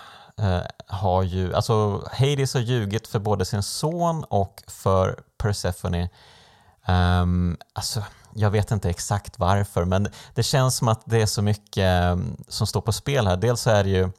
har 0.86 1.22
ju, 1.22 1.54
alltså 1.54 2.02
Hades 2.12 2.54
har 2.54 2.60
ljugit 2.60 3.06
för 3.06 3.18
både 3.18 3.44
sin 3.44 3.62
son 3.62 4.24
och 4.24 4.62
för 4.66 5.18
Persephone. 5.38 6.08
Um, 6.88 7.56
alltså, 7.72 8.02
jag 8.34 8.50
vet 8.50 8.70
inte 8.70 8.90
exakt 8.90 9.38
varför, 9.38 9.84
men 9.84 10.08
det 10.34 10.42
känns 10.42 10.76
som 10.76 10.88
att 10.88 11.02
det 11.04 11.22
är 11.22 11.26
så 11.26 11.42
mycket 11.42 12.02
mm, 12.02 12.36
som 12.48 12.66
står 12.66 12.80
på 12.80 12.92
spel 12.92 13.26
här. 13.26 13.36
Dels 13.36 13.60
så 13.60 13.70
är 13.70 13.84
det 13.84 13.90
ju 13.90 14.10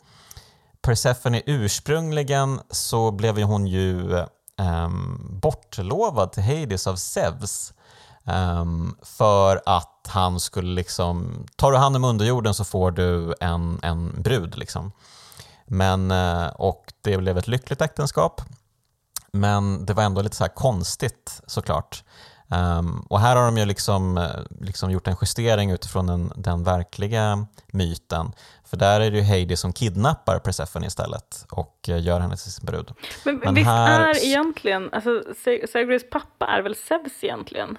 Persephone 0.82 1.42
ursprungligen 1.46 2.62
så 2.70 3.12
blev 3.12 3.42
hon 3.42 3.68
ju 3.68 4.24
um, 4.58 5.40
bortlovad 5.42 6.32
till 6.32 6.44
Hades 6.44 6.88
av 6.88 6.96
Zeus 6.96 7.74
um, 8.24 8.98
för 9.02 9.62
att 9.66 10.08
han 10.08 10.40
skulle 10.40 10.74
liksom, 10.74 11.46
tar 11.56 11.72
du 11.72 11.78
hand 11.78 11.96
om 11.96 12.04
underjorden 12.04 12.54
så 12.54 12.64
får 12.64 12.92
du 12.92 13.36
en, 13.40 13.80
en 13.84 14.22
brud 14.22 14.58
liksom. 14.58 14.92
Men, 15.66 16.12
uh, 16.12 16.48
och 16.48 16.94
det 17.02 17.18
blev 17.18 17.38
ett 17.38 17.48
lyckligt 17.48 17.82
äktenskap. 17.82 18.42
Men 19.32 19.86
det 19.86 19.94
var 19.94 20.04
ändå 20.04 20.22
lite 20.22 20.36
så 20.36 20.48
konstigt 20.48 21.42
såklart 21.48 22.04
Um, 22.50 23.06
och 23.10 23.20
här 23.20 23.36
har 23.36 23.46
de 23.46 23.58
ju 23.58 23.66
liksom, 23.66 24.18
eh, 24.18 24.30
liksom 24.62 24.92
gjort 24.92 25.08
en 25.08 25.16
justering 25.22 25.72
utifrån 25.72 26.08
den, 26.08 26.32
den 26.36 26.64
verkliga 26.64 27.48
myten. 27.68 28.32
För 28.66 28.78
där 28.78 29.02
är 29.02 29.12
det 29.12 29.18
ju 29.18 29.24
Heidi 29.24 29.58
som 29.58 29.74
kidnappar 29.74 30.40
Persephone 30.40 30.88
istället 30.88 31.46
och 31.52 31.90
eh, 31.90 32.04
gör 32.04 32.20
henne 32.20 32.38
till 32.38 32.52
sin 32.52 32.66
brud. 32.66 32.92
Men, 33.26 33.38
Men 33.38 33.54
visst 33.54 33.68
här... 33.68 34.10
är 34.10 34.26
egentligen, 34.26 34.90
alltså 34.94 35.24
Cerberus 35.44 36.10
pappa 36.10 36.46
är 36.46 36.62
väl 36.62 36.76
Zeus 36.76 37.24
egentligen? 37.24 37.78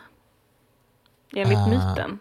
Enligt 1.37 1.59
uh, 1.59 1.69
myten. 1.69 2.19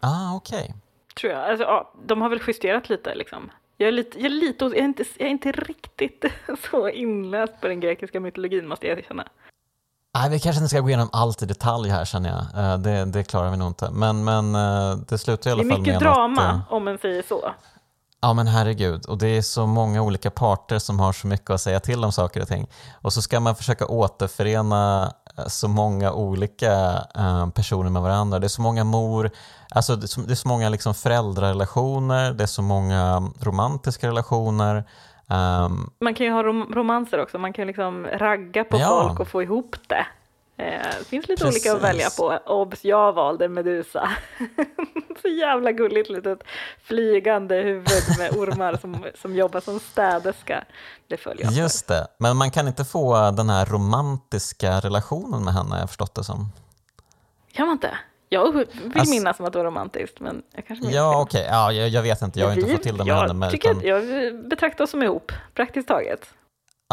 Ah, 0.00 0.34
okej. 0.36 0.62
Okay. 0.62 0.74
Tror 1.20 1.32
jag. 1.32 1.50
Alltså, 1.50 1.64
ja, 1.64 1.92
de 2.06 2.22
har 2.22 2.28
väl 2.28 2.40
justerat 2.46 2.88
lite 2.88 3.14
liksom. 3.14 3.50
Jag 3.76 3.88
är, 3.88 3.92
lite, 3.92 4.18
jag, 4.18 4.26
är 4.26 4.30
lite, 4.30 4.64
jag, 4.64 4.76
är 4.76 4.84
inte, 4.84 5.04
jag 5.18 5.26
är 5.26 5.30
inte 5.30 5.52
riktigt 5.52 6.24
så 6.70 6.88
inläst 6.88 7.60
på 7.60 7.68
den 7.68 7.80
grekiska 7.80 8.20
mytologin 8.20 8.68
måste 8.68 8.86
jag 8.86 8.98
erkänna. 8.98 9.28
Nej, 10.14 10.30
vi 10.30 10.40
kanske 10.40 10.58
inte 10.58 10.68
ska 10.68 10.80
gå 10.80 10.88
igenom 10.88 11.08
allt 11.12 11.42
i 11.42 11.46
detalj 11.46 11.90
här 11.90 12.04
känner 12.04 12.30
jag. 12.30 12.64
Eh, 12.64 12.78
det, 12.78 13.04
det 13.04 13.24
klarar 13.24 13.50
vi 13.50 13.56
nog 13.56 13.68
inte. 13.68 13.90
Men, 13.90 14.24
men 14.24 14.54
eh, 14.54 14.96
det 15.08 15.18
slutar 15.18 15.50
i 15.50 15.52
alla 15.52 15.62
fall 15.62 15.68
med 15.68 15.78
Det 15.78 15.90
är 15.90 15.94
mycket 15.94 16.00
drama 16.00 16.42
att, 16.42 16.54
eh, 16.54 16.72
om 16.72 16.84
man 16.84 16.98
säger 16.98 17.22
så. 17.22 17.50
Ja 18.20 18.32
men 18.32 18.46
herregud, 18.46 19.06
och 19.06 19.18
det 19.18 19.26
är 19.26 19.42
så 19.42 19.66
många 19.66 20.02
olika 20.02 20.30
parter 20.30 20.78
som 20.78 21.00
har 21.00 21.12
så 21.12 21.26
mycket 21.26 21.50
att 21.50 21.60
säga 21.60 21.80
till 21.80 22.04
om 22.04 22.12
saker 22.12 22.42
och 22.42 22.48
ting. 22.48 22.66
Och 23.02 23.12
så 23.12 23.22
ska 23.22 23.40
man 23.40 23.56
försöka 23.56 23.86
återförena 23.86 25.12
så 25.46 25.68
många 25.68 26.12
olika 26.12 27.02
personer 27.54 27.90
med 27.90 28.02
varandra. 28.02 28.38
Det 28.38 28.46
är 28.46 28.48
så 28.48 28.62
många 28.62 28.84
mor, 28.84 29.30
alltså 29.70 29.96
det 29.96 30.04
är 30.30 30.34
så, 30.34 30.48
många 30.48 30.68
liksom 30.68 30.94
föräldrarelationer, 30.94 32.32
det 32.32 32.42
är 32.42 32.46
så 32.46 32.62
många 32.62 33.32
romantiska 33.40 34.08
relationer. 34.08 34.84
Um, 35.26 35.90
man 36.00 36.14
kan 36.14 36.26
ju 36.26 36.32
ha 36.32 36.42
rom 36.42 36.72
romanser 36.74 37.20
också, 37.20 37.38
man 37.38 37.52
kan 37.52 37.66
liksom 37.66 38.06
ragga 38.06 38.64
på 38.64 38.78
ja. 38.78 38.86
folk 38.88 39.20
och 39.20 39.28
få 39.28 39.42
ihop 39.42 39.76
det. 39.86 40.06
Eh, 40.56 40.98
det 40.98 41.04
finns 41.04 41.28
lite 41.28 41.44
Precis. 41.44 41.66
olika 41.66 41.76
att 41.76 41.82
välja 41.82 42.10
på. 42.10 42.38
Obs, 42.46 42.84
jag 42.84 43.12
valde 43.12 43.48
Medusa. 43.48 44.10
så 45.22 45.28
jävla 45.28 45.72
gulligt 45.72 46.10
litet 46.10 46.38
flygande 46.82 47.54
huvud 47.56 48.18
med 48.18 48.30
ormar 48.36 48.76
som, 48.76 49.06
som 49.14 49.36
jobbar 49.36 49.60
som 49.60 49.80
städerska. 49.80 50.64
Det 51.08 51.16
följer 51.16 51.44
jag 51.44 51.52
Just 51.52 51.88
det, 51.88 52.06
men 52.18 52.36
man 52.36 52.50
kan 52.50 52.68
inte 52.68 52.84
få 52.84 53.30
den 53.30 53.50
här 53.50 53.66
romantiska 53.66 54.80
relationen 54.80 55.44
med 55.44 55.54
henne, 55.54 55.78
jag 55.80 55.88
förstått 55.88 56.14
det 56.14 56.24
som. 56.24 56.52
Kan 57.52 57.66
man 57.66 57.72
inte? 57.72 57.98
Jag 58.34 58.52
vill 58.52 58.66
alltså, 58.94 59.14
minnas 59.14 59.36
som 59.36 59.46
att 59.46 59.52
det 59.52 59.58
var 59.58 59.66
romantiskt, 59.66 60.20
men 60.20 60.42
jag 60.54 60.66
kanske 60.66 60.86
Ja, 60.90 61.20
okej. 61.20 61.40
Okay. 61.40 61.52
Ja, 61.52 61.72
jag, 61.72 61.88
jag, 61.88 62.02
vet 62.02 62.22
inte. 62.22 62.40
Jag 62.40 62.46
har 62.46 62.54
vi, 62.54 62.60
inte 62.60 62.72
fått 62.72 62.82
till 62.82 62.96
det 62.96 63.04
med 63.04 63.12
jag 63.12 63.20
henne. 63.20 63.34
Men, 63.34 63.50
tycker 63.50 63.70
utan... 63.70 63.82
jag 63.84 64.34
betraktar 64.48 64.84
oss 64.84 64.90
som 64.90 65.02
ihop, 65.02 65.32
praktiskt 65.54 65.88
taget. 65.88 66.28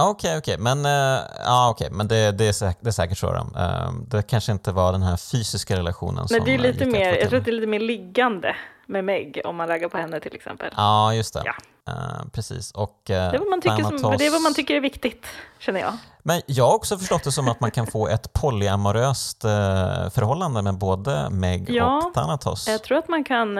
Okej, 0.01 0.11
okay, 0.11 0.37
okej. 0.37 0.53
Okay. 0.53 0.63
Men, 0.63 0.85
uh, 0.85 1.21
ja, 1.45 1.71
okay. 1.71 1.89
men 1.91 2.07
det, 2.07 2.31
det, 2.31 2.47
är 2.47 2.51
säkert, 2.51 2.83
det 2.83 2.89
är 2.89 2.91
säkert 2.91 3.17
så. 3.17 3.27
Uh, 3.27 3.91
det 4.07 4.21
kanske 4.21 4.51
inte 4.51 4.71
var 4.71 4.91
den 4.91 5.01
här 5.01 5.17
fysiska 5.17 5.77
relationen 5.77 6.27
Nej, 6.29 6.39
som 6.39 6.45
det 6.45 6.53
är 6.53 6.57
lite 6.57 6.85
mer, 6.85 7.13
Jag 7.13 7.29
tror 7.29 7.39
att 7.39 7.45
det 7.45 7.51
är 7.51 7.55
lite 7.55 7.67
mer 7.67 7.79
liggande 7.79 8.55
med 8.85 9.03
Meg 9.03 9.41
om 9.45 9.55
man 9.55 9.67
raggar 9.67 9.89
på 9.89 9.97
henne 9.97 10.19
till 10.19 10.35
exempel. 10.35 10.73
Ja, 10.77 11.13
just 11.13 11.33
det. 11.33 11.41
Ja. 11.45 11.53
Uh, 11.89 12.29
precis. 12.33 12.71
Och, 12.71 12.89
uh, 12.89 12.93
det, 13.07 13.13
är 13.13 13.39
vad 13.39 13.49
man 13.49 13.61
tycker 13.61 13.97
som, 13.97 14.17
det 14.17 14.25
är 14.25 14.31
vad 14.31 14.41
man 14.41 14.53
tycker 14.53 14.75
är 14.75 14.79
viktigt, 14.79 15.25
känner 15.59 15.79
jag. 15.79 15.93
Men 16.23 16.41
jag 16.45 16.65
har 16.65 16.75
också 16.75 16.97
förstått 16.97 17.23
det 17.23 17.31
som 17.31 17.47
att 17.47 17.59
man 17.59 17.71
kan 17.71 17.87
få 17.87 18.07
ett 18.07 18.33
polyamoröst 18.33 19.45
uh, 19.45 19.49
förhållande 20.09 20.61
med 20.61 20.77
både 20.77 21.29
Meg 21.29 21.69
ja, 21.69 21.97
och 21.97 22.13
Thanatos. 22.13 22.67
Jag 22.67 22.83
tror 22.83 22.97
att 22.97 23.09
man 23.09 23.23
kan 23.23 23.57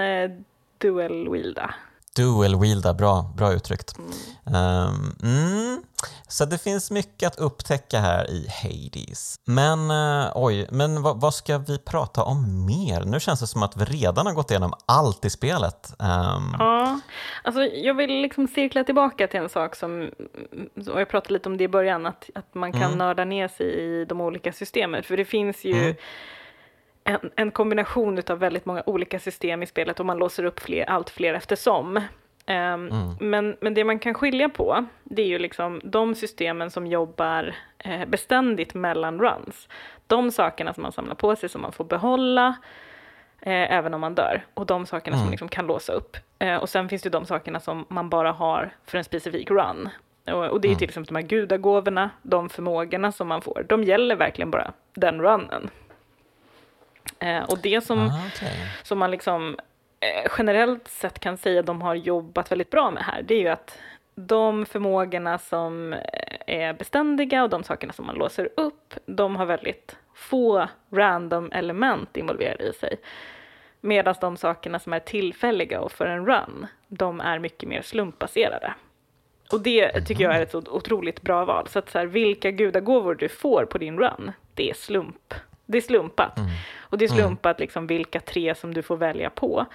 dual-wielda. 0.78 1.74
Dual-wielda, 2.18 2.94
bra, 2.94 3.34
bra 3.38 3.54
uttryckt. 3.54 3.96
Mm. 3.98 4.56
Um, 4.56 5.16
mm. 5.24 5.84
Så 6.28 6.46
det 6.46 6.58
finns 6.58 6.92
mycket 6.92 7.28
att 7.28 7.40
upptäcka 7.40 8.00
här 8.00 8.30
i 8.30 8.48
Hades. 8.62 9.36
Men 9.46 9.92
uh, 9.92 10.32
oj, 10.36 10.68
men 10.72 11.02
vad, 11.02 11.22
vad, 11.22 11.34
ska 11.34 11.58
vi 11.58 11.80
prata 11.80 12.24
om 12.24 12.66
mer? 12.66 13.02
Nu 13.06 13.20
känns 13.20 13.40
det 13.40 13.48
som 13.48 13.64
att 13.64 13.78
vi 13.78 13.86
redan 13.86 14.26
har 14.26 14.34
gått 14.34 14.52
igenom 14.52 14.74
allt 14.86 15.26
i 15.26 15.30
spelet. 15.30 15.94
Um... 16.00 16.56
Ja, 16.60 17.00
alltså 17.44 17.62
jag 17.62 17.94
vill 17.94 18.22
liksom 18.22 18.48
cirkla 18.48 18.84
tillbaka 18.84 19.28
till 19.28 19.40
en 19.40 19.50
sak 19.50 19.76
som, 19.76 20.12
och 20.92 21.02
jag 21.02 21.10
pratade 21.10 21.34
lite 21.34 21.50
om 21.50 21.58
det 21.58 21.64
i 21.64 21.68
början, 21.68 22.06
att, 22.06 22.30
att 22.36 22.56
man 22.56 22.72
kan 22.72 22.84
mm. 22.84 22.98
nörda 22.98 23.26
ner 23.26 23.48
sig 23.48 23.68
i 23.68 24.06
de 24.06 24.22
olika 24.22 24.54
systemen. 24.54 25.04
För 25.04 25.18
det 25.18 25.26
finns 25.26 25.66
ju 25.66 25.74
mm. 25.74 25.96
En, 27.04 27.32
en, 27.36 27.52
kombination 27.52 28.22
av 28.30 28.40
väldigt 28.40 28.66
många 28.66 28.84
olika 28.86 29.20
system 29.20 29.64
i 29.64 29.66
spelet 29.66 30.00
och 30.00 30.06
man 30.06 30.18
låser 30.18 30.44
upp 30.44 30.60
fler, 30.60 30.90
allt 30.90 31.10
fler 31.10 31.34
eftersom. 31.34 31.98
Um, 31.98 32.04
mm. 32.48 33.16
men, 33.20 33.58
men 33.62 33.74
det 33.74 33.84
man 33.84 34.00
kan 34.00 34.14
skilja 34.14 34.50
på, 34.50 34.86
det 35.04 35.22
är 35.22 35.28
ju 35.28 35.40
liksom 35.40 35.82
de 35.84 36.16
systemen 36.16 36.72
som 36.72 36.88
jobbar 36.88 37.56
eh, 37.78 38.06
beständigt 38.06 38.74
mellan 38.74 39.20
runs. 39.20 39.68
De 40.08 40.32
sakerna 40.32 40.74
som 40.74 40.84
man 40.84 40.92
samlar 40.92 41.16
på 41.16 41.36
sig 41.36 41.50
som 41.50 41.62
man 41.62 41.72
får 41.72 41.84
behålla, 41.84 42.48
eh, 43.42 43.74
även 43.74 43.94
om 43.94 44.02
man 44.02 44.16
dör. 44.16 44.46
Och 44.54 44.66
de 44.66 44.86
sakerna 44.86 45.16
mm. 45.16 45.20
som 45.20 45.26
man 45.26 45.32
liksom 45.32 45.50
kan 45.50 45.68
låsa 45.68 45.94
upp. 45.94 46.18
Eh, 46.40 46.56
och 46.56 46.70
sen 46.70 46.90
finns 46.90 47.02
det 47.02 47.10
de 47.10 47.26
sakerna 47.26 47.60
som 47.60 47.86
man 47.88 48.10
bara 48.10 48.32
har 48.32 48.74
för 48.86 48.98
en 48.98 49.04
specifik 49.04 49.52
run. 49.52 49.90
Och, 50.28 50.46
och 50.46 50.62
det 50.62 50.68
är 50.68 50.70
mm. 50.70 50.80
till 50.80 50.90
exempel 50.90 51.14
de 51.14 51.22
här 51.22 51.28
gudagåvorna, 51.28 52.10
de 52.22 52.50
förmågorna 52.50 53.12
som 53.12 53.28
man 53.28 53.42
får. 53.42 53.66
De 53.70 53.84
gäller 53.84 54.16
verkligen 54.16 54.52
bara 54.52 54.72
den 54.94 55.22
runnen. 55.22 55.70
Eh, 57.20 57.44
och 57.44 57.58
det 57.64 57.82
som, 57.82 58.00
ah, 58.00 58.28
okay. 58.28 58.56
som 58.84 59.00
man 59.00 59.12
liksom 59.12 59.56
Eh, 60.04 60.32
generellt 60.38 60.88
sett 60.88 61.20
kan 61.20 61.38
säga 61.38 61.60
att 61.60 61.66
de 61.66 61.82
har 61.82 61.96
jobbat 61.96 62.52
väldigt 62.52 62.70
bra 62.70 62.92
med 62.92 63.04
här, 63.04 63.22
det 63.22 63.34
är 63.34 63.40
ju 63.40 63.48
att 63.48 63.78
de 64.16 64.66
förmågorna 64.66 65.38
som 65.38 65.94
eh, 65.94 66.00
är 66.48 66.74
beständiga 66.74 67.44
och 67.44 67.50
de 67.50 67.64
sakerna 67.64 67.94
som 67.94 68.06
man 68.06 68.16
låser 68.16 68.50
upp, 68.58 68.94
de 69.06 69.36
har 69.36 69.46
väldigt 69.46 69.96
få 70.14 70.68
random 70.92 71.52
element 71.52 72.18
involverade 72.18 72.64
i 72.64 72.74
sig. 72.74 72.98
Medan 73.82 74.16
de 74.22 74.38
sakerna 74.38 74.80
som 74.80 74.94
är 74.94 75.00
tillfälliga 75.00 75.82
och 75.82 75.92
för 75.92 76.06
en 76.06 76.26
run, 76.26 76.68
de 76.88 77.20
är 77.22 77.40
mycket 77.40 77.70
mer 77.70 77.82
slumpbaserade. 77.82 78.74
Och 79.52 79.62
det 79.62 80.02
tycker 80.02 80.24
jag 80.24 80.36
är 80.36 80.42
ett 80.42 80.56
otroligt 80.56 81.22
bra 81.22 81.46
val. 81.46 81.68
Så 81.68 81.80
att 81.80 81.90
så 81.90 81.98
här, 81.98 82.06
vilka 82.06 82.52
gudagåvor 82.52 83.16
du 83.16 83.30
får 83.30 83.66
på 83.66 83.78
din 83.78 84.00
run, 84.00 84.32
det 84.54 84.70
är 84.70 84.74
slump. 84.74 85.34
Det 85.72 85.78
är 85.78 85.82
slumpat. 85.82 86.38
Mm. 86.38 86.50
Och 86.80 86.98
det 86.98 87.06
är 87.06 87.10
mm. 87.10 87.24
slumpat 87.24 87.60
liksom 87.60 87.88
vilka 87.88 88.20
tre 88.20 88.56
som 88.56 88.74
du 88.74 88.82
får 88.82 88.98
välja 88.98 89.30
på. 89.30 89.66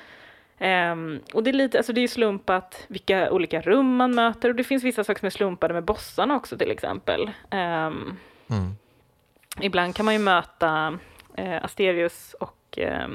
Um, 0.58 1.20
och 1.32 1.42
det 1.42 1.50
är 1.50 1.52
lite, 1.52 1.78
alltså 1.78 1.92
det 1.92 2.00
är 2.00 2.08
slumpat 2.08 2.84
vilka 2.88 3.30
olika 3.30 3.60
rum 3.60 3.96
man 3.96 4.14
möter 4.14 4.48
och 4.48 4.54
det 4.54 4.64
finns 4.64 4.84
vissa 4.84 5.04
saker 5.04 5.20
som 5.20 5.26
är 5.26 5.30
slumpade 5.30 5.74
med 5.74 5.84
bossarna 5.84 6.36
också 6.36 6.58
till 6.58 6.70
exempel. 6.70 7.30
Um. 7.50 8.18
Ibland 9.60 9.96
kan 9.96 10.04
man 10.04 10.14
ju 10.14 10.20
möta 10.20 10.98
uh, 11.38 11.64
Asterius 11.64 12.34
och 12.40 12.78
uh, 12.78 13.08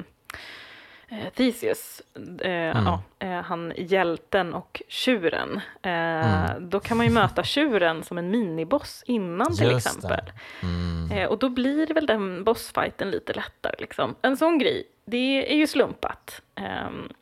Theseus, 1.35 2.01
uh, 2.17 2.45
mm. 2.45 2.85
ja, 2.85 3.01
han 3.45 3.73
hjälten 3.77 4.53
och 4.53 4.81
tjuren. 4.87 5.61
Mm. 5.81 6.69
Då 6.69 6.79
kan 6.79 6.97
man 6.97 7.05
ju 7.05 7.11
möta 7.11 7.43
tjuren 7.43 8.03
som 8.03 8.17
en 8.17 8.31
miniboss 8.31 9.03
innan 9.05 9.57
till 9.57 9.71
Just 9.71 9.87
exempel. 9.87 10.31
Mm. 10.63 11.29
Och 11.29 11.37
då 11.37 11.49
blir 11.49 11.93
väl 11.93 12.05
den 12.05 12.43
bossfighten 12.43 13.11
lite 13.11 13.33
lättare. 13.33 13.75
Liksom. 13.79 14.15
En 14.21 14.37
sån 14.37 14.57
grej, 14.57 14.83
det 15.05 15.53
är 15.53 15.55
ju 15.55 15.67
slumpat. 15.67 16.41
Um, 16.87 17.13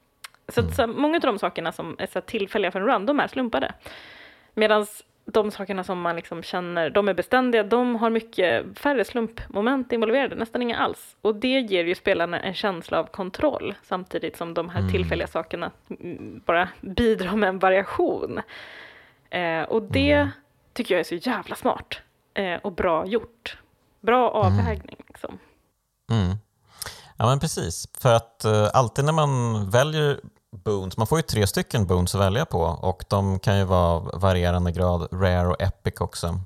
så, 0.48 0.62
mm. 0.62 0.74
så 0.74 0.88
många 0.88 1.16
av 1.16 1.22
de 1.22 1.40
sakerna 1.40 1.72
som 1.72 1.96
är 2.00 2.08
så 2.08 2.22
tillfälliga 2.22 2.72
för 2.72 2.80
en 2.80 2.88
run, 2.88 3.06
de 3.06 3.20
är 3.20 3.28
slumpade. 3.28 3.74
Medan 4.54 4.86
de 5.32 5.52
sakerna 5.52 5.84
som 5.84 6.02
man 6.02 6.16
liksom 6.16 6.44
känner, 6.44 6.90
de 6.90 7.10
är 7.10 7.14
beständiga, 7.14 7.64
de 7.64 7.96
har 7.96 8.10
mycket 8.10 8.80
färre 8.80 9.06
slumpmoment 9.06 9.92
involverade, 9.92 10.36
nästan 10.36 10.62
inga 10.62 10.78
alls. 10.78 11.16
Och 11.22 11.36
det 11.36 11.60
ger 11.60 11.84
ju 11.84 11.96
spelarna 11.96 12.40
en 12.40 12.54
känsla 12.54 13.00
av 13.00 13.06
kontroll, 13.06 13.76
samtidigt 13.84 14.38
som 14.38 14.54
de 14.54 14.70
här 14.70 14.80
mm. 14.80 14.92
tillfälliga 14.92 15.28
sakerna 15.28 15.72
bara 16.46 16.70
bidrar 16.82 17.36
med 17.36 17.50
en 17.50 17.60
variation. 17.60 18.40
Eh, 19.30 19.62
och 19.62 19.84
det 19.84 20.12
mm. 20.12 20.30
tycker 20.74 20.96
jag 20.96 21.00
är 21.00 21.20
så 21.20 21.30
jävla 21.30 21.56
smart 21.56 22.00
eh, 22.34 22.56
och 22.56 22.72
bra 22.72 23.06
gjort. 23.06 23.58
Bra 24.02 24.30
mm. 24.30 24.60
avvägning 24.60 24.98
liksom. 25.08 25.40
Mm. 26.12 26.38
Ja 27.18 27.26
men 27.26 27.40
precis, 27.40 27.88
för 28.02 28.14
att 28.14 28.44
uh, 28.46 28.68
alltid 28.74 29.06
när 29.06 29.14
man 29.14 29.70
väljer 29.70 30.20
boons. 30.52 30.98
Man 30.98 31.08
får 31.08 31.18
ju 31.18 31.22
tre 31.22 31.48
stycken 31.48 31.88
boons 31.88 32.16
att 32.16 32.22
välja 32.22 32.46
på 32.46 32.62
och 32.62 33.06
de 33.10 33.40
kan 33.40 33.58
ju 33.58 33.64
vara 33.64 34.00
varierande 34.00 34.72
grad 34.72 35.08
rare 35.12 35.48
och 35.48 35.62
epic 35.62 35.94
också. 36.00 36.40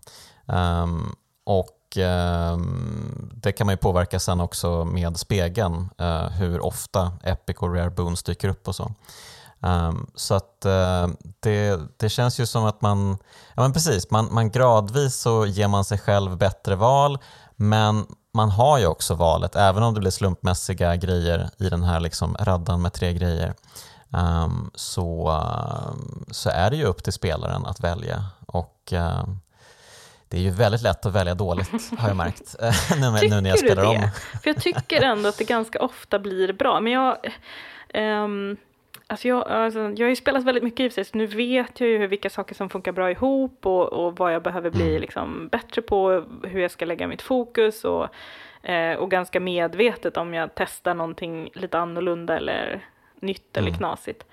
Um, 0.46 1.16
och 1.46 1.98
um, 1.98 3.32
Det 3.34 3.52
kan 3.52 3.68
man 3.68 3.74
ju 3.74 3.78
påverka 3.78 4.20
sen 4.20 4.40
också 4.40 4.86
med 4.86 5.18
spegeln, 5.18 5.90
uh, 6.02 6.30
hur 6.30 6.66
ofta 6.66 7.12
epic 7.24 7.58
och 7.58 7.76
rare 7.76 7.90
boons 7.90 8.24
dyker 8.24 8.48
upp 8.48 8.68
och 8.68 8.76
så. 8.76 8.94
Um, 9.60 10.08
så 10.16 10.36
att 10.36 10.66
uh, 10.66 11.08
det, 11.40 11.80
det 11.98 12.10
känns 12.10 12.40
ju 12.40 12.46
som 12.46 12.66
att 12.66 12.82
man, 12.82 13.18
ja 13.56 13.62
men 13.62 13.74
precis, 13.74 14.12
man, 14.12 14.28
man 14.32 14.52
gradvis 14.52 15.16
så 15.16 15.46
ger 15.46 15.68
man 15.68 15.86
sig 15.86 15.98
själv 15.98 16.38
bättre 16.38 16.76
val 16.76 17.20
men 17.56 18.06
man 18.34 18.50
har 18.50 18.78
ju 18.78 18.86
också 18.86 19.16
valet, 19.16 19.56
även 19.56 19.84
om 19.84 19.94
det 19.94 20.00
blir 20.00 20.12
slumpmässiga 20.12 20.96
grejer 20.96 21.50
i 21.58 21.70
den 21.70 21.84
här 21.84 22.00
liksom 22.00 22.38
raddan 22.40 22.82
med 22.82 22.94
tre 22.94 23.14
grejer, 23.14 23.54
um, 24.14 24.72
så, 24.74 25.32
um, 25.32 26.26
så 26.32 26.50
är 26.50 26.70
det 26.70 26.78
ju 26.78 26.84
upp 26.84 27.04
till 27.04 27.14
spelaren 27.14 27.66
att 27.66 27.80
välja. 27.80 28.24
Och 28.46 28.94
um, 28.94 29.40
det 30.30 30.38
är 30.38 30.42
ju 30.42 30.50
väldigt 30.50 30.82
lätt 30.82 31.06
att 31.06 31.16
välja 31.16 31.36
dåligt 31.36 31.92
har 31.98 32.08
jag 32.08 32.18
märkt 32.18 32.56
nu, 33.00 33.30
nu 33.30 33.42
när 33.42 33.50
jag 33.50 33.60
spelar 33.60 33.84
om. 33.84 34.10
För 34.44 34.50
jag 34.50 34.62
tycker 34.62 35.02
ändå 35.02 35.30
att 35.30 35.38
det 35.38 35.44
ganska 35.44 35.80
ofta 35.80 36.20
blir 36.20 36.54
bra. 36.54 36.80
Men 36.80 36.94
jag, 36.94 37.18
um, 37.94 38.58
alltså 39.08 39.28
jag, 39.28 39.48
alltså 39.48 39.80
jag 39.80 40.06
har 40.06 40.10
ju 40.10 40.16
spelat 40.16 40.44
väldigt 40.44 40.64
mycket 40.64 40.80
i 40.80 40.90
sig, 40.90 41.06
så 41.06 41.18
nu 41.18 41.26
vet 41.26 41.80
jag 41.80 41.90
ju 41.90 42.08
vilka 42.08 42.30
saker 42.30 42.56
som 42.56 42.70
funkar 42.70 42.92
bra 42.92 43.12
ihop 43.12 43.66
och, 43.66 43.94
och 43.94 44.18
vad 44.18 44.34
jag 44.34 44.44
behöver 44.44 44.70
bli 44.70 44.90
mm. 44.90 45.02
liksom 45.02 45.48
bättre 45.52 45.82
på, 45.82 46.26
hur 46.44 46.62
jag 46.62 46.72
ska 46.72 46.86
lägga 46.86 47.08
mitt 47.08 47.22
fokus 47.22 47.86
och, 47.86 48.08
eh, 48.70 48.98
och 48.98 49.12
ganska 49.12 49.40
medvetet 49.40 50.18
om 50.18 50.34
jag 50.34 50.50
testar 50.56 50.94
någonting 50.94 51.50
lite 51.54 51.80
annorlunda 51.80 52.38
eller 52.38 52.86
nytt 53.24 53.58
eller 53.58 53.68
mm. 53.68 53.78
knasigt. 53.78 54.26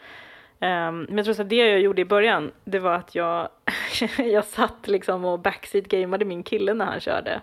Um, 0.62 1.03
men 1.09 1.16
jag 1.16 1.24
tror 1.24 1.41
att 1.41 1.49
det 1.49 1.57
jag 1.57 1.80
gjorde 1.80 2.03
i 2.03 2.05
början, 2.05 2.53
det 2.64 2.78
var 2.78 2.95
att 2.95 3.14
jag, 3.14 3.49
jag 4.18 4.45
satt 4.45 4.88
liksom 4.88 5.24
och 5.24 5.38
backseat-gameade 5.38 6.24
min 6.24 6.43
kille 6.43 6.74
när 6.74 6.84
han 6.84 7.01
körde. 7.01 7.41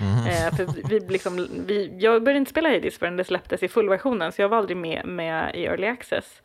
Mm. 0.00 0.18
Uh, 0.18 0.56
för 0.56 0.88
vi 0.88 1.00
liksom, 1.00 1.48
vi, 1.66 1.98
jag 1.98 2.22
började 2.22 2.38
inte 2.38 2.50
spela 2.50 2.68
Hades 2.68 2.98
förrän 2.98 3.16
det 3.16 3.24
släpptes 3.24 3.62
i 3.62 3.68
fullversionen, 3.68 4.32
så 4.32 4.42
jag 4.42 4.48
var 4.48 4.58
aldrig 4.58 4.76
med, 4.76 5.06
med 5.06 5.54
i 5.54 5.64
Early 5.64 5.86
Access. 5.86 6.42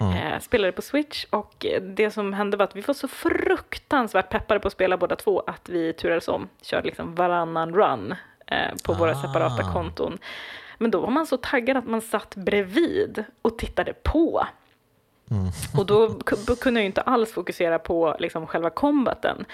Mm. 0.00 0.12
Uh, 0.12 0.38
spelade 0.40 0.72
på 0.72 0.82
Switch 0.82 1.24
och 1.30 1.66
det 1.82 2.10
som 2.10 2.32
hände 2.32 2.56
var 2.56 2.64
att 2.64 2.76
vi 2.76 2.80
var 2.80 2.94
så 2.94 3.08
fruktansvärt 3.08 4.28
peppade 4.28 4.60
på 4.60 4.68
att 4.68 4.72
spela 4.72 4.96
båda 4.96 5.16
två 5.16 5.40
att 5.40 5.68
vi 5.68 5.92
turades 5.92 6.28
om, 6.28 6.48
körde 6.62 6.86
liksom 6.86 7.14
varannan 7.14 7.74
run 7.74 8.14
uh, 8.52 8.76
på 8.84 8.92
ah. 8.92 8.96
våra 8.96 9.14
separata 9.14 9.72
konton. 9.72 10.18
Men 10.78 10.90
då 10.90 11.00
var 11.00 11.10
man 11.10 11.26
så 11.26 11.36
taggad 11.36 11.76
att 11.76 11.86
man 11.86 12.00
satt 12.00 12.36
bredvid 12.36 13.24
och 13.42 13.58
tittade 13.58 13.92
på. 13.92 14.46
Mm. 15.30 15.50
Och 15.78 15.86
då 15.86 16.56
kunde 16.60 16.80
jag 16.80 16.86
inte 16.86 17.00
alls 17.00 17.32
fokusera 17.32 17.78
på 17.78 18.16
liksom 18.18 18.46
själva 18.46 18.70
kombaten. 18.70 19.44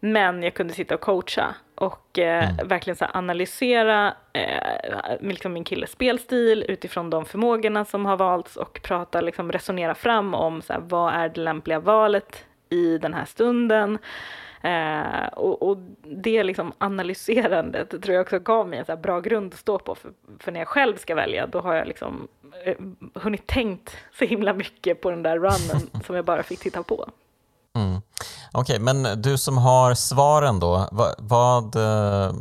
Men 0.00 0.42
jag 0.42 0.54
kunde 0.54 0.74
sitta 0.74 0.94
och 0.94 1.00
coacha 1.00 1.54
och 1.74 2.18
eh, 2.18 2.50
mm. 2.50 2.68
verkligen 2.68 2.96
så 2.96 3.04
analysera 3.04 4.14
eh, 4.32 5.16
liksom 5.20 5.52
min 5.52 5.64
killes 5.64 5.90
spelstil 5.90 6.64
utifrån 6.68 7.10
de 7.10 7.24
förmågorna 7.24 7.84
som 7.84 8.06
har 8.06 8.16
valts 8.16 8.56
och 8.56 8.80
prata, 8.82 9.20
liksom 9.20 9.52
resonera 9.52 9.94
fram 9.94 10.34
om 10.34 10.62
så 10.62 10.72
här, 10.72 10.80
vad 10.80 11.14
är 11.14 11.28
det 11.28 11.40
lämpliga 11.40 11.80
valet 11.80 12.44
i 12.70 12.98
den 12.98 13.14
här 13.14 13.24
stunden. 13.24 13.98
Eh, 14.62 15.26
och, 15.26 15.62
och, 15.62 15.76
det 16.02 16.42
liksom 16.42 16.72
analyserandet 16.78 17.90
tror 17.90 18.14
jag 18.14 18.22
också 18.22 18.38
gav 18.38 18.68
mig 18.68 18.78
en 18.78 18.84
så 18.84 18.96
bra 18.96 19.20
grund 19.20 19.52
att 19.52 19.58
stå 19.58 19.78
på. 19.78 19.94
För, 19.94 20.12
för, 20.38 20.52
när 20.52 20.60
jag 20.60 20.68
själv 20.68 20.96
ska 20.96 21.14
välja, 21.14 21.46
då 21.46 21.60
har 21.60 21.74
jag 21.74 21.88
liksom 21.88 22.28
eh, 22.64 22.76
hunnit 23.14 23.46
tänkt 23.46 23.96
så 24.18 24.24
himla 24.24 24.52
mycket 24.52 25.00
på 25.00 25.10
den 25.10 25.22
där 25.22 25.36
runnen 25.36 25.90
som 26.06 26.16
jag 26.16 26.24
bara 26.24 26.42
fick 26.42 26.60
titta 26.60 26.82
på. 26.82 27.08
Mm. 27.74 28.00
Okej, 28.52 28.60
okay, 28.60 28.78
men 28.78 29.22
du 29.22 29.38
som 29.38 29.58
har 29.58 29.94
svaren 29.94 30.60
då, 30.60 30.88
vad, 30.92 31.14
vad 31.18 31.76
eh, 31.76 32.32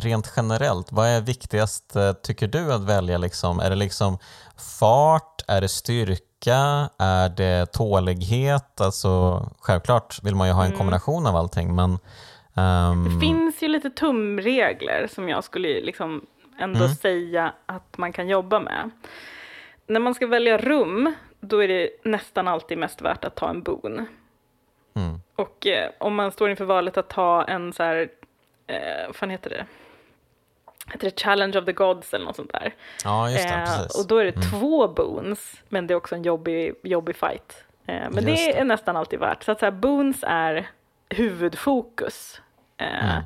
rent 0.00 0.32
generellt, 0.36 0.92
vad 0.92 1.08
är 1.08 1.20
viktigast 1.20 1.96
eh, 1.96 2.12
tycker 2.12 2.48
du 2.48 2.72
att 2.72 2.84
välja? 2.84 3.18
Liksom? 3.18 3.60
Är 3.60 3.70
det 3.70 3.76
liksom 3.76 4.18
fart, 4.80 5.42
är 5.48 5.60
det 5.60 5.68
styrka? 5.68 6.31
Styrka? 6.42 6.90
Är 6.98 7.28
det 7.28 7.72
tålighet? 7.72 8.80
Alltså, 8.80 9.42
självklart 9.60 10.18
vill 10.22 10.34
man 10.34 10.48
ju 10.48 10.52
ha 10.54 10.62
en 10.62 10.66
mm. 10.66 10.78
kombination 10.78 11.26
av 11.26 11.36
allting, 11.36 11.74
men... 11.74 11.98
Um... 12.54 13.04
Det 13.04 13.26
finns 13.26 13.62
ju 13.62 13.68
lite 13.68 13.90
tumregler 13.90 15.06
som 15.10 15.28
jag 15.28 15.44
skulle 15.44 15.80
liksom 15.80 16.26
ändå 16.58 16.84
mm. 16.84 16.94
säga 16.94 17.52
att 17.66 17.98
man 17.98 18.12
kan 18.12 18.28
jobba 18.28 18.60
med. 18.60 18.90
När 19.86 20.00
man 20.00 20.14
ska 20.14 20.26
välja 20.26 20.58
rum, 20.58 21.14
då 21.40 21.62
är 21.62 21.68
det 21.68 21.90
nästan 22.04 22.48
alltid 22.48 22.78
mest 22.78 23.02
värt 23.02 23.24
att 23.24 23.34
ta 23.34 23.50
en 23.50 23.62
boon. 23.62 24.06
Mm. 24.94 25.20
Och 25.36 25.66
eh, 25.66 25.90
om 26.00 26.14
man 26.14 26.32
står 26.32 26.50
inför 26.50 26.64
valet 26.64 26.96
att 26.96 27.08
ta 27.08 27.44
en 27.44 27.72
så 27.72 27.82
här, 27.82 28.08
eh, 28.66 29.06
vad 29.06 29.16
fan 29.16 29.30
heter 29.30 29.50
det? 29.50 29.66
Heter 30.92 31.10
det 31.10 31.20
Challenge 31.20 31.58
of 31.58 31.64
the 31.64 31.72
Gods 31.72 32.14
eller 32.14 32.24
något 32.24 32.36
sånt 32.36 32.52
där. 32.52 32.74
Ja, 33.04 33.30
just 33.30 33.48
det, 33.48 33.54
eh, 33.54 34.00
och 34.00 34.06
då 34.08 34.18
är 34.18 34.24
det 34.24 34.36
mm. 34.36 34.50
två 34.50 34.88
boons, 34.88 35.62
men 35.68 35.86
det 35.86 35.94
är 35.94 35.96
också 35.96 36.14
en 36.14 36.22
jobbig, 36.22 36.74
jobbig 36.82 37.16
fight. 37.16 37.64
Eh, 37.86 37.94
men 38.10 38.14
just 38.14 38.26
det 38.26 38.52
är 38.52 38.58
det. 38.58 38.64
nästan 38.64 38.96
alltid 38.96 39.18
värt. 39.18 39.42
Så 39.42 39.52
att 39.52 39.58
så 39.58 39.66
här, 39.66 39.72
boons 39.72 40.24
är 40.26 40.70
huvudfokus. 41.08 42.40
Eh, 42.76 43.14
mm. 43.14 43.24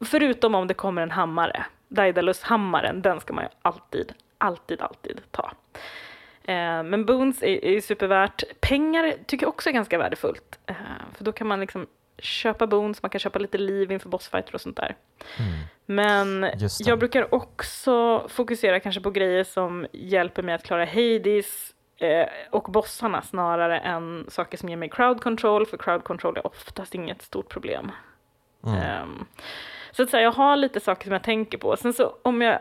Förutom 0.00 0.54
om 0.54 0.66
det 0.66 0.74
kommer 0.74 1.02
en 1.02 1.10
hammare. 1.10 1.66
Daedalus-hammaren, 1.88 3.02
den 3.02 3.20
ska 3.20 3.32
man 3.34 3.44
ju 3.44 3.50
alltid, 3.62 4.12
alltid, 4.38 4.82
alltid 4.82 5.20
ta. 5.30 5.52
Eh, 6.42 6.82
men 6.82 7.04
boons 7.04 7.42
är, 7.42 7.64
är 7.64 7.80
supervärt. 7.80 8.42
Pengar 8.60 9.14
tycker 9.26 9.46
jag 9.46 9.48
också 9.48 9.68
är 9.68 9.72
ganska 9.72 9.98
värdefullt. 9.98 10.58
Eh, 10.66 10.74
för 11.14 11.24
då 11.24 11.32
kan 11.32 11.46
man 11.46 11.60
liksom 11.60 11.86
köpa 12.18 12.66
boons, 12.66 13.02
man 13.02 13.10
kan 13.10 13.18
köpa 13.18 13.38
lite 13.38 13.58
liv 13.58 13.92
inför 13.92 14.08
bossfighter 14.08 14.54
och 14.54 14.60
sånt 14.60 14.76
där. 14.76 14.96
Mm. 15.38 15.52
Men 15.86 16.50
jag 16.78 16.98
brukar 16.98 17.34
också 17.34 18.26
fokusera 18.28 18.80
kanske 18.80 19.00
på 19.00 19.10
grejer 19.10 19.44
som 19.44 19.86
hjälper 19.92 20.42
mig 20.42 20.54
att 20.54 20.64
klara 20.64 20.84
Hades 20.84 21.74
eh, 21.96 22.28
och 22.50 22.62
bossarna 22.62 23.22
snarare 23.22 23.78
än 23.78 24.26
saker 24.28 24.58
som 24.58 24.68
ger 24.68 24.76
mig 24.76 24.88
crowd 24.88 25.20
control, 25.20 25.66
för 25.66 25.76
crowd 25.76 26.04
control 26.04 26.36
är 26.36 26.46
oftast 26.46 26.94
inget 26.94 27.22
stort 27.22 27.48
problem. 27.48 27.92
Mm. 28.66 29.02
Um, 29.02 29.26
så 29.92 30.02
att 30.02 30.10
säga, 30.10 30.22
jag 30.22 30.32
har 30.32 30.56
lite 30.56 30.80
saker 30.80 31.04
som 31.04 31.12
jag 31.12 31.22
tänker 31.22 31.58
på. 31.58 31.76
Sen 31.76 31.92
så 31.92 32.14
om 32.22 32.42
jag, 32.42 32.58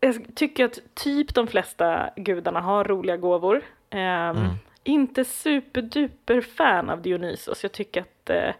jag 0.00 0.36
tycker 0.36 0.64
att 0.64 0.78
typ 0.94 1.34
de 1.34 1.46
flesta 1.46 2.10
gudarna 2.16 2.60
har 2.60 2.84
roliga 2.84 3.16
gåvor. 3.16 3.56
Um, 3.90 3.98
mm. 4.00 4.48
Inte 4.88 5.24
superduper 5.24 6.40
fan 6.40 6.90
av 6.90 7.02
Dionysos. 7.02 7.62
Jag 7.62 7.72
tycker 7.72 8.00
att 8.00 8.30
eh, 8.30 8.54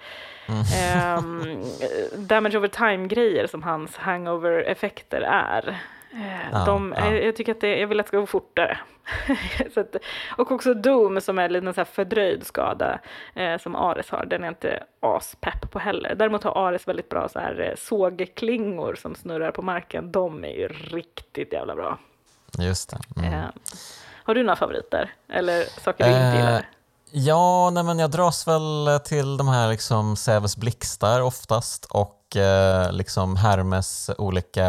Mm. 0.48 0.60
Eh, 0.60 2.18
damage 2.18 2.56
over 2.56 2.68
time-grejer 2.68 3.46
som 3.46 3.62
hans 3.62 3.96
hangover-effekter 3.96 5.20
är. 5.20 5.68
Eh, 6.12 6.50
ja, 6.52 6.64
de, 6.64 6.94
ja. 6.96 7.12
Jag 7.12 7.36
tycker 7.36 7.52
att 7.52 7.60
det, 7.60 7.78
jag 7.78 7.86
vill 7.86 8.00
att 8.00 8.06
det 8.06 8.08
ska 8.08 8.18
gå 8.18 8.26
fortare. 8.26 8.78
att, 9.76 9.96
och 10.36 10.52
också 10.52 10.74
Doom 10.74 11.20
som 11.20 11.38
är 11.38 11.56
en 11.56 11.74
så 11.74 11.84
fördröjd 11.84 12.46
skada 12.46 12.98
eh, 13.34 13.58
som 13.58 13.76
Ares 13.76 14.10
har, 14.10 14.26
den 14.26 14.44
är 14.44 14.48
inte 14.48 14.84
aspepp 15.00 15.70
på 15.70 15.78
heller. 15.78 16.14
Däremot 16.14 16.44
har 16.44 16.68
Ares 16.68 16.88
väldigt 16.88 17.08
bra 17.08 17.28
så 17.28 17.38
här, 17.38 17.60
eh, 17.60 17.76
sågklingor 17.76 18.94
som 18.94 19.14
snurrar 19.14 19.50
på 19.50 19.62
marken, 19.62 20.12
de 20.12 20.44
är 20.44 20.56
ju 20.56 20.68
riktigt 20.68 21.52
jävla 21.52 21.74
bra. 21.74 21.98
Just 22.58 22.90
det. 22.90 23.22
Mm. 23.22 23.34
Eh, 23.34 23.48
har 24.28 24.34
du 24.34 24.42
några 24.42 24.56
favoriter 24.56 25.14
eller 25.28 25.80
saker 25.80 26.04
du 26.04 26.10
inte 26.10 26.36
gillar? 26.36 26.68
Ja, 27.10 27.70
nej 27.70 27.84
men 27.84 27.98
jag 27.98 28.10
dras 28.10 28.48
väl 28.48 29.00
till 29.04 29.36
de 29.36 29.48
här 29.48 29.68
liksom 29.68 30.16
Säves 30.16 30.56
blixtar 30.56 31.20
oftast 31.20 31.84
och 31.84 32.36
eh, 32.36 32.92
liksom 32.92 33.36
Hermes 33.36 34.10
olika... 34.18 34.66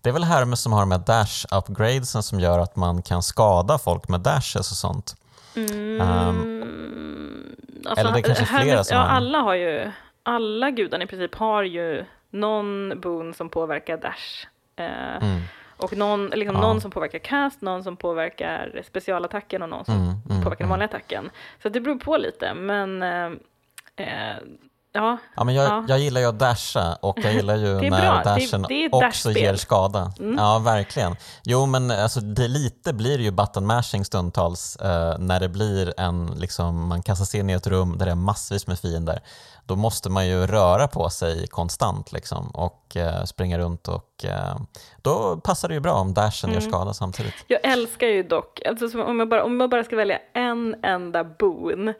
Det 0.00 0.08
är 0.08 0.12
väl 0.12 0.24
Hermes 0.24 0.60
som 0.60 0.72
har 0.72 0.86
med 0.86 1.00
dash-upgradesen 1.00 2.22
som 2.22 2.40
gör 2.40 2.58
att 2.58 2.76
man 2.76 3.02
kan 3.02 3.22
skada 3.22 3.78
folk 3.78 4.08
med 4.08 4.20
dashes 4.20 4.70
och 4.70 4.76
sånt. 4.76 5.16
Mm, 5.56 6.00
um, 6.00 7.56
alltså, 7.86 8.00
eller 8.00 8.12
det 8.12 8.18
är 8.18 8.22
kanske 8.22 8.44
Hermes, 8.44 8.64
flera 8.64 8.84
som 8.84 8.96
ja, 8.96 9.02
har... 9.02 9.08
Alla 9.08 9.38
har 9.38 9.54
ju, 9.54 9.92
alla 10.22 10.70
gudarna 10.70 11.04
i 11.04 11.06
princip 11.06 11.34
har 11.34 11.62
ju 11.62 12.04
någon 12.30 13.00
boon 13.00 13.34
som 13.34 13.48
påverkar 13.48 13.96
dash. 13.96 14.46
Eh, 14.76 15.16
mm. 15.16 15.42
Och 15.76 15.96
någon, 15.96 16.26
liksom 16.26 16.56
ja. 16.56 16.62
någon 16.62 16.80
som 16.80 16.90
påverkar 16.90 17.18
cast, 17.18 17.60
någon 17.60 17.84
som 17.84 17.96
påverkar 17.96 18.82
specialattacken 18.88 19.62
och 19.62 19.68
någon 19.68 19.84
som 19.84 19.94
mm, 19.94 20.14
mm, 20.30 20.42
påverkar 20.42 20.64
den 20.64 20.68
vanliga 20.68 20.88
mm. 20.88 20.96
attacken. 20.96 21.30
Så 21.62 21.68
det 21.68 21.80
beror 21.80 21.98
på 21.98 22.16
lite, 22.16 22.54
men 22.54 23.02
eh, 23.02 23.30
eh, 23.96 24.36
Ja, 24.94 25.18
ja, 25.36 25.44
men 25.44 25.54
jag, 25.54 25.66
ja. 25.66 25.84
jag 25.88 25.98
gillar 25.98 26.20
ju 26.20 26.26
att 26.26 26.38
dasha 26.38 26.98
och 27.02 27.18
jag 27.22 27.32
gillar 27.32 27.56
ju 27.56 27.74
när 27.90 28.00
bra. 28.00 28.22
dashen 28.24 28.62
det, 28.62 28.88
det 28.88 29.06
också 29.06 29.30
ger 29.30 29.56
skada. 29.56 30.12
Mm. 30.18 30.38
Ja, 30.38 30.58
verkligen. 30.58 31.16
Jo, 31.44 31.66
men 31.66 31.90
alltså, 31.90 32.20
det 32.20 32.48
lite 32.48 32.92
blir 32.92 33.18
ju 33.18 33.30
button 33.30 33.66
mashing 33.66 34.04
stundtals 34.04 34.76
eh, 34.76 35.18
när 35.18 35.40
det 35.40 35.48
blir 35.48 36.00
en, 36.00 36.26
liksom, 36.26 36.88
man 36.88 37.02
kastar 37.02 37.24
sig 37.24 37.40
in 37.40 37.50
i 37.50 37.52
ett 37.52 37.66
rum 37.66 37.98
där 37.98 38.06
det 38.06 38.12
är 38.12 38.16
massvis 38.16 38.66
med 38.66 38.78
fiender 38.78 39.20
då 39.66 39.76
måste 39.76 40.10
man 40.10 40.28
ju 40.28 40.46
röra 40.46 40.88
på 40.88 41.10
sig 41.10 41.46
konstant 41.46 42.12
liksom, 42.12 42.50
och 42.50 42.96
eh, 42.96 43.24
springa 43.24 43.58
runt 43.58 43.88
och 43.88 44.24
eh, 44.24 44.56
då 45.02 45.40
passar 45.44 45.68
det 45.68 45.74
ju 45.74 45.80
bra 45.80 45.92
om 45.92 46.14
dashen 46.14 46.50
mm. 46.50 46.62
gör 46.62 46.70
skada 46.70 46.94
samtidigt. 46.94 47.34
Jag 47.46 47.60
älskar 47.62 48.06
ju 48.06 48.22
dock, 48.22 48.60
alltså, 48.66 49.02
om, 49.02 49.18
jag 49.18 49.28
bara, 49.28 49.44
om 49.44 49.60
jag 49.60 49.70
bara 49.70 49.84
ska 49.84 49.96
välja 49.96 50.18
en 50.34 50.76
enda 50.82 51.24
boon 51.24 51.94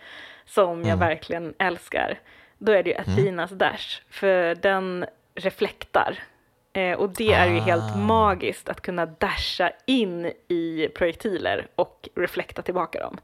som 0.47 0.79
jag 0.79 0.87
mm. 0.87 0.99
verkligen 0.99 1.55
älskar, 1.59 2.19
då 2.65 2.73
är 2.73 2.83
det 2.83 2.91
ju. 2.91 2.97
Athenas 2.97 3.51
mm. 3.51 3.59
dash, 3.59 4.01
för 4.11 4.55
den 4.55 5.07
reflektar. 5.35 6.19
Eh, 6.73 6.99
och 6.99 7.11
det 7.11 7.33
är 7.33 7.47
ju 7.47 7.61
helt 7.61 7.93
ah. 7.95 7.97
magiskt 7.97 8.69
att 8.69 8.81
kunna 8.81 9.07
dasha 9.07 9.71
in 9.87 10.33
i 10.49 10.89
projektiler 10.95 11.67
och 11.75 12.09
reflekta 12.17 12.63
tillbaka 12.63 13.01
dem. 13.01 13.19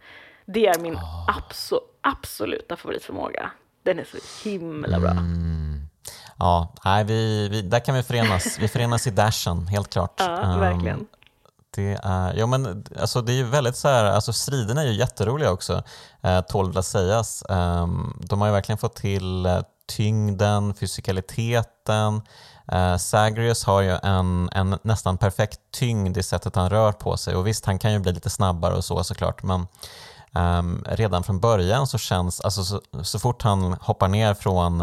Det 0.46 0.66
är 0.66 0.80
min 0.80 0.94
oh. 0.94 1.38
abso 1.38 1.80
absoluta 2.00 2.76
favoritförmåga. 2.76 3.50
Den 3.82 3.98
är 3.98 4.04
så 4.04 4.48
himla 4.48 5.00
bra. 5.00 5.10
Mm. 5.10 5.88
Ja, 6.38 6.74
nej, 6.84 7.04
vi, 7.04 7.48
vi, 7.48 7.62
där 7.62 7.80
kan 7.80 7.94
vi 7.94 8.02
förenas. 8.02 8.58
Vi 8.58 8.68
förenas 8.68 9.06
i 9.06 9.10
dashen, 9.10 9.66
helt 9.66 9.92
klart. 9.92 10.14
Ja, 10.18 10.52
um, 10.54 10.60
verkligen. 10.60 11.06
Det 11.78 11.98
är, 12.02 12.34
ja, 12.34 12.46
men, 12.46 12.84
alltså, 13.00 13.22
det 13.22 13.32
är 13.32 13.36
ju 13.36 13.44
väldigt 13.44 13.76
så 13.76 13.88
här, 13.88 14.04
alltså, 14.04 14.32
striderna 14.32 14.82
är 14.82 14.86
ju 14.86 14.92
jätteroliga 14.92 15.50
också, 15.52 15.82
eh, 16.22 16.40
tål 16.40 16.78
att 16.78 16.86
sägas. 16.86 17.44
Um, 17.48 18.20
de 18.20 18.40
har 18.40 18.48
ju 18.48 18.52
verkligen 18.52 18.78
fått 18.78 18.96
till 18.96 19.46
eh, 19.46 19.60
tyngden, 19.88 20.74
fysikaliteten. 20.74 22.22
Eh, 22.72 22.96
Sagrius 22.96 23.64
har 23.64 23.80
ju 23.80 23.98
en, 24.02 24.48
en 24.52 24.78
nästan 24.82 25.18
perfekt 25.18 25.60
tyngd 25.70 26.16
i 26.16 26.22
sättet 26.22 26.56
han 26.56 26.70
rör 26.70 26.92
på 26.92 27.16
sig 27.16 27.36
och 27.36 27.46
visst, 27.46 27.66
han 27.66 27.78
kan 27.78 27.92
ju 27.92 27.98
bli 27.98 28.12
lite 28.12 28.30
snabbare 28.30 28.74
och 28.74 28.84
så 28.84 29.04
såklart, 29.04 29.42
men 29.42 29.66
um, 30.34 30.84
redan 30.88 31.22
från 31.22 31.40
början 31.40 31.86
så 31.86 31.98
känns, 31.98 32.40
alltså 32.40 32.64
så, 32.64 32.80
så 33.02 33.18
fort 33.18 33.42
han 33.42 33.72
hoppar 33.80 34.08
ner 34.08 34.34
från 34.34 34.82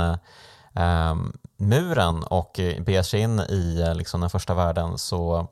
um, 0.74 1.34
muren 1.58 2.24
och 2.24 2.60
eh, 2.60 2.84
beger 2.84 3.04
sig 3.04 3.20
in 3.20 3.40
i 3.40 3.94
liksom, 3.96 4.22
den 4.22 4.30
första 4.30 4.54
världen 4.54 4.98
så, 4.98 5.48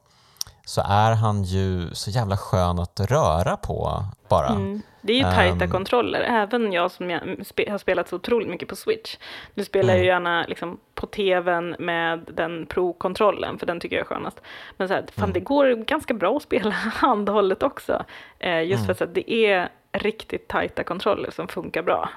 så 0.66 0.82
är 0.82 1.16
han 1.16 1.44
ju 1.44 1.90
så 1.94 2.12
jävla 2.12 2.38
skön 2.38 2.80
att 2.80 3.00
röra 3.00 3.58
på 3.58 4.04
bara. 4.30 4.48
Mm. 4.48 4.82
Det 5.02 5.14
är 5.14 5.18
ju 5.18 5.24
tajta 5.24 5.66
um, 5.66 5.72
kontroller, 5.72 6.22
även 6.22 6.74
jag 6.74 6.92
som 6.92 7.10
jag 7.10 7.46
spe, 7.46 7.72
har 7.72 7.78
spelat 7.78 8.10
så 8.10 8.16
otroligt 8.16 8.50
mycket 8.50 8.68
på 8.68 8.76
Switch. 8.76 9.18
Nu 9.54 9.64
spelar 9.64 9.94
mm. 9.94 9.98
jag 9.98 10.06
gärna 10.06 10.46
liksom, 10.48 10.80
på 10.96 11.08
tvn 11.08 11.76
med 11.80 12.30
den 12.34 12.66
Pro-kontrollen, 12.66 13.60
för 13.60 13.66
den 13.66 13.80
tycker 13.80 13.96
jag 13.96 14.02
är 14.02 14.08
skönast. 14.08 14.42
Men 14.78 14.88
så 14.88 14.94
här, 14.94 15.06
fan, 15.16 15.24
mm. 15.24 15.34
det 15.34 15.40
går 15.40 15.76
ganska 15.76 16.14
bra 16.14 16.38
att 16.38 16.44
spela 16.44 16.70
handhållet 16.94 17.64
också, 17.64 18.06
eh, 18.40 18.64
just 18.64 18.84
mm. 18.84 18.96
för 18.96 19.06
att 19.06 19.14
det 19.14 19.32
är 19.32 19.70
riktigt 19.92 20.48
tajta 20.48 20.84
kontroller 20.84 21.32
som 21.32 21.48
funkar 21.48 21.84
bra. 21.84 22.10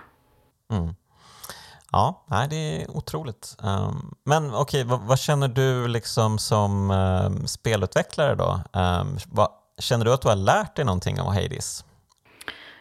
Ja, 1.92 2.24
nej, 2.26 2.48
det 2.48 2.56
är 2.56 2.96
otroligt. 2.96 3.56
Um, 3.62 4.14
men 4.24 4.54
okej, 4.54 4.60
okay, 4.60 4.84
vad, 4.84 5.00
vad, 5.00 5.18
känner 5.18 5.48
du 5.48 5.88
liksom 5.88 6.38
som 6.38 6.90
um, 6.90 7.46
spelutvecklare 7.46 8.34
då? 8.34 8.60
Um, 8.72 9.18
vad, 9.32 9.48
känner 9.78 10.04
du 10.04 10.12
att 10.12 10.22
du 10.22 10.28
har 10.28 10.36
lärt 10.36 10.76
dig 10.76 10.84
någonting 10.84 11.20
av 11.20 11.26
Hades? 11.26 11.84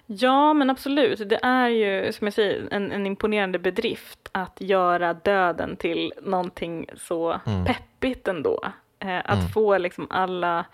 Ja, 0.05 0.53
men 0.53 0.69
absolut. 0.69 1.29
Det 1.29 1.39
är 1.43 1.67
ju, 1.67 2.13
som 2.13 2.27
jag 2.27 2.33
säger, 2.33 2.67
en, 2.71 2.91
en 2.91 3.05
imponerande 3.07 3.59
bedrift 3.59 4.29
att 4.31 4.57
göra 4.61 5.13
döden 5.13 5.77
till 5.77 6.13
någonting 6.21 6.85
så 6.97 7.39
mm. 7.45 7.65
peppigt 7.65 8.27
ändå. 8.27 8.59
Eh, 8.99 9.17
att 9.17 9.39
mm. 9.39 9.47
få 9.47 9.77
liksom 9.77 10.07
alla 10.09 10.65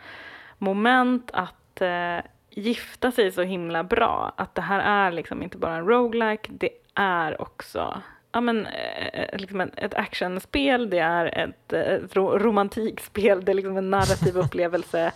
moment 0.57 1.32
att 1.34 1.82
eh, 1.82 2.17
gifta 2.49 3.11
sig 3.11 3.32
så 3.32 3.41
himla 3.41 3.84
bra. 3.84 4.34
Att 4.38 4.55
det 4.55 4.61
här 4.61 4.79
är 4.79 5.11
liksom 5.11 5.43
inte 5.43 5.57
bara 5.57 5.75
en 5.75 5.86
roguelike, 5.86 6.49
det 6.51 6.69
är 6.95 7.41
också 7.41 8.01
ja, 8.32 8.41
men, 8.41 8.65
eh, 8.65 9.39
liksom 9.39 9.61
ett 9.61 9.93
actionspel, 9.93 10.89
det 10.89 10.99
är 10.99 11.25
ett, 11.25 11.73
ett 11.73 12.15
romantikspel, 12.15 13.45
det 13.45 13.51
är 13.51 13.53
liksom 13.53 13.77
en 13.77 13.89
narrativ 13.89 14.38
upplevelse. 14.45 15.11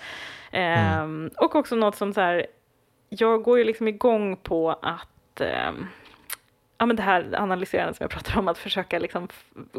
Mm. 0.52 1.26
Eh, 1.26 1.44
och 1.44 1.56
också 1.56 1.76
något 1.76 1.96
som 1.96 2.14
så 2.14 2.22
här, 2.22 2.48
jag 3.10 3.44
går 3.44 3.58
ju 3.58 3.64
liksom 3.64 3.88
igång 3.88 4.38
på 4.38 4.72
att 4.72 5.42
eh, 5.42 5.72
ja, 6.78 6.86
men 6.86 6.96
det 6.96 7.04
här 7.04 7.36
analyserandet 7.38 7.98
som 7.98 8.04
jag 8.04 8.12
pratar 8.12 8.40
om, 8.40 8.48
att 8.48 8.58
försöka 8.58 9.00
liksom 9.00 9.28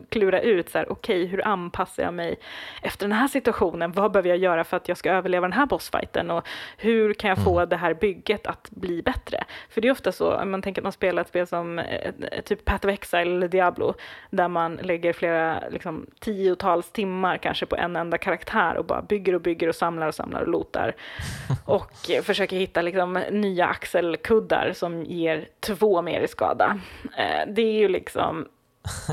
klura 0.09 0.40
ut 0.40 0.70
så 0.70 0.78
här, 0.78 0.92
okej, 0.92 1.22
okay, 1.22 1.26
hur 1.26 1.47
anpassar 1.47 2.03
jag 2.03 2.14
mig 2.14 2.38
efter 2.82 3.09
den 3.09 3.18
här 3.18 3.28
situationen? 3.28 3.92
Vad 3.92 4.12
behöver 4.12 4.28
jag 4.28 4.38
göra 4.38 4.64
för 4.64 4.76
att 4.76 4.88
jag 4.88 4.97
ska 4.97 5.11
överleva 5.11 5.47
den 5.47 5.53
här 5.53 5.66
bossfighten? 5.66 6.30
Och 6.30 6.49
hur 6.76 7.14
kan 7.14 7.28
jag 7.28 7.44
få 7.44 7.59
mm. 7.59 7.68
det 7.68 7.76
här 7.76 7.94
bygget 7.94 8.47
att 8.47 8.70
bli 8.70 9.03
bättre? 9.03 9.44
För 9.70 9.80
det 9.80 9.88
är 9.88 9.92
ofta 9.92 10.12
så, 10.12 10.34
om 10.34 10.51
man 10.51 10.62
tänker 10.62 10.80
att 10.80 10.84
man 10.84 10.92
spelar 10.92 11.22
ett 11.22 11.28
spel 11.28 11.47
som 11.47 11.78
eh, 11.78 12.12
typ 12.44 12.64
Path 12.64 12.86
of 12.86 12.92
Exile 12.92 13.20
eller 13.36 13.49
Diablo, 13.49 13.94
där 14.30 14.49
man 14.49 14.74
lägger 14.74 15.12
flera 15.12 15.62
liksom, 15.70 16.07
tiotals 16.20 16.90
timmar 16.90 17.36
kanske 17.38 17.66
på 17.66 17.76
en 17.76 17.97
enda 17.97 18.18
karaktär 18.18 18.76
och 18.76 18.84
bara 18.84 19.03
bygger 19.03 19.34
och 19.34 19.40
bygger 19.40 19.68
och 19.68 19.74
samlar 19.74 20.07
och 20.07 20.14
samlar 20.14 20.40
och 20.40 20.49
lotar. 20.49 20.94
och 21.64 21.92
försöker 22.22 22.57
hitta 22.57 22.82
liksom, 22.82 23.22
nya 23.30 23.66
axelkuddar 23.66 24.72
som 24.74 25.05
ger 25.05 25.49
två 25.61 26.03
mer 26.03 26.20
i 26.20 26.28
skada. 26.28 26.80
Eh, 27.16 27.49
det 27.49 27.62
är 27.62 27.78
ju 27.78 27.88
liksom, 27.88 28.49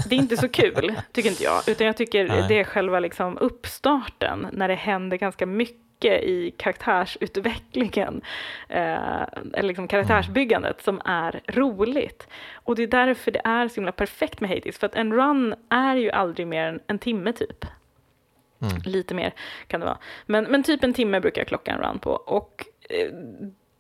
det 0.10 0.16
är 0.16 0.20
inte 0.20 0.38
så 0.38 0.50
kul, 0.50 0.96
tycker 1.12 1.30
inte 1.30 1.44
jag, 1.44 1.70
utan 1.70 1.88
jag 1.88 1.98
tycker 1.98 2.28
Nej. 2.28 2.46
det 2.48 2.60
är 2.60 2.64
själva 2.64 3.00
liksom 3.00 3.38
uppstarten, 3.38 4.48
när 4.52 4.68
det 4.68 4.76
händer 4.76 5.18
ganska 5.18 5.46
mycket 5.46 6.24
i 6.24 6.54
karaktärsutvecklingen, 6.58 8.22
eh, 8.70 9.22
eller 9.54 9.64
liksom 9.64 9.88
karaktärsbyggandet, 9.88 10.82
som 10.82 11.02
är 11.06 11.42
roligt. 11.48 12.28
Och 12.54 12.76
det 12.76 12.84
är 12.84 12.88
därför 12.88 13.32
det 13.32 13.42
är 13.44 13.68
så 13.68 13.76
himla 13.76 13.92
perfekt 13.92 14.42
med 14.42 14.50
Hades, 14.50 14.78
för 14.78 14.88
att 14.88 14.96
en 14.96 15.14
run 15.14 15.56
är 15.70 15.96
ju 15.96 16.12
aldrig 16.12 16.48
mer 16.48 16.66
än 16.68 16.80
en 16.88 17.00
timme 17.00 17.34
typ. 17.34 17.66
Mm. 18.62 18.82
Lite 18.86 19.14
mer 19.14 19.34
kan 19.68 19.80
det 19.80 19.86
vara. 19.86 19.98
Men, 20.26 20.44
men 20.44 20.64
typ 20.64 20.84
en 20.84 20.94
timme 20.94 21.20
brukar 21.20 21.42
jag 21.42 21.48
klocka 21.48 21.72
en 21.72 21.80
run 21.82 22.00
på. 22.00 22.12
Och 22.12 22.66
eh, 22.90 23.10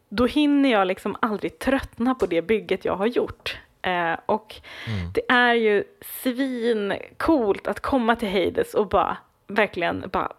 då 0.09 0.25
hinner 0.25 0.71
jag 0.71 0.87
liksom 0.87 1.15
aldrig 1.19 1.59
tröttna 1.59 2.15
på 2.15 2.25
det 2.25 2.41
bygget 2.41 2.85
jag 2.85 2.95
har 2.95 3.07
gjort. 3.07 3.57
Eh, 3.84 4.15
och 4.25 4.55
mm. 4.88 5.11
det 5.13 5.21
är 5.29 5.53
ju 5.53 5.84
svincoolt 6.01 7.67
att 7.67 7.79
komma 7.79 8.15
till 8.15 8.29
Hades 8.29 8.73
och 8.73 8.88
bara 8.88 9.17
verkligen 9.47 10.09
bara 10.11 10.31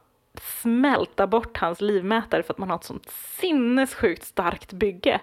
smälta 0.43 1.27
bort 1.27 1.59
hans 1.59 1.81
livmätare 1.81 2.43
för 2.43 2.53
att 2.53 2.59
man 2.59 2.71
har 2.71 2.77
ett 2.77 2.85
sånt 2.85 3.11
sinnessjukt 3.11 4.25
starkt 4.25 4.73
bygge. 4.73 5.21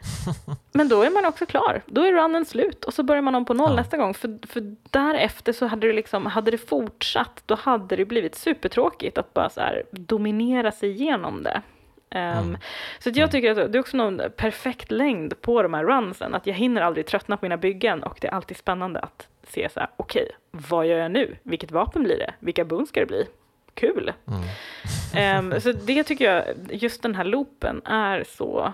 Men 0.72 0.88
då 0.88 1.02
är 1.02 1.10
man 1.10 1.26
också 1.26 1.46
klar. 1.46 1.82
Då 1.86 2.00
är 2.00 2.12
runnen 2.12 2.44
slut 2.44 2.84
och 2.84 2.94
så 2.94 3.02
börjar 3.02 3.22
man 3.22 3.34
om 3.34 3.44
på 3.44 3.54
noll 3.54 3.70
ja. 3.70 3.76
nästa 3.76 3.96
gång. 3.96 4.14
För, 4.14 4.46
för 4.46 4.76
därefter 4.90 5.52
så 5.52 5.66
hade 5.66 5.86
det 5.86 5.92
liksom, 5.92 6.26
hade 6.26 6.50
det 6.50 6.58
fortsatt, 6.58 7.42
då 7.46 7.54
hade 7.54 7.96
det 7.96 8.04
blivit 8.04 8.34
supertråkigt 8.34 9.18
att 9.18 9.34
bara 9.34 9.50
så 9.50 9.60
här 9.60 9.82
dominera 9.90 10.72
sig 10.72 10.90
igenom 10.90 11.42
det. 11.42 11.62
Um, 12.14 12.20
mm. 12.20 12.58
Så 12.98 13.10
jag 13.14 13.30
tycker 13.30 13.50
att 13.50 13.72
det 13.72 13.78
är 13.78 13.80
också 13.80 13.96
någon 13.96 14.20
perfekt 14.36 14.90
längd 14.90 15.40
på 15.40 15.62
de 15.62 15.74
här 15.74 15.84
runsen, 15.84 16.34
att 16.34 16.46
jag 16.46 16.54
hinner 16.54 16.82
aldrig 16.82 17.06
tröttna 17.06 17.36
på 17.36 17.44
mina 17.44 17.56
byggen 17.56 18.02
och 18.02 18.18
det 18.20 18.28
är 18.28 18.32
alltid 18.32 18.56
spännande 18.56 19.00
att 19.00 19.28
se 19.42 19.68
så 19.68 19.80
här, 19.80 19.88
okej, 19.96 20.22
okay, 20.22 20.34
vad 20.50 20.86
gör 20.86 20.98
jag 20.98 21.10
nu? 21.10 21.36
Vilket 21.42 21.70
vapen 21.70 22.02
blir 22.02 22.18
det? 22.18 22.34
Vilka 22.38 22.64
boons 22.64 22.88
ska 22.88 23.00
det 23.00 23.06
bli? 23.06 23.26
Kul! 23.74 24.12
Mm. 25.14 25.52
um, 25.52 25.60
så 25.60 25.72
det 25.86 26.04
tycker 26.04 26.32
jag, 26.32 26.44
just 26.70 27.02
den 27.02 27.14
här 27.14 27.24
loopen 27.24 27.82
är 27.84 28.24
så 28.24 28.72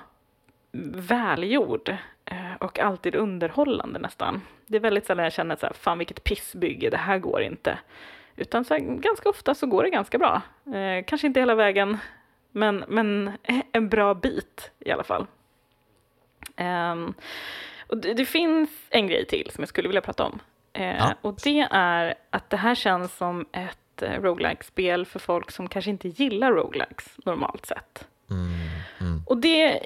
välgjord 0.93 1.89
uh, 2.33 2.55
och 2.61 2.79
alltid 2.79 3.15
underhållande 3.15 3.99
nästan. 3.99 4.43
Det 4.67 4.77
är 4.77 4.81
väldigt 4.81 5.07
sällan 5.07 5.25
jag 5.25 5.33
känner 5.33 5.57
så 5.57 5.67
här, 5.67 5.73
fan 5.73 5.99
vilket 5.99 6.25
pissbygge, 6.25 6.91
det 6.91 6.97
här 6.97 7.19
går 7.19 7.43
inte. 7.43 7.79
Utan 8.37 8.65
så 8.65 8.75
här, 8.75 8.81
ganska 8.81 9.29
ofta 9.29 9.55
så 9.55 9.67
går 9.67 9.83
det 9.83 9.91
ganska 9.91 10.19
bra. 10.19 10.43
Uh, 10.67 11.05
kanske 11.07 11.27
inte 11.27 11.41
hela 11.41 11.55
vägen, 11.55 11.99
men, 12.59 12.85
men 12.89 13.31
en 13.73 13.89
bra 13.89 14.15
bit 14.15 14.71
i 14.79 14.91
alla 14.91 15.05
fall. 15.05 15.27
Um, 16.57 17.15
och 17.87 17.97
det, 17.97 18.15
det, 18.15 18.25
finns 18.25 18.71
en 18.91 19.07
grej 19.07 19.27
till 19.27 19.51
som 19.51 19.63
jag 19.63 19.69
skulle 19.69 19.89
vilja 19.89 20.01
prata 20.01 20.25
om. 20.25 20.41
Uh, 20.79 20.85
ja. 20.85 21.15
Och 21.21 21.39
det 21.45 21.69
är 21.71 22.15
att 22.31 22.51
det 22.51 22.57
här 22.57 22.75
känns 22.75 23.17
som 23.17 23.47
ett 23.53 24.03
uh, 24.03 24.23
roguelike-spel 24.23 25.07
för 25.07 25.19
folk 25.19 25.51
som 25.51 25.69
kanske 25.69 25.91
inte 25.91 26.09
gillar 26.09 26.53
roguelikes 26.53 27.19
normalt 27.25 27.67
sett. 27.67 28.09
Mm, 28.31 28.49
mm. 29.01 29.23
Och 29.27 29.37
det 29.37 29.81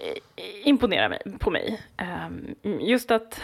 imponerar 0.64 1.08
mig, 1.08 1.22
på 1.38 1.50
mig. 1.50 1.80
Um, 2.26 2.54
just 2.80 3.10
att, 3.10 3.42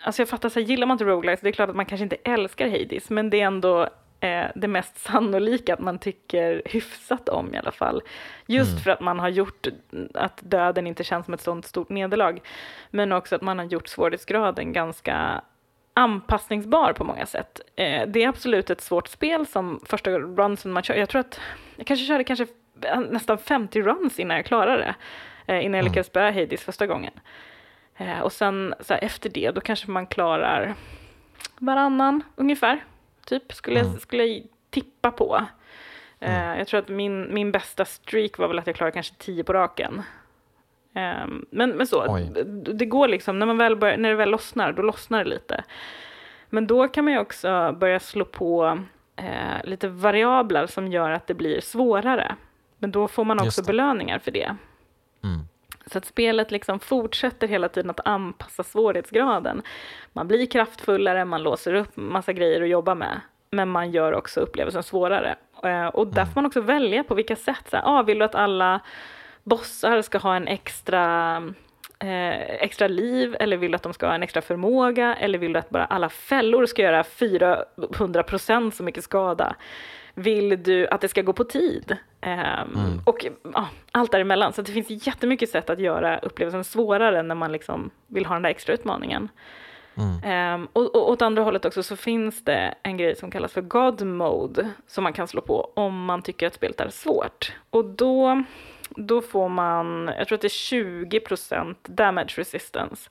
alltså 0.00 0.22
jag 0.22 0.28
fattar, 0.28 0.48
så 0.48 0.60
här, 0.60 0.66
gillar 0.66 0.86
man 0.86 0.94
inte 0.94 1.04
roguelikes, 1.04 1.40
det 1.40 1.48
är 1.48 1.52
klart 1.52 1.70
att 1.70 1.76
man 1.76 1.86
kanske 1.86 2.02
inte 2.02 2.16
älskar 2.24 2.68
Hades, 2.68 3.10
men 3.10 3.30
det 3.30 3.40
är 3.40 3.46
ändå 3.46 3.88
eh, 4.20 4.46
det 4.54 4.68
mest 4.68 4.98
sannolika 4.98 5.74
att 5.74 5.80
man 5.80 5.98
tycker 5.98 6.62
hyfsat 6.64 7.28
om 7.28 7.54
i 7.54 7.58
alla 7.58 7.72
fall. 7.72 8.02
Just 8.46 8.70
mm. 8.70 8.82
för 8.82 8.90
att 8.90 9.00
man 9.00 9.18
har 9.18 9.28
gjort 9.28 9.66
att 10.14 10.40
döden 10.42 10.86
inte 10.86 11.04
känns 11.04 11.24
som 11.24 11.34
ett 11.34 11.40
sånt 11.40 11.66
stort 11.66 11.88
nederlag. 11.88 12.40
Men 12.90 13.12
också 13.12 13.36
att 13.36 13.42
man 13.42 13.58
har 13.58 13.66
gjort 13.66 13.88
svårighetsgraden 13.88 14.72
ganska 14.72 15.42
anpassningsbar 15.94 16.92
på 16.92 17.04
många 17.04 17.26
sätt. 17.26 17.60
Eh, 17.76 18.06
det 18.08 18.22
är 18.22 18.28
absolut 18.28 18.70
ett 18.70 18.80
svårt 18.80 19.08
spel 19.08 19.46
som 19.46 19.80
första 19.86 20.10
runsen 20.10 20.72
man 20.72 20.82
kör. 20.82 20.94
Jag 20.94 21.08
tror 21.08 21.20
att 21.20 21.40
jag 21.76 21.86
kanske 21.86 22.06
körde 22.06 22.24
kanske 22.24 22.46
nästan 23.10 23.38
50 23.38 23.82
runs 23.82 24.18
innan 24.18 24.36
jag 24.36 24.46
klarade 24.46 24.76
det. 24.76 24.94
Eh, 25.46 25.64
innan 25.64 25.74
jag 25.74 25.80
mm. 25.80 25.84
lyckades 25.84 26.06
spöa 26.06 26.32
Hades 26.32 26.62
första 26.62 26.86
gången. 26.86 27.12
Eh, 27.96 28.20
och 28.20 28.32
sen 28.32 28.74
så 28.80 28.94
här, 28.94 29.04
efter 29.04 29.30
det, 29.30 29.50
då 29.50 29.60
kanske 29.60 29.90
man 29.90 30.06
klarar 30.06 30.74
varannan 31.58 32.22
ungefär 32.36 32.84
typ, 33.26 33.52
skulle, 33.52 33.80
mm. 33.80 33.92
jag, 33.92 34.00
skulle 34.00 34.24
jag 34.24 34.42
tippa 34.70 35.10
på. 35.10 35.46
Mm. 36.20 36.52
Uh, 36.52 36.58
jag 36.58 36.66
tror 36.66 36.80
att 36.80 36.88
min, 36.88 37.34
min 37.34 37.52
bästa 37.52 37.84
streak 37.84 38.38
var 38.38 38.48
väl 38.48 38.58
att 38.58 38.66
jag 38.66 38.76
klarade 38.76 38.94
kanske 38.94 39.14
tio 39.18 39.44
på 39.44 39.52
raken. 39.52 40.02
Um, 40.94 41.46
men, 41.50 41.70
men 41.70 41.86
så, 41.86 42.16
det, 42.16 42.72
det 42.72 42.86
går 42.86 43.08
liksom, 43.08 43.38
när, 43.38 43.46
man 43.46 43.58
väl 43.58 43.76
börjar, 43.76 43.96
när 43.96 44.08
det 44.08 44.16
väl 44.16 44.30
lossnar, 44.30 44.72
då 44.72 44.82
lossnar 44.82 45.24
det 45.24 45.30
lite. 45.30 45.64
Men 46.50 46.66
då 46.66 46.88
kan 46.88 47.04
man 47.04 47.12
ju 47.12 47.20
också 47.20 47.76
börja 47.80 48.00
slå 48.00 48.24
på 48.24 48.78
uh, 49.20 49.64
lite 49.64 49.88
variabler 49.88 50.66
som 50.66 50.88
gör 50.88 51.10
att 51.10 51.26
det 51.26 51.34
blir 51.34 51.60
svårare. 51.60 52.36
Men 52.78 52.90
då 52.90 53.08
får 53.08 53.24
man 53.24 53.40
också 53.40 53.62
belöningar 53.62 54.18
för 54.18 54.30
det. 54.30 54.56
Mm. 55.24 55.48
Så 55.86 55.98
att 55.98 56.04
spelet 56.04 56.50
liksom 56.50 56.80
fortsätter 56.80 57.48
hela 57.48 57.68
tiden 57.68 57.90
att 57.90 58.06
anpassa 58.06 58.62
svårighetsgraden. 58.62 59.62
Man 60.12 60.28
blir 60.28 60.46
kraftfullare, 60.46 61.24
man 61.24 61.42
låser 61.42 61.74
upp 61.74 61.96
massa 61.96 62.32
grejer 62.32 62.62
att 62.62 62.68
jobba 62.68 62.94
med, 62.94 63.20
men 63.50 63.68
man 63.68 63.90
gör 63.90 64.12
också 64.12 64.40
upplevelsen 64.40 64.82
svårare. 64.82 65.36
Eh, 65.64 65.86
och 65.86 66.06
där 66.06 66.22
mm. 66.22 66.34
får 66.34 66.40
man 66.40 66.46
också 66.46 66.60
välja 66.60 67.04
på 67.04 67.14
vilka 67.14 67.36
sätt. 67.36 67.70
Så 67.70 67.76
här, 67.76 67.82
ah, 67.86 68.02
vill 68.02 68.18
du 68.18 68.24
att 68.24 68.34
alla 68.34 68.80
bossar 69.42 70.02
ska 70.02 70.18
ha 70.18 70.36
en 70.36 70.48
extra 70.48 71.36
eh, 71.98 72.40
extra 72.40 72.88
liv 72.88 73.36
eller 73.40 73.56
vill 73.56 73.70
du 73.70 73.76
att 73.76 73.82
de 73.82 73.92
ska 73.92 74.06
ha 74.06 74.14
en 74.14 74.22
extra 74.22 74.42
förmåga 74.42 75.14
eller 75.14 75.38
vill 75.38 75.52
du 75.52 75.58
att 75.58 75.70
bara 75.70 75.84
alla 75.84 76.08
fällor 76.08 76.66
ska 76.66 76.82
göra 76.82 77.04
400 77.04 78.22
procent 78.22 78.74
så 78.74 78.82
mycket 78.82 79.04
skada? 79.04 79.56
Vill 80.14 80.62
du 80.62 80.88
att 80.88 81.00
det 81.00 81.08
ska 81.08 81.22
gå 81.22 81.32
på 81.32 81.44
tid? 81.44 81.96
Um, 82.26 82.32
mm. 82.32 83.00
Och 83.04 83.26
ja, 83.54 83.68
allt 83.92 84.12
däremellan. 84.12 84.52
Så 84.52 84.62
det 84.62 84.72
finns 84.72 85.06
jättemycket 85.06 85.50
sätt 85.50 85.70
att 85.70 85.78
göra 85.78 86.18
upplevelsen 86.18 86.64
svårare 86.64 87.22
när 87.22 87.34
man 87.34 87.52
liksom 87.52 87.90
vill 88.06 88.26
ha 88.26 88.34
den 88.34 88.42
där 88.42 88.50
extra 88.50 88.74
utmaningen. 88.74 89.28
Mm. 89.96 90.54
Um, 90.54 90.68
och, 90.72 90.94
och 90.94 91.10
åt 91.10 91.22
andra 91.22 91.42
hållet 91.42 91.64
också 91.64 91.82
så 91.82 91.96
finns 91.96 92.44
det 92.44 92.74
en 92.82 92.96
grej 92.96 93.16
som 93.16 93.30
kallas 93.30 93.52
för 93.52 93.60
God 93.60 94.02
Mode 94.02 94.70
som 94.86 95.04
man 95.04 95.12
kan 95.12 95.28
slå 95.28 95.40
på 95.40 95.70
om 95.74 96.04
man 96.04 96.22
tycker 96.22 96.46
att 96.46 96.54
spelet 96.54 96.80
är 96.80 96.88
svårt. 96.88 97.52
Och 97.70 97.84
då, 97.84 98.44
då 98.90 99.20
får 99.20 99.48
man, 99.48 100.10
jag 100.18 100.28
tror 100.28 100.36
att 100.36 100.42
det 100.42 100.46
är 100.46 100.74
20% 101.04 101.74
damage 101.82 102.34
resistance. 102.36 103.10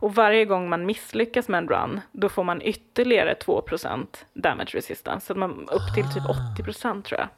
Och 0.00 0.14
varje 0.14 0.44
gång 0.44 0.68
man 0.68 0.86
misslyckas 0.86 1.48
med 1.48 1.58
en 1.58 1.68
run, 1.68 2.00
då 2.12 2.28
får 2.28 2.44
man 2.44 2.62
ytterligare 2.62 3.34
2% 3.34 4.06
damage 4.32 4.70
resistance. 4.74 5.26
Så 5.26 5.34
man 5.34 5.68
upp 5.68 5.94
till 5.94 6.04
typ 6.04 6.66
80% 6.66 6.98
ah. 6.98 7.02
tror 7.02 7.20
jag. 7.20 7.28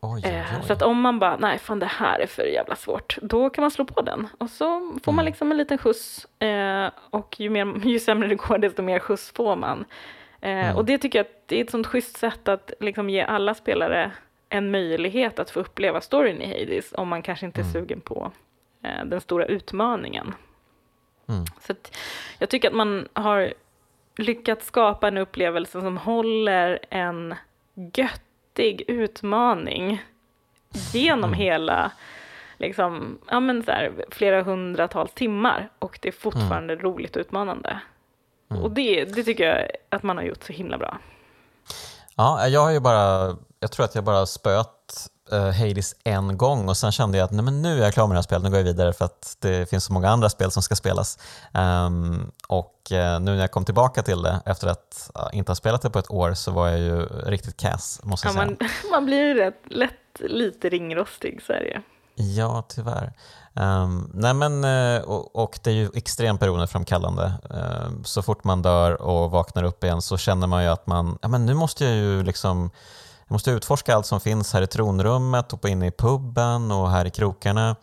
Oj, 0.00 0.22
oj, 0.24 0.30
eh, 0.30 0.58
oj. 0.60 0.66
Så 0.66 0.72
att 0.72 0.82
om 0.82 1.00
man 1.00 1.18
bara, 1.18 1.36
nej 1.36 1.58
fan 1.58 1.78
det 1.78 1.86
här 1.86 2.18
är 2.18 2.26
för 2.26 2.42
jävla 2.42 2.76
svårt, 2.76 3.18
då 3.22 3.50
kan 3.50 3.62
man 3.62 3.70
slå 3.70 3.84
på 3.84 4.02
den. 4.02 4.28
Och 4.38 4.50
så 4.50 4.66
får 5.04 5.12
mm. 5.12 5.16
man 5.16 5.24
liksom 5.24 5.50
en 5.50 5.56
liten 5.56 5.78
skjuts 5.78 6.26
eh, 6.42 6.90
och 7.10 7.40
ju, 7.40 7.50
mer, 7.50 7.78
ju 7.84 7.98
sämre 7.98 8.28
det 8.28 8.34
går 8.34 8.58
desto 8.58 8.82
mer 8.82 8.98
skjuts 8.98 9.30
får 9.30 9.56
man. 9.56 9.84
Eh, 10.40 10.50
mm. 10.50 10.76
Och 10.76 10.84
det 10.84 10.98
tycker 10.98 11.18
jag 11.18 11.26
att 11.26 11.42
det 11.46 11.60
är 11.60 11.64
ett 11.64 11.70
sånt 11.70 11.86
schysst 11.86 12.16
sätt 12.16 12.48
att 12.48 12.72
liksom 12.80 13.10
ge 13.10 13.22
alla 13.22 13.54
spelare 13.54 14.12
en 14.48 14.70
möjlighet 14.70 15.38
att 15.38 15.50
få 15.50 15.60
uppleva 15.60 16.00
storyn 16.00 16.42
i 16.42 16.46
Hades 16.46 16.92
om 16.92 17.08
man 17.08 17.22
kanske 17.22 17.46
inte 17.46 17.60
är 17.60 17.62
mm. 17.62 17.72
sugen 17.72 18.00
på 18.00 18.32
den 19.04 19.20
stora 19.20 19.46
utmaningen. 19.46 20.34
Mm. 21.28 21.44
Så 21.60 21.74
jag 22.38 22.48
tycker 22.48 22.68
att 22.68 22.74
man 22.74 23.08
har 23.12 23.54
lyckats 24.16 24.66
skapa 24.66 25.08
en 25.08 25.16
upplevelse 25.16 25.80
som 25.80 25.96
håller 25.96 26.78
en 26.90 27.34
göttig 28.58 28.84
utmaning 28.88 30.02
genom 30.92 31.24
mm. 31.24 31.38
hela, 31.38 31.92
liksom, 32.56 33.18
ja 33.30 33.40
men 33.40 33.62
så 33.62 33.70
här, 33.70 34.04
flera 34.10 34.42
hundratals 34.42 35.12
timmar 35.12 35.70
och 35.78 35.98
det 36.02 36.08
är 36.08 36.12
fortfarande 36.12 36.72
mm. 36.72 36.84
roligt 36.84 37.16
och 37.16 37.20
utmanande. 37.20 37.80
Mm. 38.50 38.62
Och 38.62 38.70
det, 38.70 39.04
det 39.04 39.22
tycker 39.22 39.44
jag 39.44 39.70
att 39.88 40.02
man 40.02 40.16
har 40.16 40.24
gjort 40.24 40.44
så 40.44 40.52
himla 40.52 40.78
bra. 40.78 40.98
Ja, 42.16 42.48
jag 42.48 42.60
har 42.60 42.70
ju 42.70 42.80
bara, 42.80 43.36
jag 43.60 43.72
tror 43.72 43.84
att 43.84 43.94
jag 43.94 44.04
bara 44.04 44.26
spöat 44.26 45.08
uh, 45.32 45.50
Hades 45.50 45.94
en 46.04 46.36
gång 46.36 46.68
och 46.68 46.76
sen 46.76 46.92
kände 46.92 47.18
jag 47.18 47.24
att 47.24 47.30
nej, 47.30 47.44
men 47.44 47.62
nu 47.62 47.78
är 47.78 47.84
jag 47.84 47.94
klar 47.94 48.06
med 48.06 48.14
det 48.14 48.18
här 48.18 48.22
spelet, 48.22 48.42
nu 48.42 48.50
går 48.50 48.58
jag 48.58 48.64
vidare 48.64 48.92
för 48.92 49.04
att 49.04 49.36
det 49.40 49.70
finns 49.70 49.84
så 49.84 49.92
många 49.92 50.08
andra 50.08 50.28
spel 50.28 50.50
som 50.50 50.62
ska 50.62 50.76
spelas. 50.76 51.18
Um, 51.54 52.32
och 52.48 52.74
uh, 52.92 52.98
nu 52.98 53.20
när 53.20 53.40
jag 53.40 53.50
kom 53.50 53.64
tillbaka 53.64 54.02
till 54.02 54.22
det 54.22 54.40
efter 54.46 54.68
att 54.68 55.10
uh, 55.18 55.38
inte 55.38 55.50
ha 55.50 55.56
spelat 55.56 55.82
det 55.82 55.90
på 55.90 55.98
ett 55.98 56.10
år 56.10 56.34
så 56.34 56.50
var 56.50 56.68
jag 56.68 56.78
ju 56.78 57.02
riktigt 57.06 57.56
kass 57.56 58.00
måste 58.02 58.28
jag 58.28 58.34
ja, 58.34 58.40
säga. 58.40 58.56
Man, 58.60 58.68
man 58.90 59.06
blir 59.06 59.18
ju 59.18 59.34
rätt 59.34 59.62
lätt 59.64 59.92
lite 60.20 60.68
ringrostig, 60.68 61.42
så 61.46 61.52
är 61.52 61.60
det 61.60 61.82
Ja, 62.22 62.64
tyvärr. 62.68 63.12
Um, 63.54 64.10
nej 64.14 64.34
men, 64.34 64.64
och, 65.04 65.36
och, 65.36 65.58
det 65.62 65.70
är 65.70 65.74
ju 65.74 65.90
extremt 65.94 66.40
beroendeframkallande. 66.40 67.32
Um, 67.50 68.04
så 68.04 68.22
fort 68.22 68.44
man 68.44 68.62
dör 68.62 69.02
och 69.02 69.30
vaknar 69.30 69.64
upp 69.64 69.84
igen 69.84 70.02
så 70.02 70.16
känner 70.16 70.46
man 70.46 70.62
ju 70.62 70.68
att 70.68 70.86
man, 70.86 71.18
ja 71.22 71.28
men 71.28 71.46
nu 71.46 71.54
måste 71.54 71.84
jag 71.84 71.94
ju 71.94 72.22
liksom 72.22 72.70
jag 73.28 73.34
måste 73.34 73.50
utforska 73.50 73.94
allt 73.94 74.06
som 74.06 74.20
finns 74.20 74.52
här 74.52 74.62
i 74.62 74.66
tronrummet 74.66 75.52
och 75.52 75.60
på 75.60 75.68
inne 75.68 75.86
i 75.86 75.90
puben 75.90 76.72
och 76.72 76.90
här 76.90 77.04
i 77.04 77.10
krokarna 77.10 77.76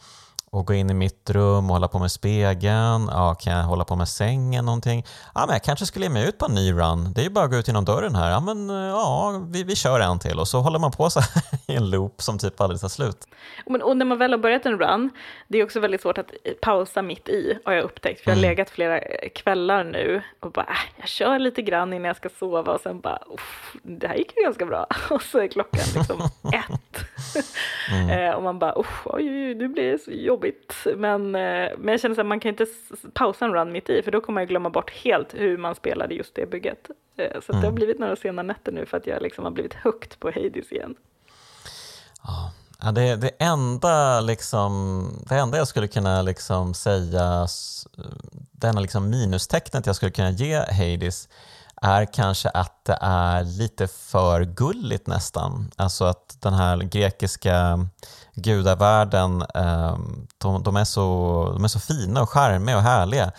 och 0.56 0.68
gå 0.68 0.74
in 0.74 0.89
i 0.89 0.93
mitt 0.93 1.30
rum 1.30 1.70
och 1.70 1.76
hålla 1.76 1.88
på 1.88 1.99
med 1.99 2.12
spegeln. 2.12 3.10
Ja, 3.12 3.36
kan 3.39 3.53
jag 3.53 3.64
hålla 3.64 3.86
på 3.86 3.95
med 3.95 4.08
sängen 4.08 4.66
någonting? 4.66 5.06
Ja, 5.36 5.45
men 5.45 5.53
jag 5.53 5.64
kanske 5.64 5.86
skulle 5.86 6.06
ge 6.06 6.12
mig 6.12 6.28
ut 6.28 6.38
på 6.38 6.45
en 6.45 6.56
ny 6.56 6.72
run. 6.72 7.14
Det 7.14 7.22
är 7.22 7.24
ju 7.24 7.30
bara 7.30 7.45
att 7.45 7.51
gå 7.51 7.58
ut 7.58 7.68
genom 7.68 7.86
dörren 7.86 8.16
här. 8.16 8.32
Ja, 8.32 8.39
men 8.39 8.70
ja, 8.70 9.41
vi, 9.49 9.64
vi 9.64 9.76
kör 9.76 9.99
en 9.99 10.20
till 10.20 10.39
och 10.39 10.47
så 10.47 10.60
håller 10.60 10.80
man 10.80 10.91
på 10.91 11.10
så 11.10 11.20
i 11.68 11.76
en 11.76 11.89
loop 11.89 12.22
som 12.22 12.39
typ 12.39 12.62
aldrig 12.62 12.82
tar 12.82 12.88
slut. 12.88 13.28
Men, 13.66 13.82
och 13.82 13.97
när 13.97 14.06
man 14.06 14.18
väl 14.18 14.32
har 14.32 14.38
börjat 14.38 14.66
en 14.66 14.80
run, 14.80 15.10
det 15.47 15.58
är 15.58 15.64
också 15.64 15.80
väldigt 15.80 16.01
svårt 16.01 16.18
att 16.18 16.32
pausa 16.62 17.01
mitt 17.01 17.30
i, 17.30 17.60
har 17.66 17.74
jag 17.74 17.84
upptäckt. 17.84 18.24
För 18.24 18.32
jag 18.32 18.36
har 18.36 18.43
mm. 18.43 18.49
legat 18.49 18.70
flera 18.70 18.99
kvällar 19.30 19.84
nu 19.84 20.22
och 20.39 20.51
bara, 20.51 20.66
äh, 20.66 20.95
jag 20.97 21.08
kör 21.08 21.39
lite 21.39 21.62
grann 21.62 21.93
innan 21.93 22.08
jag 22.08 22.16
ska 22.16 22.30
sova 22.39 22.74
och 22.74 22.82
sen 22.82 22.99
bara, 22.99 23.20
det 23.84 24.08
här 24.08 24.16
gick 24.16 24.38
ju 24.38 24.43
ganska 24.43 24.66
bra. 24.66 24.88
Och 25.10 25.22
så 25.22 25.39
är 25.39 25.47
klockan 25.47 25.84
liksom 25.95 26.22
ett. 26.53 27.06
Mm. 27.91 28.10
Eh, 28.10 28.32
och 28.36 28.43
man 28.43 28.60
bara, 28.60 28.74
oj, 28.76 28.86
oj, 29.06 29.56
nu 29.56 29.68
blir 29.68 29.91
det 29.91 29.99
så 29.99 30.12
jobbigt. 30.12 30.45
Men, 30.96 31.36
eh, 31.36 31.70
men 31.78 31.88
jag 31.88 32.00
känner 32.00 32.20
att 32.20 32.26
man 32.26 32.39
kan 32.39 32.50
inte 32.50 32.66
pausa 33.14 33.46
en 33.46 33.54
run 33.54 33.72
mitt 33.72 33.89
i, 33.89 34.02
för 34.02 34.12
då 34.12 34.22
kommer 34.22 34.41
jag 34.41 34.48
glömma 34.50 34.70
bort 34.70 34.91
helt 34.91 35.34
hur 35.34 35.58
man 35.58 35.76
spelade 35.76 36.16
just 36.16 36.36
det 36.36 36.46
bygget. 36.46 36.89
Eh, 37.18 37.26
så 37.26 37.34
mm. 37.34 37.41
det 37.48 37.54
har 37.54 37.64
mm. 37.64 37.76
blivit 37.76 38.00
några 38.00 38.16
sena 38.16 38.43
nätter 38.43 38.72
nu 38.72 38.86
för 38.86 38.98
att 38.98 39.08
jag 39.08 39.22
liksom 39.22 39.43
har 39.43 39.52
blivit 39.52 39.74
högt 39.74 40.20
på 40.20 40.28
Hades 40.28 40.72
igen. 40.72 40.96
Ja, 42.24 42.91
det, 42.91 43.16
det, 43.16 43.32
enda 43.39 44.22
liksom, 44.22 45.10
det 45.30 45.36
enda 45.36 45.58
jag 45.58 45.68
skulle 45.68 45.88
kunna 45.88 46.22
liksom 46.22 46.74
säga, 46.74 47.48
det 48.52 48.68
enda 48.68 48.82
liksom 48.82 49.10
minustecknet 49.10 49.86
jag 49.86 49.96
skulle 49.96 50.12
kunna 50.12 50.32
ge 50.32 50.56
Hades 50.56 51.30
är 51.86 52.06
kanske 52.06 52.50
att 52.50 52.86
det 52.86 52.98
är 53.02 53.44
lite 53.44 53.88
för 53.88 54.42
gulligt 54.42 55.08
nästan. 55.08 55.72
Alltså 55.76 56.06
att 56.06 56.38
den 56.40 56.54
här 56.54 56.78
grekiska 56.78 57.88
gudavärlden, 58.34 59.46
ehm, 59.54 60.28
de, 60.38 60.64
de, 60.64 60.76
är, 60.76 60.86
så, 60.86 61.50
de 61.54 61.64
är 61.64 61.68
så 61.68 61.80
fina 61.80 62.22
och 62.22 62.30
charmiga 62.30 62.78
och 62.78 62.84
härliga. 62.84 63.32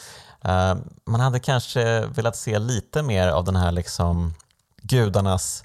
Ehm, 0.42 0.78
man 1.06 1.20
hade 1.20 1.38
kanske 1.40 2.06
velat 2.06 2.36
se 2.36 2.58
lite 2.58 3.02
mer 3.02 3.28
av 3.28 3.44
den 3.44 3.56
här 3.56 3.72
liksom 3.72 4.34
gudarnas 4.82 5.64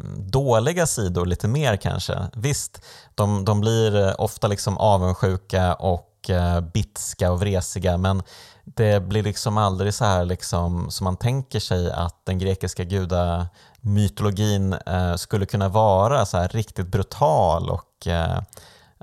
mm, 0.00 0.30
dåliga 0.30 0.86
sidor 0.86 1.26
lite 1.26 1.48
mer 1.48 1.76
kanske. 1.76 2.18
Visst, 2.34 2.82
de, 3.14 3.44
de 3.44 3.60
blir 3.60 4.20
ofta 4.20 4.48
liksom 4.48 4.78
avundsjuka 4.78 5.74
och 5.74 6.30
eh, 6.30 6.60
bitska 6.60 7.32
och 7.32 7.40
vresiga 7.40 7.96
men 7.96 8.22
det 8.64 9.00
blir 9.00 9.22
liksom 9.22 9.58
aldrig 9.58 9.94
så 9.94 10.04
här 10.04 10.24
liksom, 10.24 10.90
som 10.90 11.04
man 11.04 11.16
tänker 11.16 11.60
sig 11.60 11.90
att 11.90 12.24
den 12.24 12.38
grekiska 12.38 12.84
gudamytologin 12.84 14.72
eh, 14.72 15.14
skulle 15.14 15.46
kunna 15.46 15.68
vara 15.68 16.26
så 16.26 16.38
här 16.38 16.48
riktigt 16.48 16.86
brutal 16.86 17.70
och 17.70 18.06
eh, 18.06 18.42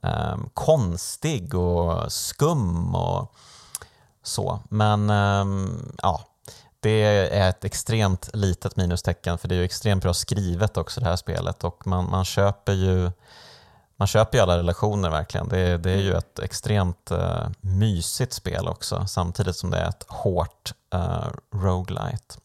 eh, 0.04 0.38
konstig 0.54 1.56
och 1.56 2.12
skum 2.12 2.96
och 2.96 3.34
så. 4.24 4.60
Men 4.70 5.10
ehm, 5.10 5.96
ja, 6.02 6.22
det 6.80 7.04
är 7.04 7.50
ett 7.50 7.66
extremt 7.66 8.30
litet 8.34 8.76
minustecken 8.76 9.38
för 9.38 9.48
det 9.48 9.56
är 9.56 9.60
ju 9.60 9.66
extremt 9.66 10.04
bra 10.04 10.14
skrivet 10.14 10.78
också 10.78 11.00
det 11.00 11.06
här 11.06 11.16
spelet 11.16 11.64
och 11.64 11.88
man, 11.88 12.10
man 12.10 12.26
köper 12.26 12.74
ju 12.74 13.12
man 13.98 14.08
köper 14.08 14.38
ju 14.38 14.42
alla 14.42 14.58
relationer 14.58 15.10
verkligen. 15.10 15.50
Det, 15.50 15.78
det 15.78 15.92
är 15.92 16.02
ju 16.02 16.14
ett 16.14 16.40
extremt 16.40 17.12
uh, 17.12 17.48
mysigt 17.62 18.34
spel 18.34 18.68
också 18.68 19.06
samtidigt 19.08 19.56
som 19.56 19.72
det 19.72 19.78
är 19.78 19.90
ett 19.90 20.06
hårt 20.08 20.74
uh, 20.96 21.28
roguelite. 21.54 22.36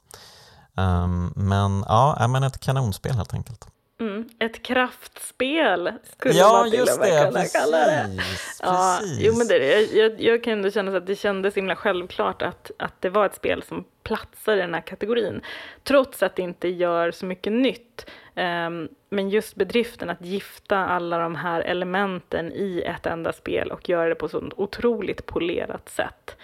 Um, 0.77 1.33
men 1.37 1.85
ja, 1.89 2.27
men 2.29 2.43
ett 2.43 2.61
kanonspel 2.61 3.13
helt 3.13 3.35
enkelt. 3.35 3.67
Mm, 4.01 4.29
ett 4.39 4.63
kraftspel 4.63 5.93
skulle 6.17 6.35
ja, 6.35 6.53
man 6.53 6.71
till 6.71 6.81
och 6.81 7.01
med 7.01 7.27
kunna 7.27 7.33
precis, 7.33 7.53
kalla 7.53 7.77
det. 7.77 8.19
Ja, 8.63 8.99
jo, 9.03 9.35
men 9.37 9.47
det, 9.47 9.81
jag, 9.83 10.21
jag 10.21 10.45
kan 10.45 10.53
ändå 10.53 10.71
känna 10.71 10.97
att 10.97 11.07
det 11.07 11.17
kändes 11.17 11.57
himla 11.57 11.77
självklart 11.77 12.43
att, 12.43 12.71
att 12.79 12.95
det 13.01 13.11
var 13.11 13.27
ett 13.27 13.35
spel 13.35 13.63
som 13.69 13.85
platsar 14.03 14.57
i 14.57 14.61
den 14.61 14.75
här 14.75 14.81
kategorin. 14.81 15.41
Trots 15.85 16.23
att 16.23 16.37
det 16.37 16.43
inte 16.43 16.69
gör 16.69 17.11
så 17.11 17.27
mycket 17.27 17.53
nytt. 17.53 18.07
Um, 18.35 18.89
men 19.09 19.31
just 19.31 19.55
bedriften 19.55 20.11
att 20.11 20.21
gifta 20.21 20.79
alla 20.79 21.19
de 21.19 21.35
här 21.35 21.61
elementen 21.61 22.53
i 22.53 22.83
ett 22.87 23.07
enda 23.07 23.33
spel 23.33 23.71
och 23.71 23.89
göra 23.89 24.09
det 24.09 24.15
på 24.15 24.27
ett 24.27 24.33
sånt 24.33 24.53
otroligt 24.57 25.27
polerat 25.27 25.89
sätt 25.89 26.37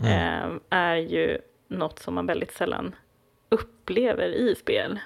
mm. 0.00 0.50
um, 0.50 0.60
är 0.70 0.96
ju 0.96 1.38
något 1.68 1.98
som 1.98 2.14
man 2.14 2.26
väldigt 2.26 2.52
sällan 2.52 2.94
upplever 3.48 4.28
i 4.28 4.54
spel. 4.54 5.00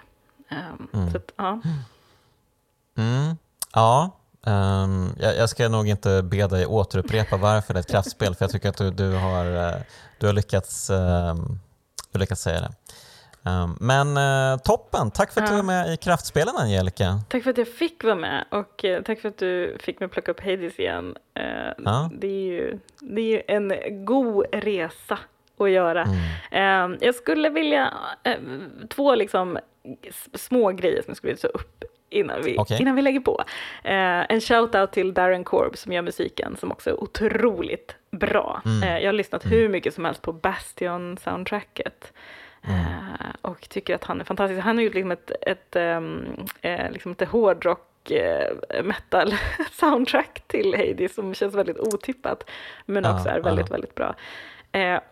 Um, 0.51 0.89
mm. 0.93 1.11
Så 1.11 1.16
att, 1.16 1.32
ja. 1.37 1.61
Mm. 2.99 3.37
Ja, 3.72 4.11
um, 4.47 5.14
jag, 5.18 5.37
jag, 5.37 5.51
ska 5.51 5.68
nog 5.68 5.89
inte 5.89 6.22
be 6.22 6.47
dig 6.47 6.66
återupprepa 6.66 7.37
varför 7.37 7.74
det 7.74 7.78
är 7.78 7.80
ett 7.80 7.91
kraftspel, 7.91 8.34
för 8.34 8.45
jag 8.45 8.53
tycker 8.53 8.68
att 8.68 8.78
du, 8.78 8.91
du, 8.91 9.12
har, 9.12 9.47
eh, 9.47 9.80
du, 10.18 10.26
har, 10.26 10.32
lyckats, 10.32 10.91
um, 10.91 11.61
du 12.11 12.18
har 12.18 12.20
lyckats 12.20 12.43
säga 12.43 12.61
det. 12.61 12.70
Um, 13.47 13.77
men 13.81 14.17
uh, 14.17 14.59
toppen, 14.59 15.11
tack 15.11 15.33
för 15.33 15.41
att 15.41 15.49
ja. 15.49 15.53
du 15.53 15.57
var 15.57 15.67
med 15.67 15.93
i 15.93 15.97
Kraftspelen 15.97 16.55
Angelica. 16.57 17.21
Tack 17.29 17.43
för 17.43 17.51
att 17.51 17.59
jag 17.59 17.69
fick 17.69 18.05
vara 18.05 18.15
med 18.15 18.45
och 18.51 18.85
uh, 18.85 19.03
tack 19.03 19.21
för 19.21 19.29
att 19.29 19.39
du 19.39 19.77
fick 19.81 20.01
mig 20.01 20.09
plocka 20.09 20.31
upp 20.31 20.41
Hades 20.41 20.79
igen. 20.79 21.17
Uh, 21.39 21.73
ja. 21.85 22.11
det, 22.15 22.27
är 22.27 22.53
ju, 22.53 22.79
det 23.01 23.21
är 23.21 23.27
ju 23.27 23.43
en 23.49 23.73
god 24.05 24.47
resa 24.53 25.19
att 25.59 25.71
göra. 25.71 26.09
Mm. 26.53 26.99
jag 27.01 27.15
skulle 27.15 27.51
vilja, 27.51 27.95
två 28.89 29.15
liksom 29.15 29.59
små 30.35 30.71
grejer 30.71 31.03
som 31.03 31.11
jag 31.11 31.17
skulle 31.17 31.33
vilja 31.33 31.49
ta 31.49 31.59
upp 31.59 31.85
innan 32.11 32.43
vi, 32.43 32.59
okay. 32.59 32.79
innan 32.81 32.95
vi 32.95 33.03
lägger 33.03 33.21
på. 33.21 33.45
Eh, 33.85 33.95
en 34.29 34.41
shout-out 34.41 34.87
till 34.87 35.15
Darren 35.15 35.45
Korb 35.45 35.79
som 35.79 35.93
gör 35.93 36.03
musiken 36.03 36.57
som 36.57 36.73
också 36.73 36.91
är 36.91 37.03
otroligt 37.03 37.97
bra. 38.11 38.63
Mm. 38.65 38.83
Eh, 38.83 38.99
jag 38.99 39.09
har 39.09 39.13
lyssnat 39.13 39.45
Mm. 39.45 39.59
hur 39.59 39.69
mycket 39.69 39.95
som 39.95 40.05
helst 40.05 40.23
på 40.23 40.33
Bastion-soundtracket. 40.33 42.13
Mm. 42.67 42.81
Eh, 42.81 43.35
och 43.43 43.69
tycker 43.69 43.95
att 43.95 44.05
han 44.05 44.21
är 44.21 44.25
fantastisk. 44.25 44.61
Han 44.61 44.77
har 44.77 44.85
gjort 44.85 44.95
liksom 44.95 45.11
ett, 45.11 45.31
ett, 45.41 45.77
ehm, 45.77 46.25
eh, 46.61 46.91
liksom 46.91 47.12
ett 47.12 47.29
hårdrock 47.29 48.11
eh, 48.11 48.83
metal 48.85 49.35
soundtrack 49.73 50.43
till 50.47 50.75
Hades 50.75 51.14
som 51.14 51.35
känns 51.35 51.55
väldigt 51.55 51.79
otippat 51.79 52.51
men 52.87 53.05
Ja, 53.05 53.14
också 53.14 53.29
är 53.29 53.41
väldigt, 53.41 53.67
ja. 53.69 53.73
väldigt 53.73 53.95
bra. 53.95 54.14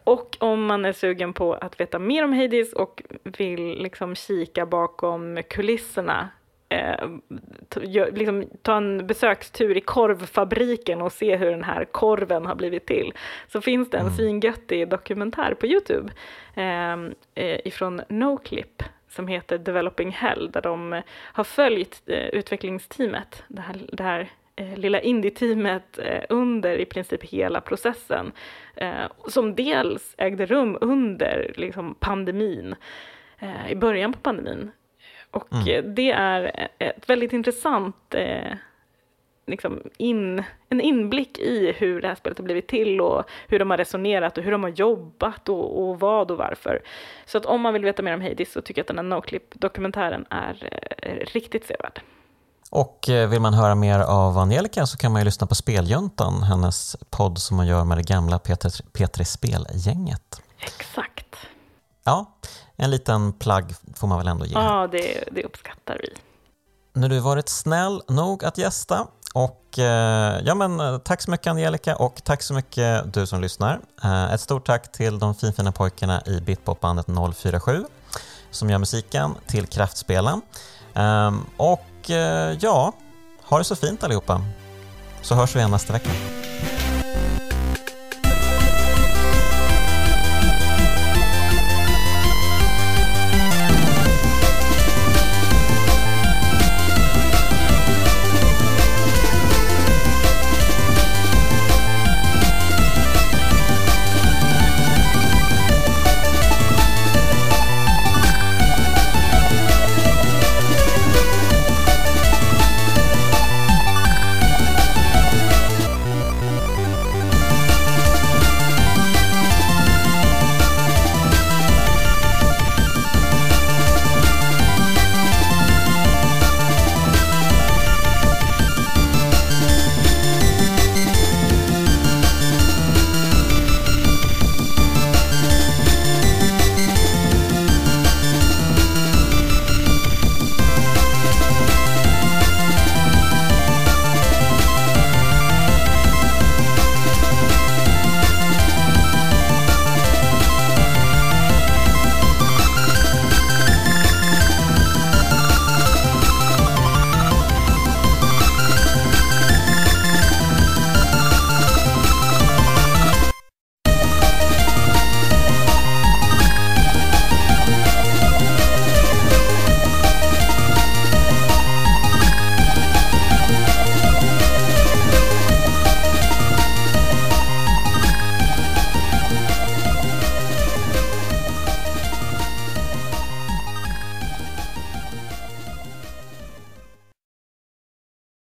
Och 0.05 0.37
om 0.41 0.67
man 0.67 0.85
är 0.85 0.93
sugen 0.93 1.33
på 1.33 1.55
att 1.55 1.81
veta 1.81 1.99
mer 1.99 2.25
om 2.25 2.33
Hades 2.33 2.73
och 2.73 3.03
vill 3.23 3.83
liksom 3.83 4.15
kika 4.15 4.67
bakom 4.67 5.43
kulisserna 5.51 6.29
eh, 6.75 8.13
liksom, 8.13 8.45
ta 8.63 8.77
en 8.77 9.07
besökstur 9.07 9.77
i 9.77 9.81
korvfabriken 9.81 11.03
och 11.03 11.13
se 11.13 11.37
hur 11.37 11.51
den 11.51 11.65
här 11.65 11.85
korven 11.85 12.47
har 12.47 12.55
blivit 12.55 12.87
till. 12.87 13.13
Så 13.49 13.61
finns 13.61 13.91
det 13.91 13.97
en 13.99 14.05
Mm. 14.07 14.17
svingöttig 14.17 14.89
dokumentär 14.89 15.55
på 15.55 15.67
Youtube 15.67 16.13
eh, 16.55 16.93
eh, 17.35 17.61
ifrån 17.65 18.03
Noclip 18.09 18.83
som 19.09 19.29
heter 19.29 19.59
Developing 19.59 20.11
Hell 20.11 20.51
där 20.53 20.63
de 20.63 21.03
har 21.17 21.45
följt 21.45 22.03
eh, 22.07 22.27
utvecklingsteamet, 22.29 23.43
det 23.49 23.61
här, 23.63 23.77
det 23.93 24.03
här 24.03 24.29
eh, 24.57 24.77
lilla 24.79 25.01
indie-teamet 25.01 25.99
eh, 25.99 26.23
under 26.29 26.77
i 26.79 26.85
princip 26.85 27.25
hela 27.25 27.61
processen 27.61 28.33
eh, 28.77 29.07
som 29.29 29.55
dels 29.55 30.15
ägde 30.19 30.47
rum 30.47 30.79
under 30.81 31.53
liksom, 31.57 31.95
pandemin, 32.01 32.75
eh, 33.39 33.71
i 33.71 33.77
början 33.77 34.13
på 34.13 34.19
pandemin. 34.19 34.71
Och 35.35 35.53
Mm. 35.53 35.69
eh, 35.69 35.83
det 35.95 36.11
är 36.11 36.69
ett 36.79 37.09
väldigt 37.09 37.33
intressant 37.33 38.15
eh, 38.15 38.53
liksom 39.47 39.83
in, 39.97 40.43
en 40.69 40.81
inblick 40.81 41.39
i 41.39 41.73
hur 41.77 42.01
det 42.03 42.09
här 42.09 42.15
spelet 42.15 42.39
har 42.39 42.45
blivit 42.45 42.69
till 42.69 43.01
och 43.01 43.25
hur 43.49 43.59
de 43.59 43.71
har 43.71 43.77
resonerat 43.77 44.39
och 44.39 44.45
hur 44.45 44.53
de 44.53 44.63
har 44.63 44.71
jobbat 44.71 45.49
och, 45.49 45.83
och 45.83 46.01
vad 46.01 46.31
och 46.31 46.37
varför. 46.39 46.83
Så 47.27 47.39
att 47.39 47.47
om 47.47 47.61
man 47.61 47.73
vill 47.73 47.85
veta 47.85 48.03
mer 48.03 48.15
om 48.15 48.21
Hades 48.21 48.53
så 48.53 48.61
tycker 48.61 48.79
jag 48.79 48.83
att 48.83 48.89
den 48.89 48.99
här 48.99 49.03
Noclip-dokumentären 49.05 50.27
är 50.31 50.69
eh, 51.03 51.27
riktigt 51.35 51.67
sevärd. 51.67 52.01
Och 52.71 53.09
eh, 53.09 53.29
vill 53.29 53.41
man 53.41 53.55
höra 53.55 53.75
mer 53.75 53.99
av 54.01 54.39
Angelica 54.39 54.87
så 54.87 54.99
kan 54.99 55.13
man 55.13 55.21
ju 55.21 55.25
lyssna 55.25 55.47
på 55.47 55.55
Speljuntan, 55.55 56.43
hennes 56.43 56.97
podd 57.11 57.39
som 57.39 57.57
hon 57.57 57.67
gör 57.67 57.85
med 57.85 57.99
det 57.99 58.03
gamla 58.03 58.39
P3 58.39 58.83
P3 58.93 59.25
Spelgänget. 59.25 60.43
Exakt. 60.59 61.37
Ja, 62.05 62.33
en 62.77 62.91
liten 62.91 63.33
plagg 63.33 63.75
får 63.97 64.07
man 64.07 64.19
väl 64.19 64.29
ändå 64.29 64.47
ge. 64.47 64.53
Ja, 64.53 64.89
det, 64.93 65.25
det 65.33 65.45
uppskattar 65.45 65.99
vi. 66.01 66.09
Nu 66.93 67.03
har 67.03 67.09
du 67.09 67.19
varit 67.19 67.49
snäll 67.49 68.03
nog 68.09 68.45
att 68.45 68.59
gästa 68.59 69.07
och 69.35 69.79
eh, 69.79 70.41
ja 70.45 70.55
men 70.55 70.81
eh, 70.81 70.99
tack 70.99 71.23
så 71.23 71.31
mycket 71.31 71.47
Angelica 71.47 71.97
och 71.97 72.25
tack 72.25 72.43
så 72.43 72.55
mycket 72.55 73.15
du 73.15 73.27
som 73.27 73.41
lyssnar. 73.41 73.81
Eh, 74.05 74.33
ett 74.33 74.41
stort 74.41 74.67
tack 74.67 74.93
till 74.93 75.19
de 75.19 75.35
finfina 75.35 75.73
pojkarna 75.73 76.23
i 76.27 76.41
Bitpopbandet 76.41 77.07
047 77.37 77.85
som 78.51 78.71
gör 78.71 78.79
musiken 78.79 79.35
till 79.47 79.67
Kraftspelen. 79.67 80.41
Ehm, 80.95 81.47
och 81.57 82.11
ja, 82.61 82.93
ha 83.43 83.59
det 83.59 83.65
så 83.65 83.77
fint 83.77 84.05
allihopa 84.05 84.41
så 85.23 85.35
hörs 85.35 85.55
vi 85.55 85.59
igen 85.59 85.71
nästa 85.71 85.93
vecka. 85.93 86.11